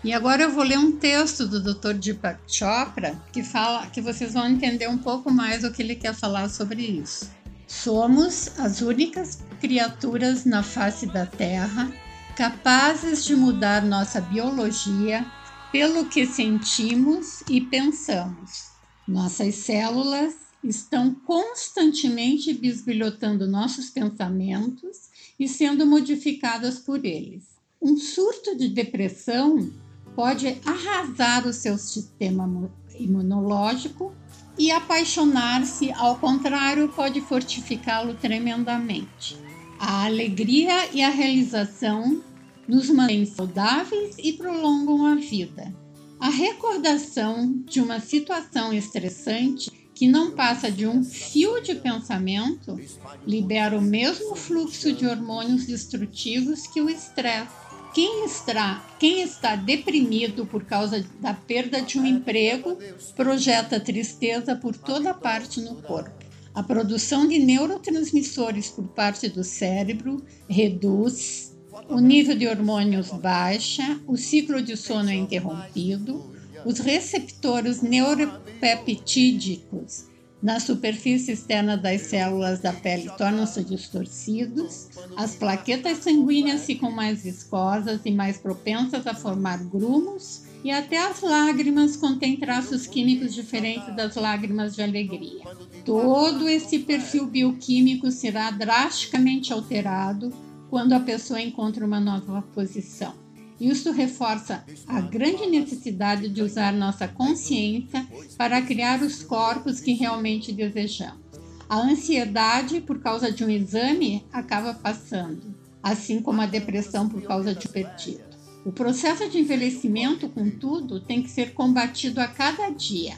E 0.08 0.14
agora 0.14 0.44
eu 0.44 0.54
vou 0.54 0.64
ler 0.64 0.80
um 0.80 0.94
texto 0.94 1.46
do 1.46 1.62
Dr. 1.62 1.92
Deepak 1.92 2.40
Chopra 2.48 3.22
que 3.34 3.44
fala 3.44 3.88
que 3.88 4.00
vocês 4.00 4.36
vão 4.36 4.48
entender 4.48 4.88
um 4.88 4.98
pouco 4.98 5.30
mais 5.30 5.66
o 5.66 5.72
que 5.74 5.82
ele 5.82 5.96
quer 5.96 6.14
falar 6.14 6.48
sobre 6.48 6.82
isso. 6.82 7.30
Somos 7.68 8.58
as 8.58 8.80
únicas 8.80 9.40
criaturas 9.60 10.46
na 10.46 10.64
face 10.64 11.08
da 11.08 11.26
Terra 11.26 11.92
capazes 12.38 13.26
de 13.26 13.36
mudar 13.36 13.84
nossa 13.84 14.22
biologia 14.22 15.26
pelo 15.74 16.06
que 16.06 16.26
sentimos 16.26 17.44
e 17.50 17.60
pensamos. 17.60 18.70
Nossas 19.06 19.56
células 19.56 20.36
estão 20.64 21.14
constantemente 21.14 22.54
bisbilhotando 22.54 23.46
nossos 23.46 23.90
pensamentos 23.90 25.10
e 25.38 25.50
sendo 25.50 25.86
modificadas 25.86 26.80
por 26.80 27.04
eles. 27.04 27.44
Um 27.82 27.98
surto 27.98 28.56
de 28.56 28.70
depressão 28.70 29.70
pode 30.18 30.60
arrasar 30.66 31.46
o 31.46 31.54
seu 31.54 31.78
sistema 31.78 32.72
imunológico 33.00 34.16
e 34.58 34.72
apaixonar-se, 34.72 35.92
ao 35.92 36.18
contrário, 36.18 36.90
pode 36.90 37.22
fortificá-lo 37.22 38.16
tremendamente. 38.16 39.38
A 39.80 40.06
alegria 40.06 40.90
e 40.92 41.04
a 41.04 41.10
realização 41.12 42.24
nos 42.68 42.90
mantêm 42.90 43.28
saudáveis 43.28 44.16
e 44.18 44.34
prolongam 44.34 45.06
a 45.06 45.14
vida. 45.14 45.72
A 46.20 46.30
recordação 46.30 47.62
de 47.68 47.80
uma 47.80 48.00
situação 48.00 48.74
estressante 48.74 49.72
que 49.94 50.08
não 50.08 50.32
passa 50.32 50.72
de 50.72 50.88
um 50.88 51.04
fio 51.04 51.62
de 51.62 51.76
pensamento 51.76 52.76
libera 53.24 53.78
o 53.78 53.82
mesmo 53.82 54.36
fluxo 54.36 54.92
de 54.94 55.06
hormônios 55.06 55.68
destrutivos 55.68 56.66
que 56.66 56.82
o 56.82 56.90
estresse. 56.90 57.67
Quem 57.98 58.26
está, 58.26 58.86
quem 59.00 59.24
está 59.24 59.56
deprimido 59.56 60.46
por 60.46 60.66
causa 60.66 61.04
da 61.20 61.34
perda 61.34 61.82
de 61.82 61.98
um 61.98 62.06
emprego 62.06 62.78
projeta 63.16 63.80
tristeza 63.80 64.56
por 64.56 64.78
toda 64.78 65.16
parte 65.16 65.60
no 65.62 65.82
corpo. 65.82 66.24
A 66.54 66.62
produção 66.62 67.28
de 67.28 67.40
neurotransmissores 67.40 68.70
por 68.70 68.88
parte 68.90 69.28
do 69.28 69.44
cérebro 69.44 70.24
reduz 70.48 71.58
o 71.90 72.00
nível 72.00 72.38
de 72.38 72.48
hormônios 72.48 73.10
baixa, 73.10 74.00
o 74.06 74.16
ciclo 74.16 74.62
de 74.62 74.78
sono 74.78 75.10
é 75.10 75.16
interrompido, 75.16 76.24
os 76.64 76.78
receptores 76.78 77.82
neuropeptídicos 77.82 80.06
na 80.42 80.60
superfície 80.60 81.32
externa 81.32 81.76
das 81.76 82.02
células 82.02 82.60
da 82.60 82.72
pele 82.72 83.10
tornam-se 83.18 83.64
distorcidos, 83.64 84.90
as 85.16 85.36
plaquetas 85.36 86.00
sanguíneas 86.00 86.66
ficam 86.66 86.92
mais 86.92 87.24
viscosas 87.24 88.02
e 88.06 88.12
mais 88.12 88.38
propensas 88.38 89.08
a 89.08 89.14
formar 89.14 89.58
grumos, 89.66 90.44
e 90.64 90.72
até 90.72 90.98
as 90.98 91.22
lágrimas 91.22 91.96
contêm 91.96 92.38
traços 92.38 92.86
químicos 92.88 93.34
diferentes 93.34 93.96
das 93.96 94.16
lágrimas 94.16 94.76
de 94.76 94.82
alegria. 94.82 95.44
Todo 95.86 96.48
esse 96.48 96.80
perfil 96.80 97.28
bioquímico 97.28 98.12
será 98.12 98.52
drasticamente 98.52 99.54
alterado 99.54 100.34
quando 100.70 100.94
a 100.94 101.00
pessoa 101.00 101.42
encontra 101.42 101.86
uma 101.86 102.00
nova 102.00 102.42
posição. 102.54 103.27
Isso 103.60 103.92
reforça 103.92 104.64
a 104.88 105.02
grande 105.02 105.48
necessidade 105.48 106.30
de 106.30 106.42
usar 106.42 106.72
nossa 106.74 107.08
consciência 107.08 108.08
para 108.38 108.62
criar 108.62 109.02
os 109.02 109.24
corpos 109.24 109.80
que 109.80 109.94
realmente 109.94 110.52
desejamos. 110.52 111.26
A 111.68 111.78
ansiedade 111.78 112.80
por 112.80 113.00
causa 113.00 113.32
de 113.32 113.44
um 113.44 113.50
exame 113.50 114.26
acaba 114.32 114.74
passando, 114.74 115.56
assim 115.84 116.22
como 116.22 116.42
a 116.42 116.46
depressão 116.46 117.10
por 117.10 117.22
causa 117.24 117.54
de 117.54 117.68
um 117.68 117.72
perdido. 117.72 118.24
O 118.66 118.72
processo 118.72 119.30
de 119.30 119.40
envelhecimento, 119.40 120.30
contudo, 120.30 121.00
tem 121.00 121.24
que 121.24 121.30
ser 121.30 121.54
combatido 121.54 122.22
a 122.22 122.28
cada 122.28 122.70
dia. 122.70 123.16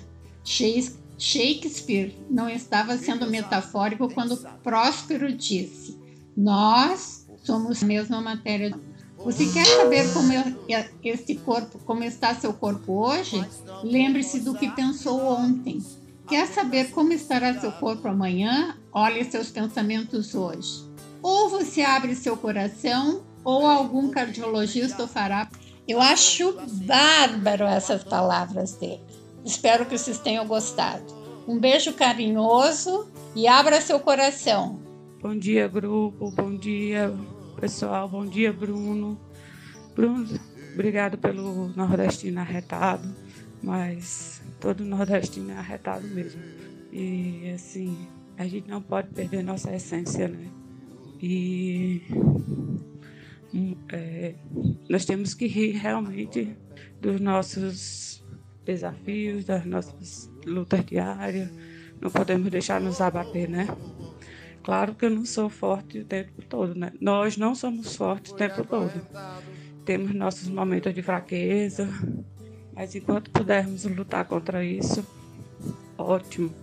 Shakespeare 1.18 2.16
não 2.30 2.50
estava 2.50 2.98
sendo 2.98 3.30
metafórico 3.30 4.14
quando 4.14 4.38
Próspero 4.64 5.32
disse: 5.34 5.98
Nós 6.36 7.28
somos 7.44 7.84
a 7.84 7.86
mesma 7.86 8.22
matéria. 8.22 8.74
Você 9.24 9.48
quer 9.48 9.66
saber 9.66 10.14
como 10.14 10.32
é 10.32 10.90
este 11.04 11.36
corpo, 11.36 11.78
como 11.80 12.04
está 12.04 12.34
seu 12.36 12.54
corpo 12.54 13.06
hoje? 13.06 13.46
Lembre-se 13.84 14.40
do 14.40 14.56
que 14.56 14.70
pensou 14.72 15.20
ontem. 15.20 15.84
Quer 16.28 16.48
saber 16.48 16.92
como 16.92 17.12
estará 17.12 17.60
seu 17.60 17.72
corpo 17.74 18.08
amanhã? 18.08 18.78
Olhe 18.94 19.26
seus 19.26 19.50
pensamentos 19.50 20.34
hoje. 20.34 20.86
Ou 21.22 21.50
você 21.50 21.82
abre 21.82 22.16
seu 22.16 22.38
coração, 22.38 23.22
ou 23.44 23.68
algum 23.68 24.10
cardiologista 24.10 25.04
o 25.04 25.08
fará. 25.08 25.50
Eu 25.88 26.00
acho 26.00 26.58
bárbaro 26.86 27.66
essas 27.66 28.04
palavras 28.04 28.74
dele. 28.74 29.02
Espero 29.44 29.86
que 29.86 29.98
vocês 29.98 30.20
tenham 30.20 30.48
gostado. 30.48 31.04
Um 31.48 31.58
beijo 31.58 31.94
carinhoso 31.94 33.08
e 33.36 33.48
abra 33.48 33.82
seu 33.82 34.00
coração. 34.00 34.80
Bom 35.22 35.38
dia, 35.38 35.68
grupo. 35.68 36.32
Bom 36.32 36.56
dia, 36.56 37.14
pessoal. 37.60 38.08
Bom 38.08 38.26
dia, 38.26 38.54
Bruno. 38.54 39.20
Bruno, 39.94 40.26
obrigado 40.74 41.18
pelo 41.18 41.68
nordestino 41.76 42.40
arretado, 42.40 43.14
mas 43.62 44.42
todo 44.62 44.86
nordestino 44.86 45.52
é 45.52 45.58
arretado 45.58 46.08
mesmo. 46.08 46.42
E 46.92 47.52
assim, 47.54 48.08
a 48.38 48.48
gente 48.48 48.70
não 48.70 48.82
pode 48.82 49.10
perder 49.10 49.44
nossa 49.44 49.76
essência, 49.76 50.30
né? 50.30 50.48
E 51.22 52.02
hum, 53.54 53.76
é, 53.90 54.36
nós 54.90 55.04
temos 55.04 55.34
que 55.34 55.46
rir 55.46 55.72
realmente 55.72 56.56
dos 57.02 57.20
nossos 57.20 58.24
desafios, 58.64 59.44
das 59.44 59.66
nossas 59.66 60.32
lutas 60.46 60.86
diárias. 60.86 61.50
Não 62.00 62.10
podemos 62.10 62.50
deixar 62.50 62.80
nos 62.80 63.02
abater, 63.02 63.50
né? 63.50 63.68
Claro 64.70 64.94
que 64.94 65.04
eu 65.04 65.10
não 65.10 65.26
sou 65.26 65.50
forte 65.50 65.98
o 65.98 66.06
tempo 66.06 66.44
todo, 66.48 66.76
né? 66.76 66.94
Nós 67.02 67.36
não 67.38 67.56
somos 67.56 67.96
fortes 67.96 68.34
o 68.34 68.36
tempo 68.36 68.64
todo. 68.64 68.92
Temos 69.84 70.14
nossos 70.14 70.48
momentos 70.48 70.94
de 70.94 71.02
fraqueza, 71.02 71.90
mas 72.76 72.94
enquanto 72.94 73.32
pudermos 73.32 73.84
lutar 73.86 74.26
contra 74.26 74.64
isso, 74.64 75.04
ótimo. 75.98 76.54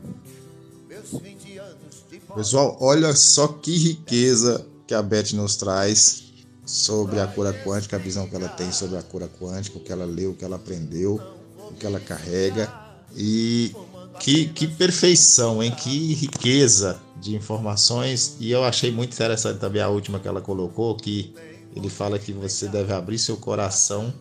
Pessoal, 2.36 2.76
olha 2.80 3.12
só 3.12 3.48
que 3.48 3.76
riqueza 3.76 4.64
que 4.86 4.94
a 4.94 5.02
Beth 5.02 5.32
nos 5.32 5.56
traz 5.56 6.32
sobre 6.64 7.18
a 7.18 7.26
cura 7.26 7.52
quântica, 7.64 7.96
a 7.96 7.98
visão 7.98 8.28
que 8.28 8.36
ela 8.36 8.48
tem 8.50 8.70
sobre 8.70 8.98
a 8.98 9.02
cura 9.02 9.28
quântica, 9.40 9.78
o 9.78 9.80
que 9.80 9.90
ela 9.90 10.04
leu, 10.04 10.30
o 10.30 10.36
que 10.36 10.44
ela 10.44 10.54
aprendeu, 10.54 11.20
o 11.58 11.74
que 11.74 11.84
ela 11.84 11.98
carrega. 11.98 12.72
E 13.16 13.74
que, 14.20 14.46
que 14.46 14.68
perfeição, 14.68 15.60
hein? 15.60 15.74
Que 15.74 16.14
riqueza 16.14 17.04
de 17.20 17.34
informações. 17.34 18.36
E 18.40 18.50
eu 18.50 18.64
achei 18.64 18.90
muito 18.90 19.12
interessante 19.12 19.58
também 19.58 19.82
a 19.82 19.88
última 19.88 20.18
que 20.18 20.28
ela 20.28 20.40
colocou, 20.40 20.94
que 20.96 21.34
ele 21.74 21.88
fala 21.88 22.18
que 22.18 22.32
você 22.32 22.68
deve 22.68 22.92
abrir 22.92 23.18
seu 23.18 23.36
coração 23.36 24.12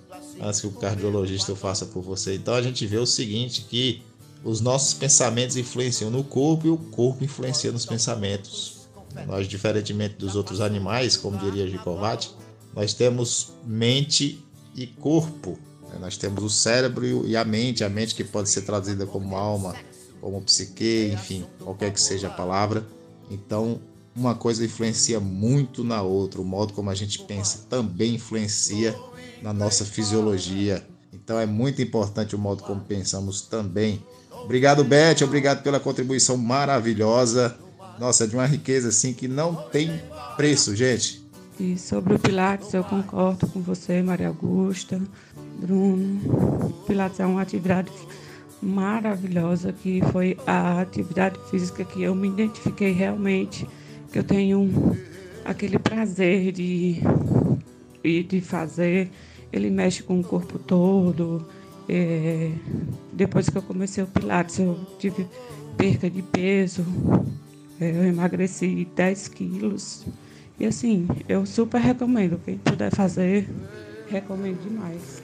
antes 0.41 0.59
que 0.59 0.67
o 0.67 0.71
cardiologista 0.71 1.53
o 1.53 1.55
faça 1.55 1.85
por 1.85 2.01
você. 2.01 2.35
Então 2.35 2.53
a 2.53 2.61
gente 2.61 2.85
vê 2.85 2.97
o 2.97 3.05
seguinte, 3.05 3.65
que 3.69 4.03
os 4.43 4.61
nossos 4.61 4.93
pensamentos 4.93 5.57
influenciam 5.57 6.11
no 6.11 6.23
corpo 6.23 6.67
e 6.67 6.69
o 6.69 6.77
corpo 6.77 7.23
influencia 7.23 7.71
nos 7.71 7.85
pensamentos. 7.85 8.87
Nós, 9.25 9.47
diferentemente 9.47 10.15
dos 10.15 10.35
outros 10.35 10.59
animais, 10.59 11.15
como 11.15 11.37
diria 11.37 11.67
Gicovati, 11.67 12.31
nós 12.75 12.93
temos 12.93 13.53
mente 13.65 14.43
e 14.75 14.85
corpo. 14.85 15.57
Nós 15.99 16.17
temos 16.17 16.43
o 16.43 16.49
cérebro 16.49 17.25
e 17.25 17.37
a 17.37 17.45
mente, 17.45 17.81
a 17.83 17.89
mente 17.89 18.13
que 18.13 18.23
pode 18.25 18.49
ser 18.49 18.63
traduzida 18.63 19.05
como 19.05 19.37
alma, 19.37 19.73
como 20.25 20.41
psique, 20.41 21.11
enfim, 21.13 21.45
qualquer 21.63 21.93
que 21.93 22.01
seja 22.01 22.29
a 22.29 22.31
palavra. 22.31 22.83
Então, 23.29 23.79
uma 24.15 24.33
coisa 24.33 24.65
influencia 24.65 25.19
muito 25.19 25.83
na 25.83 26.01
outra. 26.01 26.41
O 26.41 26.43
modo 26.43 26.73
como 26.73 26.89
a 26.89 26.95
gente 26.95 27.19
pensa 27.19 27.59
também 27.69 28.15
influencia 28.15 28.95
na 29.43 29.53
nossa 29.53 29.85
fisiologia. 29.85 30.83
Então, 31.13 31.39
é 31.39 31.45
muito 31.45 31.79
importante 31.79 32.35
o 32.35 32.39
modo 32.39 32.63
como 32.63 32.81
pensamos 32.81 33.41
também. 33.41 34.03
Obrigado, 34.31 34.83
Beth. 34.83 35.21
Obrigado 35.21 35.61
pela 35.61 35.79
contribuição 35.79 36.37
maravilhosa. 36.37 37.55
Nossa, 37.99 38.23
é 38.23 38.27
de 38.27 38.33
uma 38.33 38.47
riqueza 38.47 38.89
assim 38.89 39.13
que 39.13 39.27
não 39.27 39.53
tem 39.53 39.91
preço, 40.35 40.75
gente. 40.75 41.23
E 41.59 41.77
sobre 41.77 42.15
o 42.15 42.19
Pilates, 42.19 42.73
eu 42.73 42.83
concordo 42.83 43.45
com 43.45 43.61
você, 43.61 44.01
Maria 44.01 44.29
Augusta, 44.29 44.99
Bruno. 45.59 46.73
Pilates 46.87 47.19
é 47.19 47.25
uma 47.27 47.43
atividade 47.43 47.91
maravilhosa 48.65 49.71
que 49.71 50.01
foi 50.11 50.37
a 50.45 50.81
atividade 50.81 51.39
física 51.49 51.83
que 51.83 52.01
eu 52.01 52.15
me 52.15 52.27
identifiquei 52.27 52.91
realmente, 52.91 53.67
que 54.11 54.19
eu 54.19 54.23
tenho 54.23 54.97
aquele 55.45 55.77
prazer 55.77 56.51
de, 56.51 57.01
de 58.03 58.41
fazer 58.41 59.11
ele 59.55 59.69
mexe 59.69 60.03
com 60.03 60.19
o 60.19 60.23
corpo 60.23 60.59
todo. 60.59 61.47
É, 61.87 62.51
depois 63.13 63.47
que 63.49 63.57
eu 63.57 63.61
comecei 63.61 64.03
o 64.03 64.07
Pilates, 64.07 64.59
eu 64.59 64.77
tive 64.99 65.25
perca 65.77 66.09
de 66.09 66.21
peso, 66.21 66.85
é, 67.79 67.89
eu 67.91 68.03
emagreci 68.03 68.87
10 68.95 69.27
quilos. 69.29 70.05
E 70.59 70.65
assim, 70.65 71.07
eu 71.27 71.45
super 71.45 71.79
recomendo. 71.79 72.39
Quem 72.43 72.57
puder 72.57 72.93
fazer, 72.93 73.47
recomendo 74.09 74.61
demais. 74.61 75.21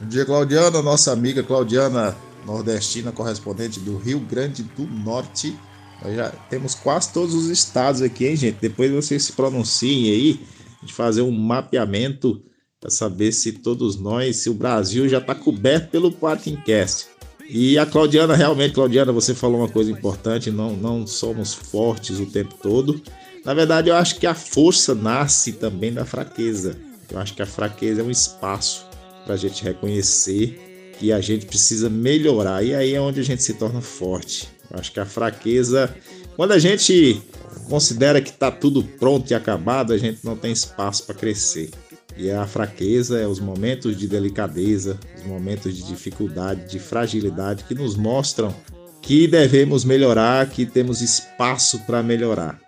Bom 0.00 0.08
dia, 0.08 0.24
Claudiana, 0.26 0.82
nossa 0.82 1.12
amiga 1.12 1.42
Claudiana 1.42 2.14
nordestina, 2.44 3.12
correspondente 3.12 3.80
do 3.80 3.96
Rio 3.96 4.20
Grande 4.20 4.62
do 4.62 4.86
Norte. 4.86 5.56
Nós 6.02 6.14
já 6.14 6.30
temos 6.50 6.74
quase 6.74 7.12
todos 7.12 7.34
os 7.34 7.48
estados 7.48 8.02
aqui, 8.02 8.26
hein, 8.26 8.36
gente? 8.36 8.58
Depois 8.60 8.90
vocês 8.90 9.24
se 9.24 9.32
pronunciem 9.32 10.10
aí, 10.10 10.40
de 10.82 10.92
fazer 10.92 11.22
um 11.22 11.30
mapeamento 11.30 12.42
para 12.80 12.90
saber 12.90 13.32
se 13.32 13.52
todos 13.52 13.96
nós, 13.96 14.36
se 14.36 14.50
o 14.50 14.54
Brasil 14.54 15.08
já 15.08 15.18
está 15.18 15.34
coberto 15.34 15.90
pelo 15.90 16.12
Parkincast. 16.12 17.06
E 17.48 17.78
a 17.78 17.86
Claudiana, 17.86 18.34
realmente, 18.34 18.74
Claudiana, 18.74 19.12
você 19.12 19.34
falou 19.34 19.60
uma 19.60 19.68
coisa 19.68 19.90
importante: 19.90 20.50
não, 20.50 20.76
não 20.76 21.06
somos 21.06 21.54
fortes 21.54 22.18
o 22.18 22.26
tempo 22.26 22.54
todo. 22.62 23.00
Na 23.44 23.52
verdade, 23.52 23.90
eu 23.90 23.96
acho 23.96 24.18
que 24.18 24.26
a 24.26 24.34
força 24.34 24.94
nasce 24.94 25.52
também 25.52 25.92
da 25.92 26.04
fraqueza. 26.04 26.78
Eu 27.10 27.18
acho 27.18 27.34
que 27.34 27.42
a 27.42 27.46
fraqueza 27.46 28.00
é 28.00 28.04
um 28.04 28.10
espaço 28.10 28.86
para 29.24 29.34
a 29.34 29.36
gente 29.36 29.62
reconhecer 29.62 30.63
que 30.98 31.12
a 31.12 31.20
gente 31.20 31.46
precisa 31.46 31.88
melhorar. 31.88 32.64
E 32.64 32.74
aí 32.74 32.94
é 32.94 33.00
onde 33.00 33.20
a 33.20 33.24
gente 33.24 33.42
se 33.42 33.54
torna 33.54 33.80
forte. 33.80 34.48
Eu 34.70 34.78
acho 34.78 34.92
que 34.92 35.00
a 35.00 35.06
fraqueza, 35.06 35.94
quando 36.36 36.52
a 36.52 36.58
gente 36.58 37.22
considera 37.68 38.20
que 38.20 38.30
está 38.30 38.50
tudo 38.50 38.82
pronto 38.82 39.30
e 39.30 39.34
acabado, 39.34 39.92
a 39.92 39.98
gente 39.98 40.24
não 40.24 40.36
tem 40.36 40.52
espaço 40.52 41.04
para 41.04 41.14
crescer. 41.14 41.70
E 42.16 42.30
a 42.30 42.46
fraqueza 42.46 43.18
é 43.18 43.26
os 43.26 43.40
momentos 43.40 43.96
de 43.96 44.06
delicadeza, 44.06 44.98
os 45.16 45.24
momentos 45.24 45.76
de 45.76 45.82
dificuldade, 45.82 46.70
de 46.70 46.78
fragilidade 46.78 47.64
que 47.64 47.74
nos 47.74 47.96
mostram 47.96 48.54
que 49.02 49.26
devemos 49.26 49.84
melhorar, 49.84 50.48
que 50.48 50.64
temos 50.64 51.02
espaço 51.02 51.80
para 51.80 52.02
melhorar. 52.02 52.58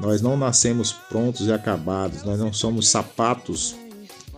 Nós 0.00 0.20
não 0.20 0.36
nascemos 0.36 0.92
prontos 0.92 1.46
e 1.46 1.52
acabados, 1.52 2.24
nós 2.24 2.40
não 2.40 2.52
somos 2.52 2.88
sapatos 2.88 3.76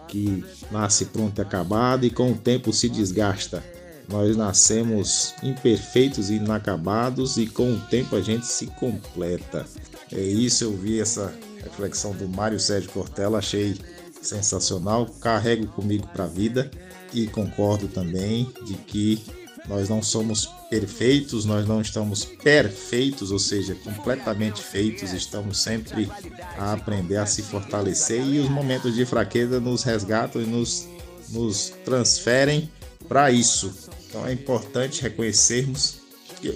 que 0.09 0.45
nasce 0.71 1.07
pronto 1.07 1.39
e 1.39 1.43
acabado 1.43 2.05
e 2.05 2.11
com 2.11 2.33
o 2.33 2.37
tempo 2.37 2.73
se 2.73 2.89
desgasta. 2.89 3.63
Nós 4.09 4.37
nascemos 4.37 5.35
imperfeitos 5.43 6.31
e 6.31 6.35
inacabados 6.35 7.37
e 7.37 7.47
com 7.47 7.75
o 7.75 7.81
tempo 7.81 8.17
a 8.17 8.21
gente 8.21 8.47
se 8.47 8.67
completa. 8.67 9.67
É 10.11 10.21
isso, 10.21 10.65
eu 10.65 10.75
vi 10.75 10.99
essa 10.99 11.33
reflexão 11.63 12.13
do 12.13 12.27
Mário 12.27 12.59
Sérgio 12.59 12.91
Cortella, 12.91 13.39
achei 13.39 13.77
sensacional, 14.23 15.07
carrego 15.21 15.67
comigo 15.69 16.09
para 16.09 16.25
a 16.25 16.29
vida 16.29 16.71
e 17.13 17.27
concordo 17.27 17.87
também 17.89 18.51
de 18.65 18.75
que 18.75 19.23
nós 19.69 19.89
não 19.89 20.03
somos 20.03 20.47
perfeitos, 20.71 21.45
nós 21.45 21.67
não 21.67 21.81
estamos 21.81 22.25
perfeitos, 22.25 23.31
ou 23.31 23.39
seja, 23.39 23.75
completamente 23.75 24.63
feitos, 24.63 25.13
estamos 25.13 25.59
sempre 25.59 26.11
a 26.57 26.73
aprender 26.73 27.17
a 27.17 27.27
se 27.27 27.43
fortalecer 27.43 28.25
e 28.25 28.39
os 28.39 28.49
momentos 28.49 28.95
de 28.95 29.05
fraqueza 29.05 29.61
nos 29.61 29.83
resgatam 29.83 30.41
e 30.41 30.47
nos, 30.47 30.89
nos 31.29 31.73
transferem 31.85 32.71
para 33.07 33.31
isso. 33.31 33.73
Então 34.09 34.27
é 34.27 34.33
importante 34.33 35.03
reconhecermos. 35.03 35.99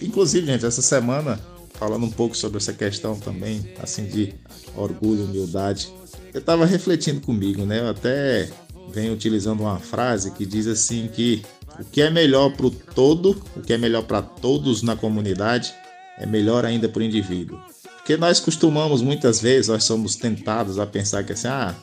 Inclusive, 0.00 0.46
gente, 0.46 0.64
essa 0.64 0.82
semana, 0.82 1.38
falando 1.74 2.06
um 2.06 2.10
pouco 2.10 2.36
sobre 2.36 2.58
essa 2.58 2.72
questão 2.72 3.18
também, 3.18 3.74
assim, 3.82 4.06
de 4.06 4.34
orgulho, 4.74 5.24
humildade, 5.24 5.92
eu 6.32 6.40
estava 6.40 6.64
refletindo 6.64 7.20
comigo, 7.20 7.66
né? 7.66 7.80
Eu 7.80 7.88
até 7.90 8.48
venho 8.90 9.12
utilizando 9.12 9.60
uma 9.60 9.78
frase 9.78 10.30
que 10.30 10.46
diz 10.46 10.66
assim 10.66 11.08
que 11.12 11.42
o 11.78 11.84
que 11.84 12.02
é 12.02 12.10
melhor 12.10 12.50
para 12.50 12.66
o 12.66 12.70
todo, 12.70 13.42
o 13.56 13.60
que 13.60 13.72
é 13.72 13.78
melhor 13.78 14.02
para 14.02 14.22
todos 14.22 14.82
na 14.82 14.96
comunidade, 14.96 15.74
é 16.18 16.26
melhor 16.26 16.64
ainda 16.64 16.88
para 16.88 17.00
o 17.00 17.04
indivíduo. 17.04 17.58
Porque 17.96 18.16
nós 18.16 18.40
costumamos 18.40 19.00
muitas 19.00 19.40
vezes, 19.40 19.68
nós 19.68 19.84
somos 19.84 20.16
tentados 20.16 20.78
a 20.78 20.86
pensar 20.86 21.24
que 21.24 21.32
assim, 21.32 21.48
ah, 21.48 21.74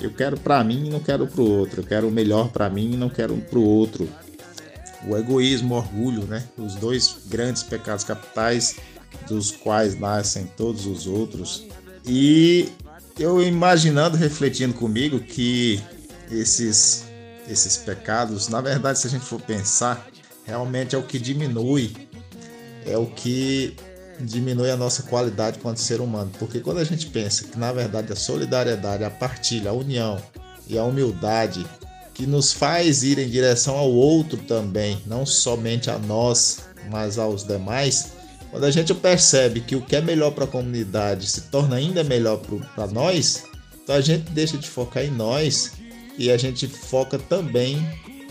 eu 0.00 0.12
quero 0.12 0.38
para 0.38 0.62
mim 0.62 0.86
e 0.86 0.90
não 0.90 1.00
quero 1.00 1.26
para 1.26 1.40
o 1.40 1.50
outro, 1.50 1.80
eu 1.80 1.86
quero 1.86 2.08
o 2.08 2.10
melhor 2.10 2.48
para 2.48 2.68
mim 2.68 2.92
e 2.92 2.96
não 2.96 3.08
quero 3.08 3.36
para 3.36 3.58
o 3.58 3.64
outro. 3.64 4.08
O 5.06 5.16
egoísmo, 5.16 5.74
o 5.74 5.78
orgulho, 5.78 6.24
né? 6.24 6.44
Os 6.56 6.74
dois 6.74 7.18
grandes 7.26 7.62
pecados 7.62 8.04
capitais 8.04 8.76
dos 9.28 9.50
quais 9.50 9.98
nascem 9.98 10.50
todos 10.56 10.86
os 10.86 11.06
outros. 11.06 11.66
E 12.04 12.68
eu 13.18 13.42
imaginando, 13.42 14.16
refletindo 14.16 14.74
comigo 14.74 15.20
que 15.20 15.80
esses 16.30 17.04
esses 17.48 17.76
pecados, 17.76 18.48
na 18.48 18.60
verdade, 18.60 18.98
se 18.98 19.06
a 19.06 19.10
gente 19.10 19.24
for 19.24 19.40
pensar, 19.40 20.06
realmente 20.44 20.94
é 20.94 20.98
o 20.98 21.02
que 21.02 21.18
diminui, 21.18 21.96
é 22.86 22.96
o 22.96 23.06
que 23.06 23.76
diminui 24.20 24.70
a 24.70 24.76
nossa 24.76 25.02
qualidade 25.04 25.58
quanto 25.58 25.80
ser 25.80 26.00
humano. 26.00 26.30
Porque 26.38 26.60
quando 26.60 26.78
a 26.78 26.84
gente 26.84 27.06
pensa 27.06 27.44
que 27.44 27.58
na 27.58 27.72
verdade 27.72 28.12
a 28.12 28.16
solidariedade, 28.16 29.04
a 29.04 29.10
partilha, 29.10 29.70
a 29.70 29.74
união 29.74 30.20
e 30.66 30.78
a 30.78 30.84
humildade 30.84 31.64
que 32.14 32.26
nos 32.26 32.52
faz 32.52 33.02
ir 33.02 33.18
em 33.18 33.28
direção 33.28 33.76
ao 33.76 33.90
outro 33.90 34.38
também, 34.38 35.00
não 35.06 35.24
somente 35.24 35.88
a 35.90 35.98
nós, 35.98 36.60
mas 36.90 37.16
aos 37.16 37.44
demais, 37.44 38.12
quando 38.50 38.64
a 38.64 38.70
gente 38.70 38.92
percebe 38.92 39.60
que 39.60 39.76
o 39.76 39.82
que 39.82 39.94
é 39.94 40.00
melhor 40.00 40.32
para 40.32 40.44
a 40.44 40.48
comunidade 40.48 41.28
se 41.28 41.42
torna 41.42 41.76
ainda 41.76 42.02
melhor 42.02 42.40
para 42.74 42.88
nós, 42.88 43.44
então 43.82 43.94
a 43.94 44.00
gente 44.00 44.30
deixa 44.32 44.58
de 44.58 44.68
focar 44.68 45.04
em 45.04 45.10
nós 45.10 45.72
e 46.18 46.30
a 46.30 46.36
gente 46.36 46.66
foca 46.66 47.18
também 47.18 47.78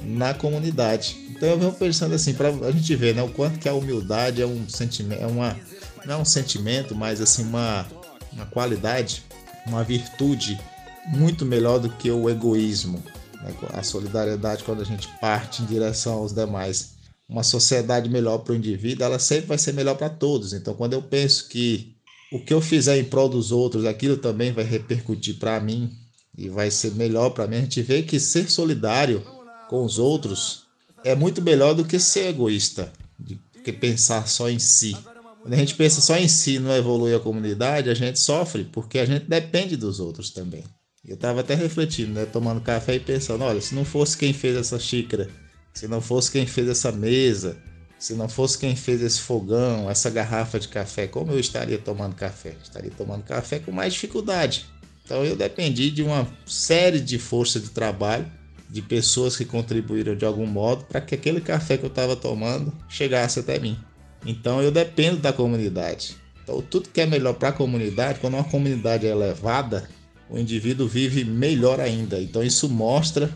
na 0.04 0.34
comunidade. 0.34 1.18
Então 1.30 1.50
eu 1.50 1.58
venho 1.58 1.72
pensando 1.72 2.14
assim, 2.14 2.34
para 2.34 2.50
a 2.50 2.72
gente 2.72 2.96
ver 2.96 3.16
né, 3.16 3.24
o 3.24 3.30
quanto 3.30 3.58
que 3.58 3.70
a 3.70 3.74
humildade 3.74 4.42
é 4.42 4.46
um 4.46 4.68
sentimento, 4.68 5.22
é 5.22 5.28
uma, 5.28 5.58
não 6.06 6.16
é 6.16 6.18
um 6.18 6.26
sentimento, 6.26 6.94
mas 6.94 7.22
assim 7.22 7.44
uma, 7.44 7.88
uma 8.34 8.46
qualidade, 8.46 9.24
uma 9.66 9.84
virtude 9.84 10.60
muito 11.08 11.46
melhor 11.46 11.80
do 11.80 11.90
que 11.90 12.12
o 12.12 12.30
egoísmo. 12.30 13.02
Né? 13.42 13.54
A 13.74 13.82
solidariedade 13.82 14.64
quando 14.64 14.82
a 14.82 14.86
gente 14.86 15.08
parte 15.20 15.64
em 15.64 15.66
direção 15.66 16.14
aos 16.14 16.34
demais 16.34 16.98
uma 17.30 17.44
sociedade 17.44 18.10
melhor 18.10 18.38
para 18.40 18.54
o 18.54 18.56
indivíduo, 18.56 19.04
ela 19.04 19.20
sempre 19.20 19.48
vai 19.48 19.58
ser 19.58 19.74
melhor 19.74 19.96
para 19.98 20.10
todos. 20.10 20.54
Então, 20.54 20.74
quando 20.74 20.94
eu 20.94 21.02
penso 21.02 21.50
que 21.50 21.94
o 22.32 22.40
que 22.40 22.54
eu 22.54 22.62
fizer 22.62 22.98
em 22.98 23.04
prol 23.04 23.28
dos 23.28 23.52
outros, 23.52 23.86
aquilo 23.86 24.18
também 24.18 24.54
vai 24.54 24.64
repercutir 24.64 25.38
para 25.38 25.60
mim 25.60 25.92
e 26.38 26.50
vai 26.50 26.70
ser 26.70 26.94
melhor 26.94 27.32
para 27.32 27.48
mim, 27.48 27.58
a 27.58 27.62
gente 27.62 27.82
vê 27.82 28.04
que 28.04 28.20
ser 28.20 28.50
solidário 28.50 29.24
com 29.70 29.84
os 29.84 29.98
outros 29.98 30.64
é 31.04 31.16
muito 31.16 31.42
melhor 31.42 31.74
do 31.74 31.86
que 31.86 32.00
ser 32.00 32.28
egoísta, 32.28 32.92
do 33.18 33.38
que 33.64 33.74
pensar 33.74 34.28
só 34.28 34.50
em 34.50 34.60
si. 34.60 34.96
Quando 35.42 35.54
a 35.54 35.58
gente 35.58 35.76
pensa 35.76 36.02
só 36.02 36.16
em 36.18 36.28
si, 36.28 36.60
não 36.60 36.76
evolui 36.76 37.14
a 37.16 37.20
comunidade, 37.20 37.90
a 37.90 37.94
gente 37.94 38.20
sofre, 38.20 38.66
porque 38.66 39.00
a 39.00 39.06
gente 39.06 39.26
depende 39.26 39.76
dos 39.76 40.00
outros 40.00 40.30
também. 40.30 40.64
Eu 41.06 41.16
estava 41.16 41.40
até 41.40 41.56
refletindo, 41.56 42.12
né, 42.12 42.26
tomando 42.26 42.62
café 42.62 42.96
e 42.96 43.00
pensando, 43.00 43.44
olha, 43.44 43.62
se 43.62 43.74
não 43.74 43.86
fosse 43.86 44.18
quem 44.18 44.34
fez 44.34 44.58
essa 44.58 44.78
xícara 44.78 45.30
se 45.78 45.88
não 45.88 46.02
fosse 46.02 46.32
quem 46.32 46.48
fez 46.48 46.68
essa 46.68 46.92
mesa, 46.92 47.56
se 48.00 48.16
não 48.16 48.28
fosse 48.28 48.58
quem 48.58 48.76
fez 48.76 49.00
esse 49.00 49.22
fogão, 49.22 49.88
essa 49.88 50.10
garrafa 50.10 50.60
de 50.60 50.68
café, 50.68 51.06
como 51.06 51.32
eu 51.32 51.40
estaria 51.40 51.78
tomando 51.78 52.16
café? 52.16 52.56
Estaria 52.64 52.90
tomando 52.90 53.24
café 53.24 53.60
com 53.60 53.72
mais 53.72 53.94
dificuldade. 53.94 54.66
Então 55.08 55.24
eu 55.24 55.38
dependi 55.38 55.90
de 55.90 56.04
uma 56.04 56.28
série 56.46 57.00
de 57.00 57.18
forças 57.18 57.64
de 57.64 57.70
trabalho, 57.70 58.30
de 58.70 58.82
pessoas 58.82 59.38
que 59.38 59.46
contribuíram 59.46 60.18
de 60.18 60.26
algum 60.26 60.46
modo 60.46 60.84
para 60.84 61.00
que 61.00 61.16
aquele 61.16 61.40
café 61.40 61.78
que 61.78 61.86
eu 61.86 61.90
estava 61.90 62.14
tomando 62.14 62.74
chegasse 62.90 63.40
até 63.40 63.58
mim. 63.58 63.80
Então 64.26 64.62
eu 64.62 64.70
dependo 64.70 65.20
da 65.20 65.32
comunidade. 65.32 66.18
Então 66.44 66.62
tudo 66.62 66.90
que 66.90 67.00
é 67.00 67.06
melhor 67.06 67.36
para 67.36 67.50
a 67.50 67.54
comunidade, 67.54 68.20
quando 68.20 68.34
uma 68.34 68.44
comunidade 68.44 69.08
é 69.08 69.12
elevada, 69.12 69.90
o 70.30 70.38
indivíduo 70.38 70.90
vive 70.90 71.24
melhor 71.24 71.80
ainda. 71.80 72.22
Então 72.22 72.44
isso 72.44 72.68
mostra 72.68 73.34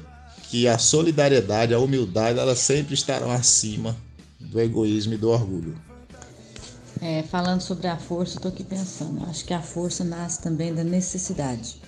que 0.49 0.67
a 0.67 0.77
solidariedade, 0.77 1.73
a 1.73 1.79
humildade, 1.79 2.37
elas 2.37 2.59
sempre 2.59 2.95
estarão 2.95 3.31
acima 3.31 3.95
do 4.37 4.59
egoísmo 4.59 5.13
e 5.13 5.17
do 5.17 5.29
orgulho. 5.29 5.73
É, 7.01 7.23
falando 7.23 7.61
sobre 7.61 7.87
a 7.87 7.97
força, 7.97 8.35
estou 8.35 8.51
aqui 8.51 8.63
pensando. 8.63 9.25
Acho 9.27 9.43
que 9.43 9.55
a 9.55 9.61
força 9.61 10.03
nasce 10.03 10.39
também 10.39 10.71
da 10.71 10.83
necessidade. 10.83 11.81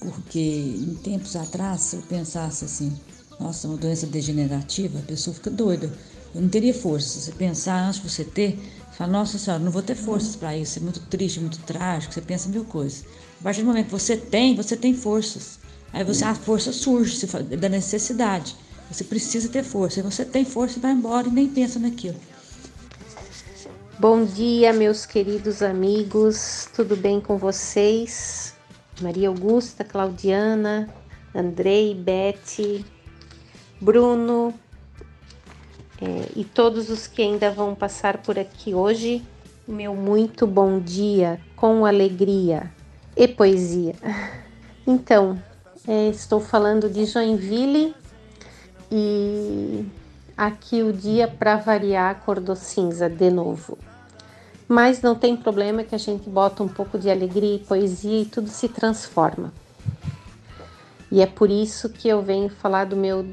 Porque 0.00 0.38
em 0.38 0.94
tempos 0.94 1.36
atrás, 1.36 1.82
se 1.82 1.96
eu 1.96 2.02
pensasse 2.02 2.64
assim, 2.64 2.98
nossa, 3.38 3.68
uma 3.68 3.76
doença 3.76 4.06
degenerativa, 4.06 5.00
a 5.00 5.02
pessoa 5.02 5.34
fica 5.34 5.50
doida. 5.50 5.92
Eu 6.34 6.40
não 6.40 6.48
teria 6.48 6.72
força. 6.72 7.08
Se 7.08 7.20
você 7.20 7.32
pensar 7.32 7.88
antes 7.88 8.00
de 8.00 8.08
você 8.08 8.24
ter, 8.24 8.58
fala, 8.92 9.12
nossa 9.12 9.36
senhora, 9.36 9.62
não 9.62 9.70
vou 9.70 9.82
ter 9.82 9.94
forças 9.94 10.34
para 10.34 10.56
isso. 10.56 10.78
É 10.78 10.82
muito 10.82 11.00
triste, 11.00 11.40
muito 11.40 11.58
trágico. 11.58 12.14
Você 12.14 12.22
pensa 12.22 12.48
mil 12.48 12.64
coisas. 12.64 13.04
A 13.40 13.44
partir 13.44 13.60
do 13.60 13.66
momento 13.66 13.86
que 13.86 13.92
você 13.92 14.16
tem, 14.16 14.56
você 14.56 14.78
tem 14.78 14.94
forças. 14.94 15.58
Aí 15.92 16.02
você, 16.04 16.24
a 16.24 16.34
força 16.34 16.72
surge 16.72 17.26
da 17.26 17.68
necessidade. 17.68 18.56
Você 18.90 19.04
precisa 19.04 19.50
ter 19.50 19.62
força. 19.62 20.00
E 20.00 20.02
você 20.02 20.24
tem 20.24 20.46
força 20.46 20.78
e 20.78 20.80
vai 20.80 20.92
embora 20.92 21.28
e 21.28 21.30
nem 21.30 21.48
pensa 21.48 21.78
naquilo. 21.78 22.16
Bom 24.00 24.24
dia, 24.24 24.72
meus 24.72 25.04
queridos 25.04 25.60
amigos. 25.60 26.68
Tudo 26.72 26.94
bem 26.94 27.20
com 27.20 27.36
vocês? 27.36 28.54
Maria 29.00 29.26
Augusta, 29.26 29.82
Claudiana, 29.82 30.88
Andrei, 31.34 31.96
Beth, 31.96 32.84
Bruno 33.80 34.54
é, 36.00 36.28
e 36.36 36.44
todos 36.44 36.90
os 36.90 37.08
que 37.08 37.22
ainda 37.22 37.50
vão 37.50 37.74
passar 37.74 38.18
por 38.18 38.38
aqui 38.38 38.72
hoje. 38.72 39.20
Meu 39.66 39.96
muito 39.96 40.46
bom 40.46 40.78
dia 40.78 41.40
com 41.56 41.84
alegria 41.84 42.72
e 43.16 43.26
poesia. 43.26 43.94
Então, 44.86 45.38
é, 45.86 46.08
estou 46.08 46.40
falando 46.40 46.88
de 46.88 47.04
Joinville 47.04 47.94
e 48.90 49.84
aqui 50.38 50.84
o 50.84 50.92
dia 50.92 51.26
para 51.26 51.56
variar 51.56 52.12
acordou 52.12 52.54
cinza 52.54 53.10
de 53.10 53.28
novo. 53.28 53.76
Mas 54.68 55.02
não 55.02 55.16
tem 55.16 55.36
problema 55.36 55.82
que 55.82 55.96
a 55.96 55.98
gente 55.98 56.30
bota 56.30 56.62
um 56.62 56.68
pouco 56.68 56.96
de 56.96 57.10
alegria 57.10 57.56
e 57.56 57.58
poesia 57.58 58.22
e 58.22 58.24
tudo 58.24 58.48
se 58.48 58.68
transforma. 58.68 59.52
E 61.10 61.20
é 61.20 61.26
por 61.26 61.50
isso 61.50 61.88
que 61.88 62.06
eu 62.06 62.22
venho 62.22 62.48
falar 62.48 62.84
do 62.84 62.94
meu 62.94 63.26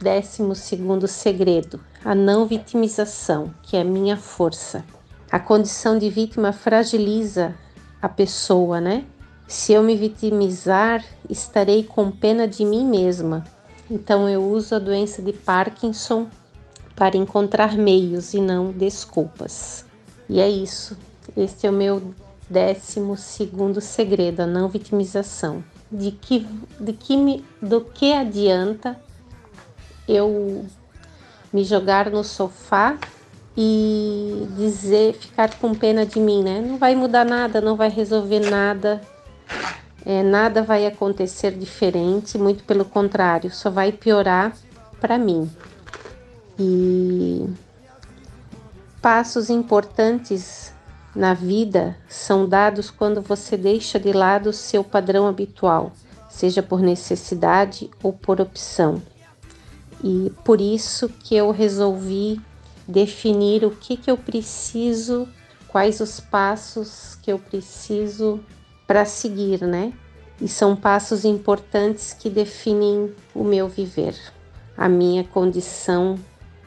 décimo 0.00 0.54
segundo 0.54 1.08
segredo, 1.08 1.80
a 2.04 2.14
não 2.14 2.46
vitimização, 2.46 3.52
que 3.62 3.76
é 3.76 3.82
minha 3.82 4.16
força. 4.16 4.84
A 5.30 5.40
condição 5.40 5.98
de 5.98 6.10
vítima 6.10 6.52
fragiliza 6.52 7.56
a 8.00 8.08
pessoa, 8.08 8.80
né? 8.80 9.04
Se 9.48 9.72
eu 9.72 9.82
me 9.82 9.96
vitimizar, 9.96 11.04
estarei 11.28 11.82
com 11.82 12.10
pena 12.10 12.46
de 12.46 12.64
mim 12.64 12.84
mesma. 12.84 13.44
Então 13.90 14.28
eu 14.28 14.44
uso 14.44 14.74
a 14.74 14.78
doença 14.78 15.22
de 15.22 15.32
Parkinson 15.32 16.28
para 17.02 17.16
encontrar 17.16 17.76
meios 17.76 18.32
e 18.32 18.40
não 18.40 18.70
desculpas. 18.70 19.84
E 20.28 20.40
é 20.40 20.48
isso. 20.48 20.96
Este 21.36 21.66
é 21.66 21.70
o 21.70 21.72
meu 21.72 22.14
décimo 22.48 23.16
segundo 23.16 23.80
segredo, 23.80 24.42
a 24.42 24.46
não 24.46 24.68
vitimização. 24.68 25.64
De 25.90 26.12
que, 26.12 26.46
de 26.78 26.92
que 26.92 27.16
me, 27.16 27.44
do 27.60 27.80
que 27.80 28.12
adianta 28.12 28.96
eu 30.06 30.64
me 31.52 31.64
jogar 31.64 32.08
no 32.08 32.22
sofá 32.22 32.96
e 33.56 34.46
dizer, 34.56 35.14
ficar 35.14 35.58
com 35.58 35.74
pena 35.74 36.06
de 36.06 36.20
mim, 36.20 36.44
né? 36.44 36.60
Não 36.60 36.78
vai 36.78 36.94
mudar 36.94 37.24
nada, 37.24 37.60
não 37.60 37.74
vai 37.74 37.88
resolver 37.88 38.48
nada, 38.48 39.00
é, 40.06 40.22
nada 40.22 40.62
vai 40.62 40.86
acontecer 40.86 41.50
diferente, 41.50 42.38
muito 42.38 42.62
pelo 42.62 42.84
contrário, 42.84 43.50
só 43.50 43.70
vai 43.70 43.90
piorar 43.90 44.56
para 45.00 45.18
mim. 45.18 45.50
E 46.64 47.44
passos 49.00 49.50
importantes 49.50 50.72
na 51.12 51.34
vida 51.34 51.96
são 52.08 52.48
dados 52.48 52.88
quando 52.88 53.20
você 53.20 53.56
deixa 53.56 53.98
de 53.98 54.12
lado 54.12 54.50
o 54.50 54.52
seu 54.52 54.84
padrão 54.84 55.26
habitual, 55.26 55.90
seja 56.30 56.62
por 56.62 56.80
necessidade 56.80 57.90
ou 58.00 58.12
por 58.12 58.40
opção. 58.40 59.02
E 60.04 60.32
por 60.44 60.60
isso 60.60 61.08
que 61.08 61.34
eu 61.34 61.50
resolvi 61.50 62.40
definir 62.86 63.64
o 63.64 63.72
que, 63.72 63.96
que 63.96 64.08
eu 64.08 64.16
preciso, 64.16 65.28
quais 65.66 65.98
os 65.98 66.20
passos 66.20 67.18
que 67.22 67.32
eu 67.32 67.40
preciso 67.40 68.38
para 68.86 69.04
seguir, 69.04 69.62
né? 69.62 69.92
E 70.40 70.46
são 70.46 70.76
passos 70.76 71.24
importantes 71.24 72.12
que 72.12 72.30
definem 72.30 73.12
o 73.34 73.42
meu 73.42 73.68
viver, 73.68 74.14
a 74.76 74.88
minha 74.88 75.24
condição 75.24 76.16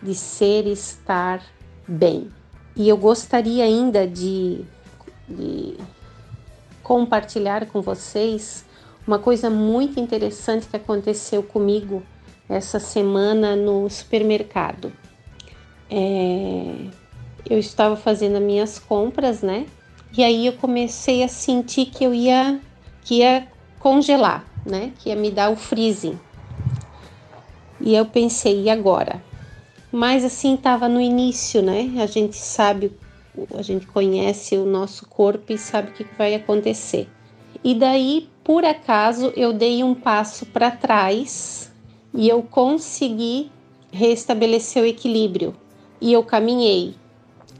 de 0.05 0.15
ser 0.15 0.67
e 0.67 0.71
estar 0.71 1.41
bem. 1.87 2.31
E 2.75 2.87
eu 2.87 2.97
gostaria 2.97 3.63
ainda 3.63 4.07
de, 4.07 4.63
de 5.27 5.75
compartilhar 6.83 7.65
com 7.65 7.81
vocês 7.81 8.63
uma 9.07 9.17
coisa 9.17 9.49
muito 9.49 9.99
interessante 9.99 10.67
que 10.67 10.75
aconteceu 10.75 11.41
comigo 11.41 12.03
essa 12.47 12.79
semana 12.79 13.55
no 13.55 13.89
supermercado. 13.89 14.91
É, 15.89 16.75
eu 17.49 17.57
estava 17.57 17.95
fazendo 17.95 18.37
as 18.37 18.43
minhas 18.43 18.79
compras, 18.79 19.41
né? 19.41 19.65
E 20.17 20.23
aí 20.23 20.45
eu 20.45 20.53
comecei 20.53 21.23
a 21.23 21.27
sentir 21.27 21.87
que 21.87 22.03
eu 22.03 22.13
ia 22.13 22.59
que 23.03 23.15
ia 23.15 23.47
congelar, 23.79 24.45
né? 24.65 24.91
Que 24.99 25.09
ia 25.09 25.15
me 25.15 25.29
dar 25.29 25.51
o 25.51 25.55
freezing. 25.55 26.19
E 27.79 27.93
eu 27.93 28.05
pensei, 28.05 28.63
e 28.63 28.69
agora? 28.69 29.21
Mas 29.95 30.25
assim 30.25 30.55
estava 30.55 30.89
no 30.89 30.99
início, 30.99 31.61
né? 31.61 31.89
A 32.03 32.05
gente 32.05 32.35
sabe, 32.35 32.91
a 33.57 33.61
gente 33.61 33.87
conhece 33.87 34.57
o 34.57 34.65
nosso 34.65 35.07
corpo 35.07 35.53
e 35.53 35.57
sabe 35.57 35.91
o 35.91 35.93
que 35.93 36.05
vai 36.17 36.35
acontecer. 36.35 37.07
E 37.63 37.73
daí, 37.73 38.27
por 38.43 38.65
acaso, 38.65 39.31
eu 39.37 39.53
dei 39.53 39.85
um 39.85 39.95
passo 39.95 40.47
para 40.47 40.69
trás 40.69 41.71
e 42.13 42.27
eu 42.27 42.43
consegui 42.43 43.49
restabelecer 43.89 44.83
o 44.83 44.85
equilíbrio. 44.85 45.55
E 46.01 46.11
eu 46.11 46.23
caminhei 46.23 46.95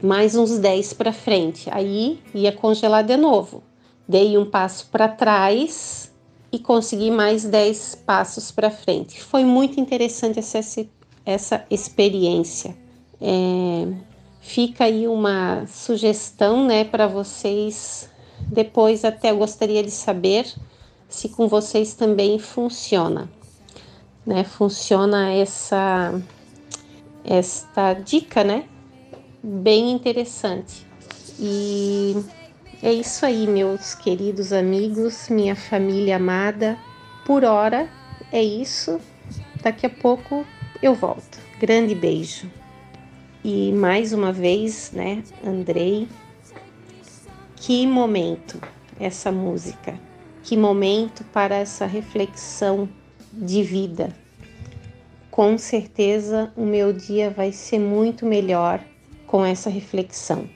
mais 0.02 0.36
uns 0.36 0.58
10 0.58 0.92
para 0.92 1.14
frente. 1.14 1.70
Aí 1.72 2.20
ia 2.34 2.52
congelar 2.52 3.02
de 3.02 3.16
novo. 3.16 3.62
Dei 4.06 4.36
um 4.36 4.44
passo 4.44 4.88
para 4.92 5.08
trás 5.08 6.12
e 6.52 6.58
consegui 6.58 7.10
mais 7.10 7.46
10 7.46 8.02
passos 8.04 8.52
para 8.52 8.70
frente. 8.70 9.22
Foi 9.22 9.42
muito 9.42 9.80
interessante 9.80 10.38
essa, 10.38 10.60
essa 11.26 11.66
experiência. 11.68 12.74
É, 13.20 13.92
fica 14.40 14.84
aí 14.84 15.06
uma 15.06 15.66
sugestão 15.66 16.64
né, 16.64 16.84
para 16.84 17.06
vocês. 17.06 18.08
Depois, 18.40 19.04
até 19.04 19.32
eu 19.32 19.36
gostaria 19.36 19.82
de 19.82 19.90
saber 19.90 20.46
se 21.08 21.28
com 21.28 21.48
vocês 21.48 21.92
também 21.94 22.38
funciona. 22.38 23.28
Né? 24.24 24.44
Funciona 24.44 25.32
essa, 25.32 26.18
esta 27.24 27.92
dica, 27.92 28.42
né? 28.42 28.68
bem 29.46 29.92
interessante. 29.92 30.84
E 31.38 32.16
é 32.82 32.92
isso 32.92 33.24
aí, 33.24 33.46
meus 33.46 33.94
queridos 33.94 34.52
amigos, 34.52 35.28
minha 35.30 35.54
família 35.54 36.16
amada. 36.16 36.76
Por 37.24 37.44
hora 37.44 37.88
é 38.32 38.42
isso. 38.42 39.00
Daqui 39.62 39.86
a 39.86 39.90
pouco 39.90 40.44
eu 40.86 40.94
volto. 40.94 41.38
Grande 41.58 41.94
beijo. 41.94 42.50
E 43.44 43.72
mais 43.72 44.12
uma 44.12 44.32
vez, 44.32 44.92
né, 44.92 45.22
Andrei, 45.44 46.08
que 47.56 47.86
momento 47.86 48.60
essa 48.98 49.32
música. 49.32 49.98
Que 50.42 50.56
momento 50.56 51.24
para 51.32 51.56
essa 51.56 51.86
reflexão 51.86 52.88
de 53.32 53.62
vida. 53.62 54.14
Com 55.30 55.58
certeza 55.58 56.52
o 56.56 56.64
meu 56.64 56.92
dia 56.92 57.30
vai 57.30 57.52
ser 57.52 57.80
muito 57.80 58.24
melhor 58.24 58.80
com 59.26 59.44
essa 59.44 59.68
reflexão, 59.68 60.48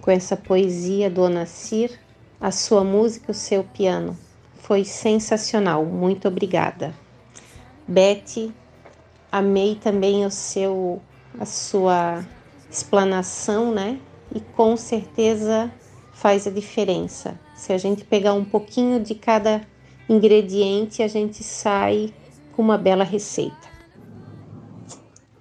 com 0.00 0.10
essa 0.10 0.36
poesia 0.36 1.10
do 1.10 1.22
Onacir, 1.22 1.98
a 2.40 2.50
sua 2.50 2.84
música, 2.84 3.32
o 3.32 3.34
seu 3.34 3.64
piano. 3.64 4.16
Foi 4.60 4.84
sensacional, 4.84 5.84
muito 5.84 6.28
obrigada. 6.28 6.94
Beth, 7.86 8.52
amei 9.32 9.74
também 9.74 10.26
o 10.26 10.30
seu 10.30 11.00
a 11.40 11.46
sua 11.46 12.22
explanação, 12.70 13.72
né? 13.72 13.98
E 14.34 14.40
com 14.40 14.76
certeza 14.76 15.72
faz 16.12 16.46
a 16.46 16.50
diferença. 16.50 17.40
Se 17.56 17.72
a 17.72 17.78
gente 17.78 18.04
pegar 18.04 18.34
um 18.34 18.44
pouquinho 18.44 19.02
de 19.02 19.14
cada 19.14 19.62
ingrediente, 20.08 21.02
a 21.02 21.08
gente 21.08 21.42
sai 21.42 22.12
com 22.52 22.60
uma 22.60 22.76
bela 22.76 23.04
receita. 23.04 23.72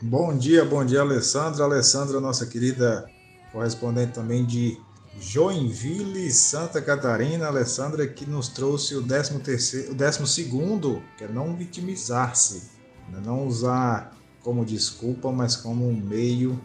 Bom 0.01 0.35
dia, 0.35 0.63
bom 0.65 0.83
dia, 0.83 1.01
Alessandra. 1.01 1.65
Alessandra, 1.65 2.19
nossa 2.19 2.45
querida 2.45 3.05
correspondente 3.51 4.13
também 4.13 4.45
de 4.45 4.79
Joinville, 5.19 6.31
Santa 6.31 6.81
Catarina. 6.81 7.47
Alessandra 7.47 8.07
que 8.07 8.25
nos 8.25 8.47
trouxe 8.47 8.95
o 8.95 9.03
13 9.03 9.39
terceiro, 9.39 9.91
o 9.91 9.95
12 9.95 10.25
segundo, 10.27 11.03
que 11.17 11.25
é 11.25 11.27
não 11.27 11.55
vitimizar-se? 11.55 12.80
Não 13.20 13.45
usar 13.47 14.16
como 14.43 14.64
desculpa, 14.64 15.32
mas 15.32 15.55
como 15.55 15.88
um 15.88 15.93
meio. 15.93 16.59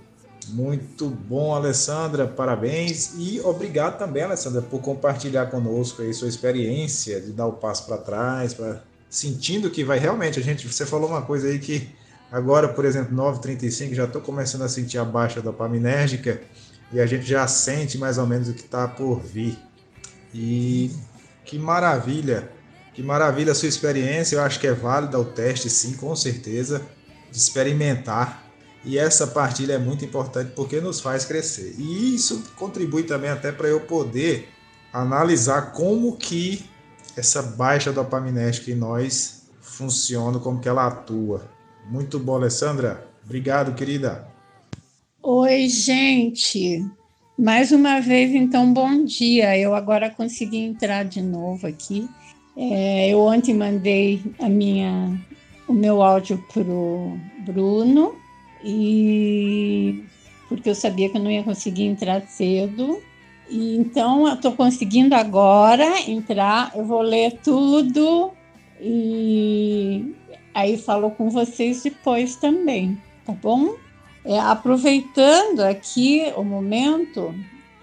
Muito 0.48 1.08
bom, 1.08 1.54
Alessandra, 1.54 2.26
parabéns 2.26 3.14
e 3.16 3.40
obrigado 3.40 3.98
também, 3.98 4.22
Alessandra, 4.22 4.62
por 4.62 4.80
compartilhar 4.80 5.46
conosco 5.46 6.02
aí 6.02 6.14
sua 6.14 6.28
experiência 6.28 7.20
de 7.20 7.32
dar 7.32 7.46
o 7.46 7.54
passo 7.54 7.84
para 7.84 7.98
trás, 7.98 8.54
para 8.54 8.80
sentindo 9.10 9.70
que 9.70 9.82
vai 9.82 9.98
realmente 9.98 10.38
a 10.38 10.42
gente. 10.42 10.68
Você 10.68 10.86
falou 10.86 11.08
uma 11.08 11.22
coisa 11.22 11.48
aí 11.48 11.58
que 11.58 11.88
Agora, 12.30 12.68
por 12.68 12.84
exemplo, 12.84 13.16
9h35, 13.16 13.94
já 13.94 14.04
estou 14.04 14.20
começando 14.20 14.62
a 14.62 14.68
sentir 14.68 14.98
a 14.98 15.04
baixa 15.04 15.40
dopaminérgica 15.40 16.40
e 16.92 17.00
a 17.00 17.06
gente 17.06 17.24
já 17.24 17.46
sente 17.46 17.98
mais 17.98 18.18
ou 18.18 18.26
menos 18.26 18.48
o 18.48 18.54
que 18.54 18.62
está 18.62 18.88
por 18.88 19.20
vir. 19.20 19.56
E 20.34 20.90
que 21.44 21.58
maravilha, 21.58 22.50
que 22.96 23.02
maravilha 23.02 23.52
a 23.52 23.54
sua 23.54 23.68
experiência. 23.68 24.36
Eu 24.36 24.42
acho 24.42 24.58
que 24.58 24.66
é 24.66 24.72
válida 24.72 25.20
o 25.20 25.24
teste, 25.24 25.68
sim, 25.68 25.92
com 25.92 26.16
certeza, 26.16 26.80
de 27.30 27.36
experimentar. 27.36 28.42
E 28.82 28.96
essa 28.98 29.26
partilha 29.26 29.74
é 29.74 29.78
muito 29.78 30.02
importante 30.02 30.52
porque 30.56 30.80
nos 30.80 30.98
faz 31.00 31.26
crescer. 31.26 31.74
E 31.76 32.14
isso 32.14 32.42
contribui 32.56 33.02
também 33.02 33.28
até 33.28 33.52
para 33.52 33.68
eu 33.68 33.80
poder 33.80 34.48
analisar 34.90 35.72
como 35.72 36.16
que 36.16 36.64
essa 37.14 37.42
baixa 37.42 37.92
dopaminérgica 37.92 38.70
em 38.70 38.74
nós 38.74 39.42
funciona, 39.60 40.38
como 40.38 40.58
que 40.58 40.68
ela 40.68 40.86
atua. 40.86 41.50
Muito 41.90 42.18
bom, 42.18 42.36
Alessandra. 42.36 43.06
Obrigado, 43.22 43.74
querida. 43.74 44.26
Oi, 45.22 45.68
gente. 45.68 46.82
Mais 47.38 47.72
uma 47.72 48.00
vez, 48.00 48.32
então, 48.32 48.72
bom 48.72 49.04
dia. 49.04 49.58
Eu 49.58 49.74
agora 49.74 50.08
consegui 50.08 50.58
entrar 50.58 51.04
de 51.04 51.20
novo 51.20 51.66
aqui. 51.66 52.08
É, 52.56 53.10
eu 53.10 53.20
ontem 53.20 53.54
mandei 53.54 54.22
a 54.38 54.48
minha, 54.48 55.20
o 55.68 55.72
meu 55.72 56.02
áudio 56.02 56.42
para 56.52 56.62
o 56.62 57.18
Bruno, 57.40 58.14
e 58.64 60.02
porque 60.48 60.70
eu 60.70 60.74
sabia 60.74 61.08
que 61.08 61.16
eu 61.16 61.22
não 61.22 61.30
ia 61.30 61.42
conseguir 61.42 61.84
entrar 61.84 62.22
cedo. 62.22 63.02
E, 63.48 63.76
então, 63.76 64.26
eu 64.26 64.34
estou 64.34 64.52
conseguindo 64.52 65.14
agora 65.14 66.00
entrar. 66.08 66.72
Eu 66.74 66.84
vou 66.84 67.02
ler 67.02 67.38
tudo 67.42 68.32
e 68.80 70.14
aí 70.54 70.76
falo 70.76 71.10
com 71.10 71.30
vocês 71.30 71.82
depois 71.82 72.36
também, 72.36 72.98
tá 73.24 73.32
bom? 73.32 73.74
É, 74.24 74.38
aproveitando 74.38 75.60
aqui 75.60 76.32
o 76.36 76.42
momento, 76.42 77.34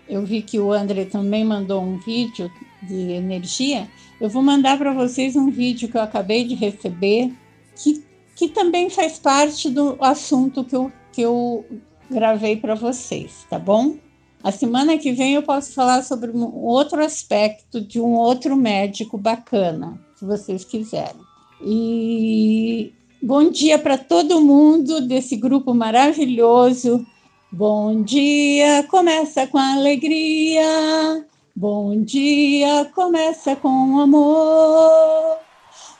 eu 0.10 0.26
vi 0.26 0.42
que 0.42 0.60
o 0.60 0.72
André 0.72 1.06
também 1.06 1.46
mandou 1.46 1.82
um 1.82 1.98
vídeo 1.98 2.52
de 2.88 3.12
energia. 3.12 3.88
Eu 4.20 4.30
vou 4.30 4.42
mandar 4.42 4.78
para 4.78 4.94
vocês 4.94 5.36
um 5.36 5.50
vídeo 5.50 5.90
que 5.90 5.98
eu 5.98 6.02
acabei 6.02 6.44
de 6.44 6.56
receber, 6.56 7.32
que, 7.76 8.04
que 8.36 8.50
também 8.50 8.90
faz 8.90 9.20
parte 9.20 9.70
do 9.70 9.98
assunto 10.00 10.64
que 10.64 10.76
eu, 10.76 10.92
que 11.12 11.22
eu 11.22 11.66
gravei 12.10 12.56
para 12.56 12.76
vocês, 12.76 13.46
tá 13.50 13.58
bom? 13.58 13.96
A 14.44 14.52
semana 14.52 14.98
que 14.98 15.14
vem 15.14 15.36
eu 15.36 15.44
posso 15.44 15.74
falar 15.74 16.04
sobre 16.04 16.30
um 16.32 16.44
outro 16.56 17.04
aspecto 17.04 17.80
de 17.80 18.00
um 18.00 18.14
outro 18.14 18.56
médico 18.58 19.18
bacana, 19.18 20.00
se 20.16 20.26
vocês 20.26 20.66
quiserem. 20.66 21.22
E 21.66 22.92
bom 23.22 23.50
dia 23.50 23.80
para 23.80 23.98
todo 23.98 24.42
mundo 24.42 25.00
desse 25.00 25.38
grupo 25.38 25.74
maravilhoso. 25.74 27.06
Bom 27.50 28.04
dia, 28.04 28.84
começa 28.90 29.48
com 29.48 29.58
alegria. 29.58 31.24
Bom 31.56 32.02
dia, 32.02 32.90
começa 32.96 33.56
com 33.56 34.00
amor. 34.00 35.38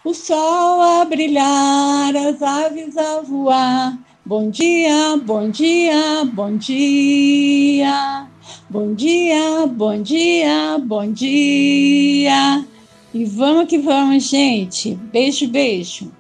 O 0.04 0.12
sol 0.12 0.82
a 0.82 1.06
brilhar, 1.06 2.16
as 2.16 2.42
aves 2.42 2.98
a 2.98 3.22
voar. 3.22 4.00
Bom 4.26 4.50
dia, 4.50 5.16
bom 5.24 5.52
dia, 5.52 6.26
bom 6.26 6.58
dia. 6.58 8.28
Bom 8.68 8.96
dia, 8.96 9.68
bom 9.68 10.02
dia, 10.02 10.80
bom 10.80 11.12
dia. 11.12 12.66
E 13.14 13.24
vamos 13.24 13.68
que 13.68 13.78
vamos, 13.78 14.24
gente. 14.24 14.96
Beijo, 14.96 15.48
beijo. 15.48 16.12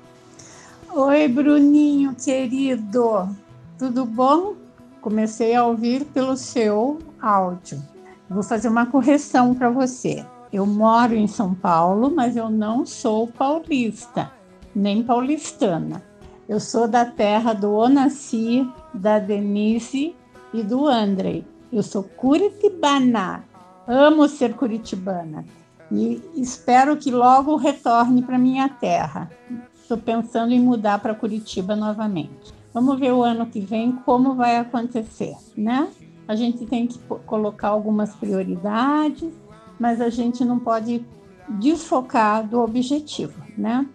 Oi, 0.93 1.27
Bruninho, 1.27 2.13
querido. 2.23 3.35
Tudo 3.79 4.05
bom? 4.05 4.53
Comecei 5.01 5.55
a 5.55 5.65
ouvir 5.65 6.05
pelo 6.05 6.37
seu 6.37 6.99
áudio. 7.19 7.92
Vou 8.33 8.41
fazer 8.41 8.67
uma 8.67 8.87
correção 8.87 9.53
para 9.53 9.69
você. 9.69 10.25
Eu 10.51 10.65
moro 10.65 11.13
em 11.13 11.27
São 11.27 11.53
Paulo, 11.53 12.11
mas 12.13 12.35
eu 12.35 12.49
não 12.49 12.85
sou 12.85 13.27
paulista, 13.27 14.31
nem 14.75 15.03
paulistana. 15.03 16.03
Eu 16.49 16.59
sou 16.59 16.87
da 16.87 17.05
terra 17.05 17.53
do 17.53 17.71
Onassi, 17.71 18.67
da 18.93 19.19
Denise 19.19 20.15
e 20.53 20.63
do 20.63 20.87
Andrei. 20.87 21.45
Eu 21.71 21.83
sou 21.83 22.03
curitibana. 22.03 23.43
Amo 23.87 24.27
ser 24.27 24.53
curitibana 24.55 25.45
e 25.91 26.21
espero 26.35 26.97
que 26.97 27.11
logo 27.11 27.55
retorne 27.55 28.23
para 28.23 28.37
minha 28.37 28.67
terra. 28.67 29.29
Estou 29.75 29.97
pensando 29.97 30.51
em 30.51 30.59
mudar 30.59 30.99
para 30.99 31.13
Curitiba 31.13 31.75
novamente. 31.75 32.53
Vamos 32.73 32.99
ver 32.99 33.11
o 33.11 33.21
ano 33.21 33.45
que 33.45 33.59
vem 33.59 33.91
como 33.91 34.33
vai 34.33 34.57
acontecer, 34.57 35.35
né? 35.55 35.87
A 36.27 36.35
gente 36.35 36.65
tem 36.65 36.87
que 36.87 36.97
colocar 37.25 37.69
algumas 37.69 38.15
prioridades, 38.15 39.33
mas 39.79 39.99
a 39.99 40.09
gente 40.09 40.45
não 40.45 40.59
pode 40.59 41.05
desfocar 41.49 42.47
do 42.47 42.61
objetivo, 42.61 43.41
né? 43.57 43.85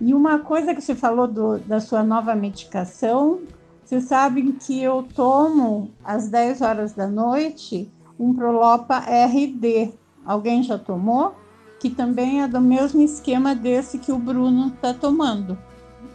E 0.00 0.14
uma 0.14 0.38
coisa 0.38 0.74
que 0.74 0.80
você 0.80 0.94
falou 0.94 1.26
do, 1.26 1.58
da 1.58 1.80
sua 1.80 2.02
nova 2.02 2.34
medicação, 2.34 3.40
vocês 3.84 4.04
sabem 4.04 4.52
que 4.52 4.80
eu 4.82 5.02
tomo 5.14 5.90
às 6.04 6.28
10 6.28 6.60
horas 6.60 6.92
da 6.92 7.08
noite 7.08 7.90
um 8.18 8.34
Prolopa 8.34 8.98
RD. 8.98 9.92
Alguém 10.24 10.62
já 10.62 10.78
tomou? 10.78 11.34
Que 11.80 11.88
também 11.88 12.42
é 12.42 12.48
do 12.48 12.60
mesmo 12.60 13.00
esquema 13.00 13.54
desse 13.54 13.98
que 13.98 14.12
o 14.12 14.18
Bruno 14.18 14.68
está 14.68 14.92
tomando. 14.92 15.56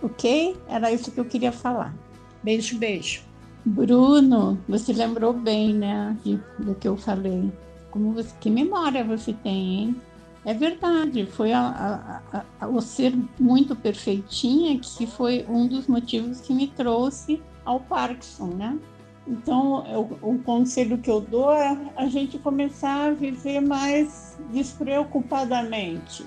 Ok? 0.02 0.56
Era 0.68 0.92
isso 0.92 1.12
que 1.12 1.20
eu 1.20 1.26
queria 1.26 1.52
falar. 1.52 1.96
Beijo, 2.44 2.78
beijo. 2.78 3.33
Bruno, 3.66 4.58
você 4.68 4.92
lembrou 4.92 5.34
bem, 5.34 5.74
né, 5.74 6.18
de, 6.24 6.40
do 6.60 6.76
que 6.76 6.88
eu 6.88 6.98
falei. 6.98 7.52
Como 7.92 8.12
você, 8.12 8.34
que 8.40 8.50
memória 8.50 9.04
você 9.04 9.34
tem, 9.34 9.76
hein? 9.76 9.96
É 10.46 10.54
verdade, 10.54 11.26
foi 11.26 11.54
a, 11.54 12.22
a, 12.34 12.44
a, 12.60 12.68
o 12.68 12.82
ser 12.82 13.14
muito 13.40 13.76
perfeitinha 13.76 14.78
que 14.78 15.08
foi 15.08 15.46
um 15.48 15.68
dos 15.68 15.88
motivos 15.88 16.42
que 16.42 16.54
me 16.54 16.68
trouxe 16.68 17.42
ao 17.64 17.80
Parkinson, 17.80 18.48
né? 18.48 18.78
Então, 19.26 19.86
eu, 19.88 20.18
o 20.22 20.38
conselho 20.40 20.98
que 20.98 21.10
eu 21.10 21.22
dou 21.22 21.54
é 21.54 21.78
a 21.96 22.08
gente 22.08 22.38
começar 22.38 23.08
a 23.08 23.12
viver 23.12 23.62
mais 23.62 24.38
despreocupadamente, 24.52 26.26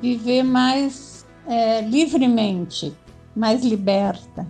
viver 0.00 0.44
mais 0.44 1.26
é, 1.44 1.80
livremente, 1.80 2.94
mais 3.34 3.64
liberta. 3.64 4.46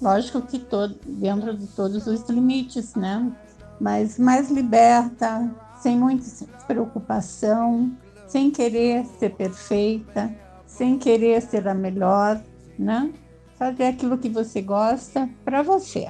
Lógico 0.00 0.40
que 0.42 0.58
todo, 0.58 0.98
dentro 1.06 1.56
de 1.56 1.66
todos 1.66 2.06
os 2.06 2.28
limites, 2.28 2.94
né? 2.94 3.30
Mas 3.78 4.18
mais 4.18 4.50
liberta, 4.50 5.50
sem 5.80 5.96
muita 5.98 6.24
preocupação, 6.66 7.92
sem 8.26 8.50
querer 8.50 9.04
ser 9.18 9.30
perfeita, 9.30 10.34
sem 10.66 10.98
querer 10.98 11.42
ser 11.42 11.68
a 11.68 11.74
melhor, 11.74 12.40
né? 12.78 13.12
Fazer 13.58 13.84
aquilo 13.84 14.16
que 14.16 14.28
você 14.28 14.62
gosta 14.62 15.28
para 15.44 15.62
você. 15.62 16.08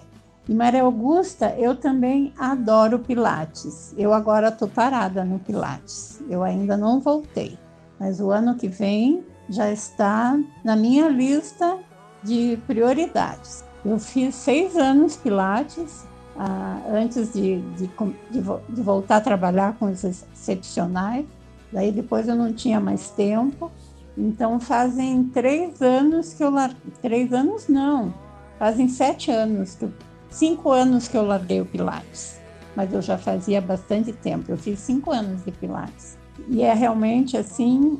E 0.49 0.55
Maria 0.55 0.83
Augusta, 0.83 1.55
eu 1.59 1.77
também 1.77 2.33
adoro 2.39 2.99
Pilates. 2.99 3.95
Eu 3.97 4.13
agora 4.13 4.49
estou 4.49 4.69
parada 4.69 5.25
no 5.25 5.39
Pilates. 5.39 6.21
Eu 6.29 6.43
ainda 6.43 6.77
não 6.77 7.01
voltei, 7.01 7.59
mas 7.99 8.21
o 8.21 8.31
ano 8.31 8.57
que 8.57 8.69
vem 8.69 9.25
já 9.49 9.71
está 9.71 10.39
na 10.65 10.77
minha 10.77 11.09
lista 11.09 11.79
de 12.23 12.59
prioridades. 12.67 13.65
Eu 13.85 13.99
fiz 13.99 14.35
seis 14.35 14.77
anos 14.77 15.17
Pilates 15.17 16.05
ah, 16.37 16.81
antes 16.91 17.33
de, 17.33 17.61
de, 17.61 17.87
de, 18.31 18.43
de 18.69 18.83
voltar 18.83 19.17
a 19.17 19.21
trabalhar 19.21 19.77
com 19.79 19.87
os 19.87 20.05
excepcionais. 20.05 21.27
Daí 21.73 21.93
depois 21.93 22.29
eu 22.29 22.35
não 22.35 22.53
tinha 22.53 22.81
mais 22.81 23.11
tempo. 23.11 23.71
Então 24.17 24.61
fazem 24.61 25.25
três 25.25 25.81
anos 25.81 26.35
que 26.35 26.43
eu 26.43 26.51
larguei. 26.51 26.93
Três 27.01 27.33
anos 27.33 27.69
não. 27.69 28.13
Fazem 28.59 28.89
sete 28.89 29.31
anos, 29.31 29.75
que 29.75 29.85
eu... 29.85 29.93
cinco 30.29 30.71
anos 30.71 31.09
que 31.09 31.17
eu 31.17 31.25
larguei 31.25 31.61
o 31.61 31.67
Pilates. 31.67 32.39
Mas 32.77 32.93
eu 32.93 33.01
já 33.01 33.17
fazia 33.17 33.61
bastante 33.61 34.13
tempo. 34.13 34.51
Eu 34.51 34.59
fiz 34.59 34.79
cinco 34.81 35.11
anos 35.11 35.45
de 35.45 35.53
Pilates. 35.53 36.19
E 36.49 36.63
é 36.63 36.75
realmente 36.75 37.37
assim 37.37 37.99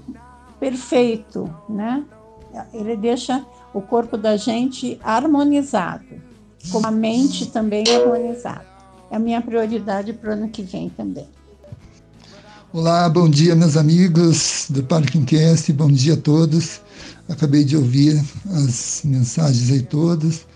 perfeito, 0.59 1.49
né? 1.69 2.05
Ele 2.73 2.97
deixa 2.97 3.45
o 3.73 3.81
corpo 3.81 4.17
da 4.17 4.37
gente 4.37 4.99
harmonizado, 5.03 6.05
com 6.71 6.85
a 6.85 6.91
mente 6.91 7.47
também 7.47 7.85
harmonizada. 7.89 8.67
É 9.11 9.17
a 9.17 9.19
minha 9.19 9.41
prioridade 9.41 10.13
para 10.13 10.31
o 10.31 10.33
ano 10.33 10.49
que 10.49 10.63
vem 10.63 10.89
também. 10.89 11.29
Olá, 12.73 13.09
bom 13.09 13.29
dia, 13.29 13.57
meus 13.57 13.77
amigos 13.77 14.67
do 14.71 14.83
Parkingcast, 14.85 15.73
bom 15.73 15.91
dia 15.91 16.15
a 16.15 16.17
todos. 16.17 16.81
Acabei 17.29 17.65
de 17.65 17.77
ouvir 17.77 18.23
as 18.53 19.03
mensagens 19.05 19.71
aí 19.71 19.83
todas, 19.83 20.47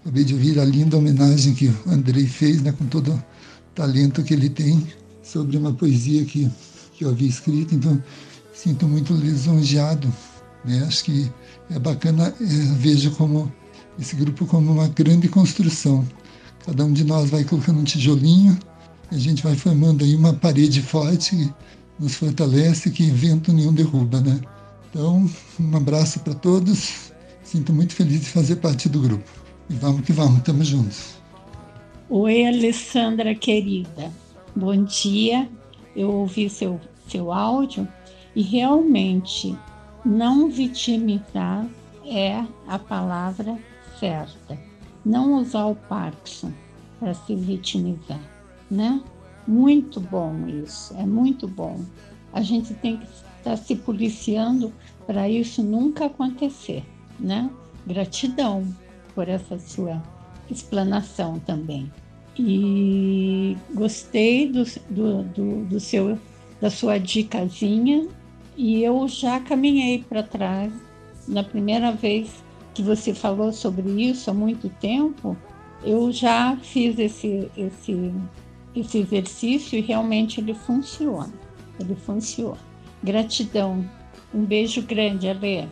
acabei 0.00 0.24
de 0.24 0.34
ouvir 0.34 0.58
a 0.58 0.64
linda 0.64 0.96
homenagem 0.96 1.54
que 1.54 1.68
o 1.68 1.90
Andrei 1.90 2.26
fez, 2.26 2.62
né, 2.62 2.72
com 2.72 2.86
todo 2.86 3.12
o 3.12 3.22
talento 3.74 4.22
que 4.22 4.34
ele 4.34 4.50
tem, 4.50 4.84
sobre 5.22 5.56
uma 5.56 5.72
poesia 5.72 6.24
que, 6.24 6.50
que 6.94 7.04
eu 7.04 7.10
havia 7.10 7.28
escrito, 7.28 7.74
então 7.74 8.02
sinto 8.52 8.86
muito 8.86 9.12
lisonjeado. 9.14 10.12
Né? 10.64 10.84
Acho 10.86 11.04
que 11.04 11.30
é 11.70 11.78
bacana, 11.78 12.34
é, 12.40 12.44
vejo 12.78 13.10
como 13.12 13.50
esse 13.98 14.16
grupo 14.16 14.46
como 14.46 14.72
uma 14.72 14.88
grande 14.88 15.28
construção. 15.28 16.06
Cada 16.64 16.84
um 16.84 16.92
de 16.92 17.04
nós 17.04 17.30
vai 17.30 17.44
colocando 17.44 17.80
um 17.80 17.84
tijolinho, 17.84 18.58
a 19.10 19.18
gente 19.18 19.42
vai 19.42 19.56
formando 19.56 20.04
aí 20.04 20.14
uma 20.14 20.32
parede 20.32 20.80
forte 20.82 21.36
que 21.36 21.54
nos 21.98 22.14
fortalece, 22.14 22.90
que 22.90 23.10
vento 23.10 23.52
nenhum 23.52 23.72
derruba, 23.72 24.20
né? 24.20 24.40
Então, 24.90 25.28
um 25.58 25.76
abraço 25.76 26.20
para 26.20 26.34
todos. 26.34 27.12
Sinto 27.42 27.72
muito 27.72 27.94
feliz 27.94 28.20
de 28.20 28.26
fazer 28.26 28.56
parte 28.56 28.88
do 28.88 29.00
grupo. 29.00 29.28
E 29.68 29.74
vamos 29.74 30.02
que 30.02 30.12
vamos, 30.12 30.38
estamos 30.38 30.66
juntos. 30.66 31.14
Oi, 32.08 32.46
Alessandra 32.46 33.34
querida. 33.34 34.10
Bom 34.54 34.84
dia. 34.84 35.48
Eu 35.94 36.10
ouvi 36.10 36.48
seu, 36.48 36.80
seu 37.08 37.32
áudio 37.32 37.86
e 38.34 38.42
realmente 38.42 39.56
não 40.04 40.48
vitimizar 40.50 41.66
é 42.06 42.44
a 42.66 42.78
palavra 42.78 43.58
certa. 43.98 44.58
Não 45.04 45.36
usar 45.38 45.66
o 45.66 45.74
Parkinson 45.74 46.52
para 46.98 47.14
se 47.14 47.34
vitimizar, 47.34 48.20
né? 48.70 49.02
Muito 49.46 50.00
bom 50.00 50.46
isso, 50.46 50.94
é 50.96 51.06
muito 51.06 51.48
bom. 51.48 51.80
A 52.32 52.42
gente 52.42 52.74
tem 52.74 52.98
que 52.98 53.06
estar 53.38 53.56
se 53.56 53.74
policiando 53.74 54.72
para 55.06 55.28
isso 55.28 55.62
nunca 55.62 56.06
acontecer, 56.06 56.84
né? 57.18 57.50
Gratidão 57.86 58.66
por 59.14 59.28
essa 59.28 59.58
sua 59.58 60.02
explanação 60.50 61.38
também. 61.40 61.90
E 62.38 63.56
gostei 63.74 64.50
do, 64.50 64.64
do, 64.88 65.22
do, 65.24 65.64
do 65.64 65.80
seu, 65.80 66.18
da 66.60 66.70
sua 66.70 66.98
dicasinha 66.98 68.08
e 68.56 68.82
eu 68.82 69.06
já 69.08 69.40
caminhei 69.40 70.04
para 70.08 70.22
trás. 70.22 70.72
Na 71.26 71.42
primeira 71.42 71.92
vez 71.92 72.42
que 72.74 72.82
você 72.82 73.14
falou 73.14 73.52
sobre 73.52 73.88
isso 74.02 74.30
há 74.30 74.34
muito 74.34 74.68
tempo, 74.80 75.36
eu 75.82 76.10
já 76.12 76.56
fiz 76.62 76.98
esse, 76.98 77.50
esse, 77.56 78.12
esse 78.74 78.98
exercício 78.98 79.78
e 79.78 79.82
realmente 79.82 80.40
ele 80.40 80.54
funciona. 80.54 81.32
Ele 81.78 81.94
funciona. 81.94 82.58
Gratidão. 83.02 83.84
Um 84.32 84.44
beijo 84.44 84.82
grande, 84.82 85.28
Alê. 85.28 85.66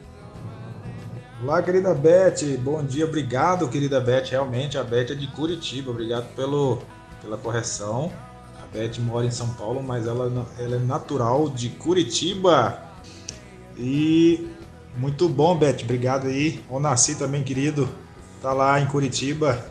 Olá, 1.42 1.62
querida 1.62 1.94
Beth. 1.94 2.58
Bom 2.60 2.82
dia, 2.82 3.04
obrigado, 3.04 3.68
querida 3.68 4.00
Beth. 4.00 4.30
Realmente, 4.30 4.76
a 4.76 4.82
Beth 4.82 5.12
é 5.12 5.14
de 5.14 5.28
Curitiba. 5.28 5.90
Obrigado 5.90 6.26
pelo, 6.34 6.82
pela 7.22 7.36
correção. 7.36 8.10
Beth 8.72 8.98
mora 9.00 9.26
em 9.26 9.30
São 9.30 9.48
Paulo, 9.54 9.82
mas 9.82 10.06
ela, 10.06 10.46
ela 10.58 10.76
é 10.76 10.78
natural 10.78 11.48
de 11.48 11.70
Curitiba. 11.70 12.82
E 13.76 14.48
muito 14.96 15.28
bom, 15.28 15.56
Beth. 15.56 15.78
Obrigado 15.82 16.26
aí. 16.26 16.62
O 16.68 16.78
Nasci 16.78 17.14
também, 17.14 17.42
querido. 17.42 17.88
Tá 18.42 18.52
lá 18.52 18.80
em 18.80 18.86
Curitiba. 18.86 19.64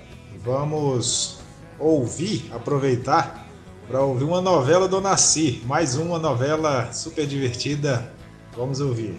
Vamos 0.44 1.40
ouvir, 1.80 2.50
aproveitar 2.54 3.46
para 3.88 4.02
ouvir 4.02 4.24
uma 4.24 4.42
novela 4.42 4.88
do 4.88 5.00
Nasci. 5.00 5.62
Mais 5.66 5.96
uma 5.96 6.18
novela 6.18 6.92
super 6.92 7.28
divertida. 7.28 8.12
Vamos 8.56 8.80
ouvir. 8.80 9.16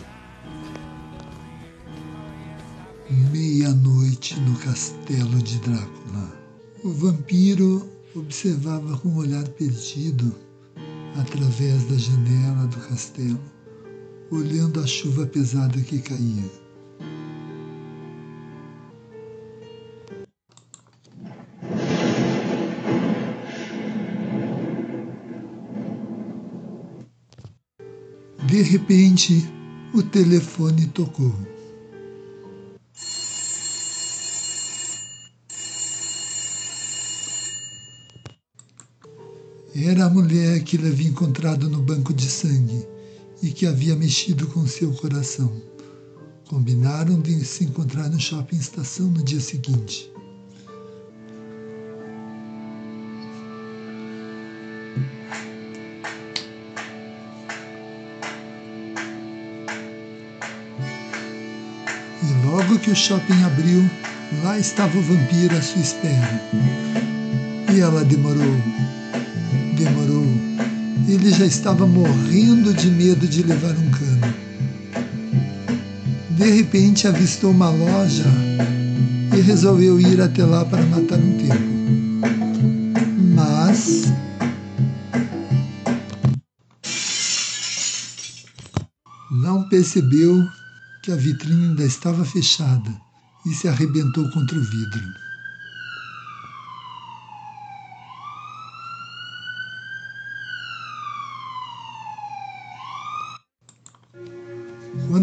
Meia-noite 3.30 4.38
no 4.40 4.58
castelo 4.58 5.38
de 5.42 5.58
Drácula. 5.60 6.32
O 6.84 6.90
vampiro 6.90 7.97
observava 8.20 8.96
com 8.98 9.08
um 9.08 9.16
olhar 9.16 9.46
perdido 9.50 10.34
através 11.16 11.84
da 11.84 11.96
janela 11.96 12.66
do 12.66 12.76
castelo, 12.88 13.40
olhando 14.30 14.80
a 14.80 14.86
chuva 14.86 15.26
pesada 15.26 15.80
que 15.80 15.98
caía. 16.00 16.44
De 28.46 28.62
repente, 28.62 29.46
o 29.94 30.02
telefone 30.02 30.86
tocou. 30.88 31.34
Era 39.80 40.06
a 40.06 40.10
mulher 40.10 40.60
que 40.64 40.76
ele 40.76 40.88
havia 40.88 41.08
encontrado 41.08 41.70
no 41.70 41.80
banco 41.80 42.12
de 42.12 42.28
sangue 42.28 42.84
e 43.40 43.52
que 43.52 43.64
havia 43.64 43.94
mexido 43.94 44.48
com 44.48 44.66
seu 44.66 44.92
coração. 44.94 45.52
Combinaram 46.48 47.20
de 47.20 47.44
se 47.44 47.62
encontrar 47.62 48.08
no 48.08 48.18
shopping 48.18 48.56
estação 48.56 49.06
no 49.06 49.22
dia 49.22 49.38
seguinte. 49.38 50.10
E 62.20 62.46
logo 62.46 62.80
que 62.80 62.90
o 62.90 62.96
shopping 62.96 63.44
abriu, 63.44 63.88
lá 64.42 64.58
estava 64.58 64.98
o 64.98 65.02
vampiro 65.02 65.56
à 65.56 65.62
sua 65.62 65.80
espera. 65.80 66.42
E 67.72 67.78
ela 67.78 68.04
demorou. 68.04 68.97
Ele 71.20 71.32
já 71.32 71.46
estava 71.46 71.84
morrendo 71.84 72.72
de 72.72 72.88
medo 72.88 73.26
de 73.26 73.42
levar 73.42 73.72
um 73.72 73.90
cano. 73.90 74.34
De 76.30 76.48
repente 76.48 77.08
avistou 77.08 77.50
uma 77.50 77.70
loja 77.70 78.22
e 79.36 79.40
resolveu 79.40 80.00
ir 80.00 80.20
até 80.20 80.44
lá 80.44 80.64
para 80.64 80.80
matar 80.84 81.18
um 81.18 81.36
tempo. 81.36 82.68
Mas. 83.34 84.04
Não 89.32 89.68
percebeu 89.68 90.46
que 91.02 91.10
a 91.10 91.16
vitrine 91.16 91.70
ainda 91.70 91.84
estava 91.84 92.24
fechada 92.24 92.94
e 93.44 93.52
se 93.52 93.66
arrebentou 93.66 94.30
contra 94.30 94.56
o 94.56 94.62
vidro. 94.62 95.27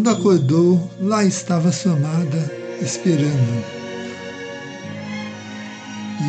Quando 0.05 0.19
acordou, 0.19 0.91
lá 1.01 1.25
estava 1.25 1.71
sua 1.71 1.93
amada 1.93 2.51
esperando. 2.79 3.65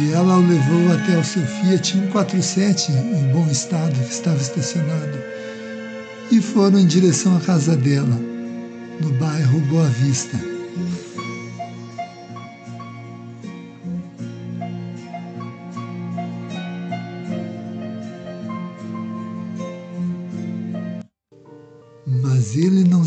E 0.00 0.12
ela 0.12 0.38
o 0.38 0.40
levou 0.40 0.94
até 0.94 1.18
o 1.18 1.22
seu 1.22 1.42
Fiat 1.42 1.92
147 1.92 2.90
em 2.90 3.32
bom 3.34 3.46
estado, 3.50 3.92
que 3.92 4.10
estava 4.14 4.40
estacionado, 4.40 5.18
e 6.32 6.40
foram 6.40 6.78
em 6.78 6.86
direção 6.86 7.36
à 7.36 7.40
casa 7.40 7.76
dela, 7.76 8.18
no 8.98 9.10
bairro 9.18 9.60
Boa 9.66 9.88
Vista. 9.88 10.55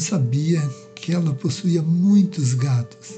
Sabia 0.10 0.60
que 0.95 1.14
ela 1.14 1.36
possuía 1.36 1.84
muitos 1.84 2.55
gatos. 2.55 3.14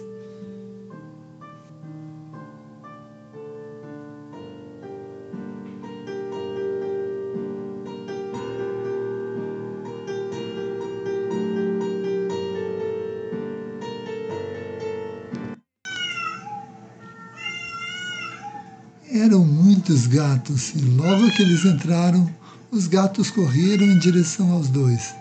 Eram 19.10 19.46
muitos 19.46 20.08
gatos 20.08 20.74
e 20.76 20.82
logo 20.82 21.32
que 21.32 21.42
eles 21.42 21.64
entraram, 21.64 22.30
os 22.70 22.88
gatos 22.88 23.32
correram 23.32 23.86
em 23.86 23.98
direção 23.98 24.52
aos 24.52 24.68
dois. 24.68 25.21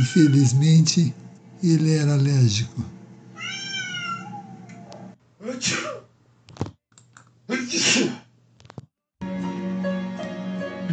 Infelizmente, 0.00 1.14
ele 1.62 1.94
era 1.94 2.14
alérgico. 2.14 2.84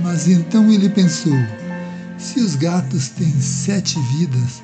Mas 0.03 0.27
então 0.27 0.71
ele 0.71 0.89
pensou: 0.89 1.33
se 2.17 2.39
os 2.39 2.55
gatos 2.55 3.09
têm 3.09 3.31
sete 3.41 3.99
vidas, 4.17 4.61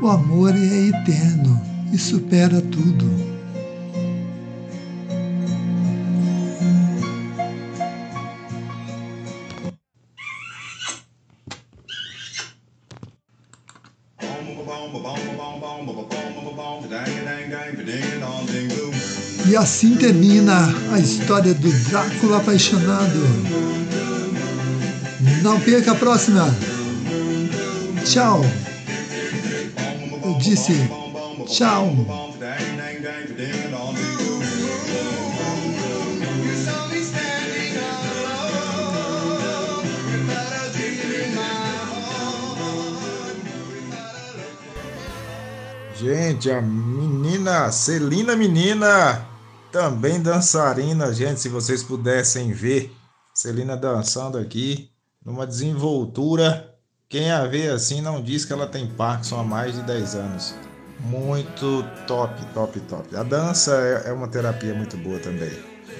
o 0.00 0.08
amor 0.08 0.54
é 0.56 0.88
eterno 0.88 1.60
e 1.92 1.98
supera 1.98 2.60
tudo. 2.60 3.21
Assim 19.62 19.94
termina 19.94 20.74
a 20.92 20.98
história 20.98 21.54
do 21.54 21.70
Drácula 21.88 22.38
apaixonado. 22.38 23.20
Não 25.40 25.60
perca 25.60 25.92
a 25.92 25.94
próxima. 25.94 26.52
Tchau. 28.04 28.44
Eu 30.24 30.34
disse 30.38 30.72
tchau. 31.46 31.94
Gente, 45.94 46.50
a 46.50 46.60
menina, 46.60 47.70
Celina 47.70 48.34
Menina, 48.34 49.31
também 49.72 50.20
dançarina, 50.20 51.12
gente, 51.12 51.40
se 51.40 51.48
vocês 51.48 51.82
pudessem 51.82 52.52
ver 52.52 52.94
Celina 53.34 53.74
dançando 53.74 54.36
aqui, 54.36 54.90
numa 55.24 55.46
desenvoltura. 55.46 56.68
Quem 57.08 57.30
a 57.30 57.46
vê 57.46 57.68
assim 57.68 58.02
não 58.02 58.22
diz 58.22 58.44
que 58.44 58.52
ela 58.52 58.66
tem 58.66 58.86
Parkinson 58.86 59.40
há 59.40 59.44
mais 59.44 59.74
de 59.74 59.82
10 59.82 60.14
anos. 60.14 60.54
Muito 61.00 61.84
top, 62.06 62.44
top, 62.52 62.80
top. 62.80 63.16
A 63.16 63.22
dança 63.22 63.74
é, 63.74 64.10
é 64.10 64.12
uma 64.12 64.28
terapia 64.28 64.74
muito 64.74 64.96
boa 64.98 65.18
também, 65.18 65.50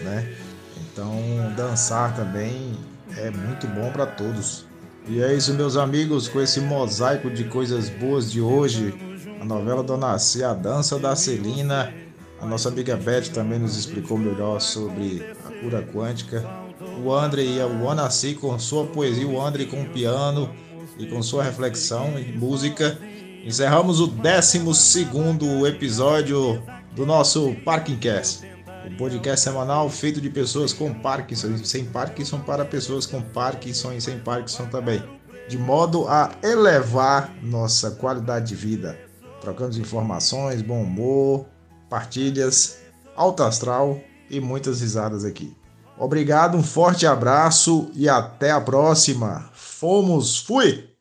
né? 0.05 0.37
Então, 0.83 1.17
dançar 1.57 2.15
também 2.15 2.79
é 3.17 3.31
muito 3.31 3.67
bom 3.67 3.91
para 3.91 4.07
todos. 4.07 4.67
E 5.09 5.23
é 5.23 5.35
isso, 5.35 5.55
meus 5.55 5.77
amigos, 5.77 6.29
com 6.29 6.41
esse 6.41 6.61
mosaico 6.61 7.31
de 7.31 7.45
coisas 7.45 7.89
boas 7.89 8.31
de 8.31 8.41
hoje, 8.41 8.95
a 9.41 9.45
novela 9.45 9.83
Dona 9.83 10.19
C, 10.19 10.45
a 10.45 10.55
dança 10.55 10.99
da 10.99 11.17
Celina. 11.17 12.02
A 12.43 12.45
nossa 12.45 12.69
amiga 12.69 12.97
Beth 12.97 13.29
também 13.33 13.61
nos 13.61 13.77
explicou 13.77 14.19
melhor 14.19 14.61
sobre 14.61 15.25
a 15.47 15.61
cura 15.63 15.81
quântica. 15.81 16.45
O 17.01 17.15
André 17.15 17.45
e 17.45 17.61
o 17.61 17.89
Anassi 17.89 18.35
com 18.35 18.59
sua 18.59 18.85
poesia, 18.85 19.29
o 19.29 19.41
André 19.41 19.65
com 19.65 19.81
o 19.81 19.89
piano 19.89 20.51
e 20.99 21.07
com 21.07 21.23
sua 21.23 21.45
reflexão 21.45 22.19
e 22.19 22.33
música. 22.33 22.99
Encerramos 23.45 24.01
o 24.01 24.09
12 24.09 24.59
episódio 25.69 26.61
do 26.97 27.07
nosso 27.07 27.55
Parking 27.65 27.99
Cast, 27.99 28.45
o 28.89 28.97
podcast 28.97 29.45
semanal 29.45 29.89
feito 29.89 30.21
de 30.21 30.29
pessoas 30.29 30.73
com 30.73 30.93
Parkinson 30.93 31.53
e 31.53 31.65
sem 31.65 31.85
Parkinson 31.85 32.41
para 32.41 32.65
pessoas 32.65 33.07
com 33.07 33.23
Parkinson 33.23 33.93
e 33.93 34.01
sem 34.01 34.19
Parkinson 34.19 34.67
também, 34.67 35.01
de 35.49 35.57
modo 35.57 36.09
a 36.09 36.33
elevar 36.43 37.33
nossa 37.41 37.93
qualidade 37.93 38.49
de 38.49 38.57
vida 38.57 38.99
trocando 39.43 39.79
informações, 39.79 40.63
bom 40.63 40.83
humor, 40.83 41.47
partilhas, 41.93 42.79
alto 43.15 43.43
astral 43.43 44.01
e 44.31 44.41
muitas 44.41 44.81
risadas 44.81 45.27
aqui. 45.27 45.55
Obrigado, 45.99 46.57
um 46.57 46.63
forte 46.63 47.07
abraço 47.07 47.91
e 47.95 48.09
até 48.09 48.51
a 48.51 48.63
próxima. 48.63 49.51
Fomos, 49.53 50.39
fui! 50.39 50.92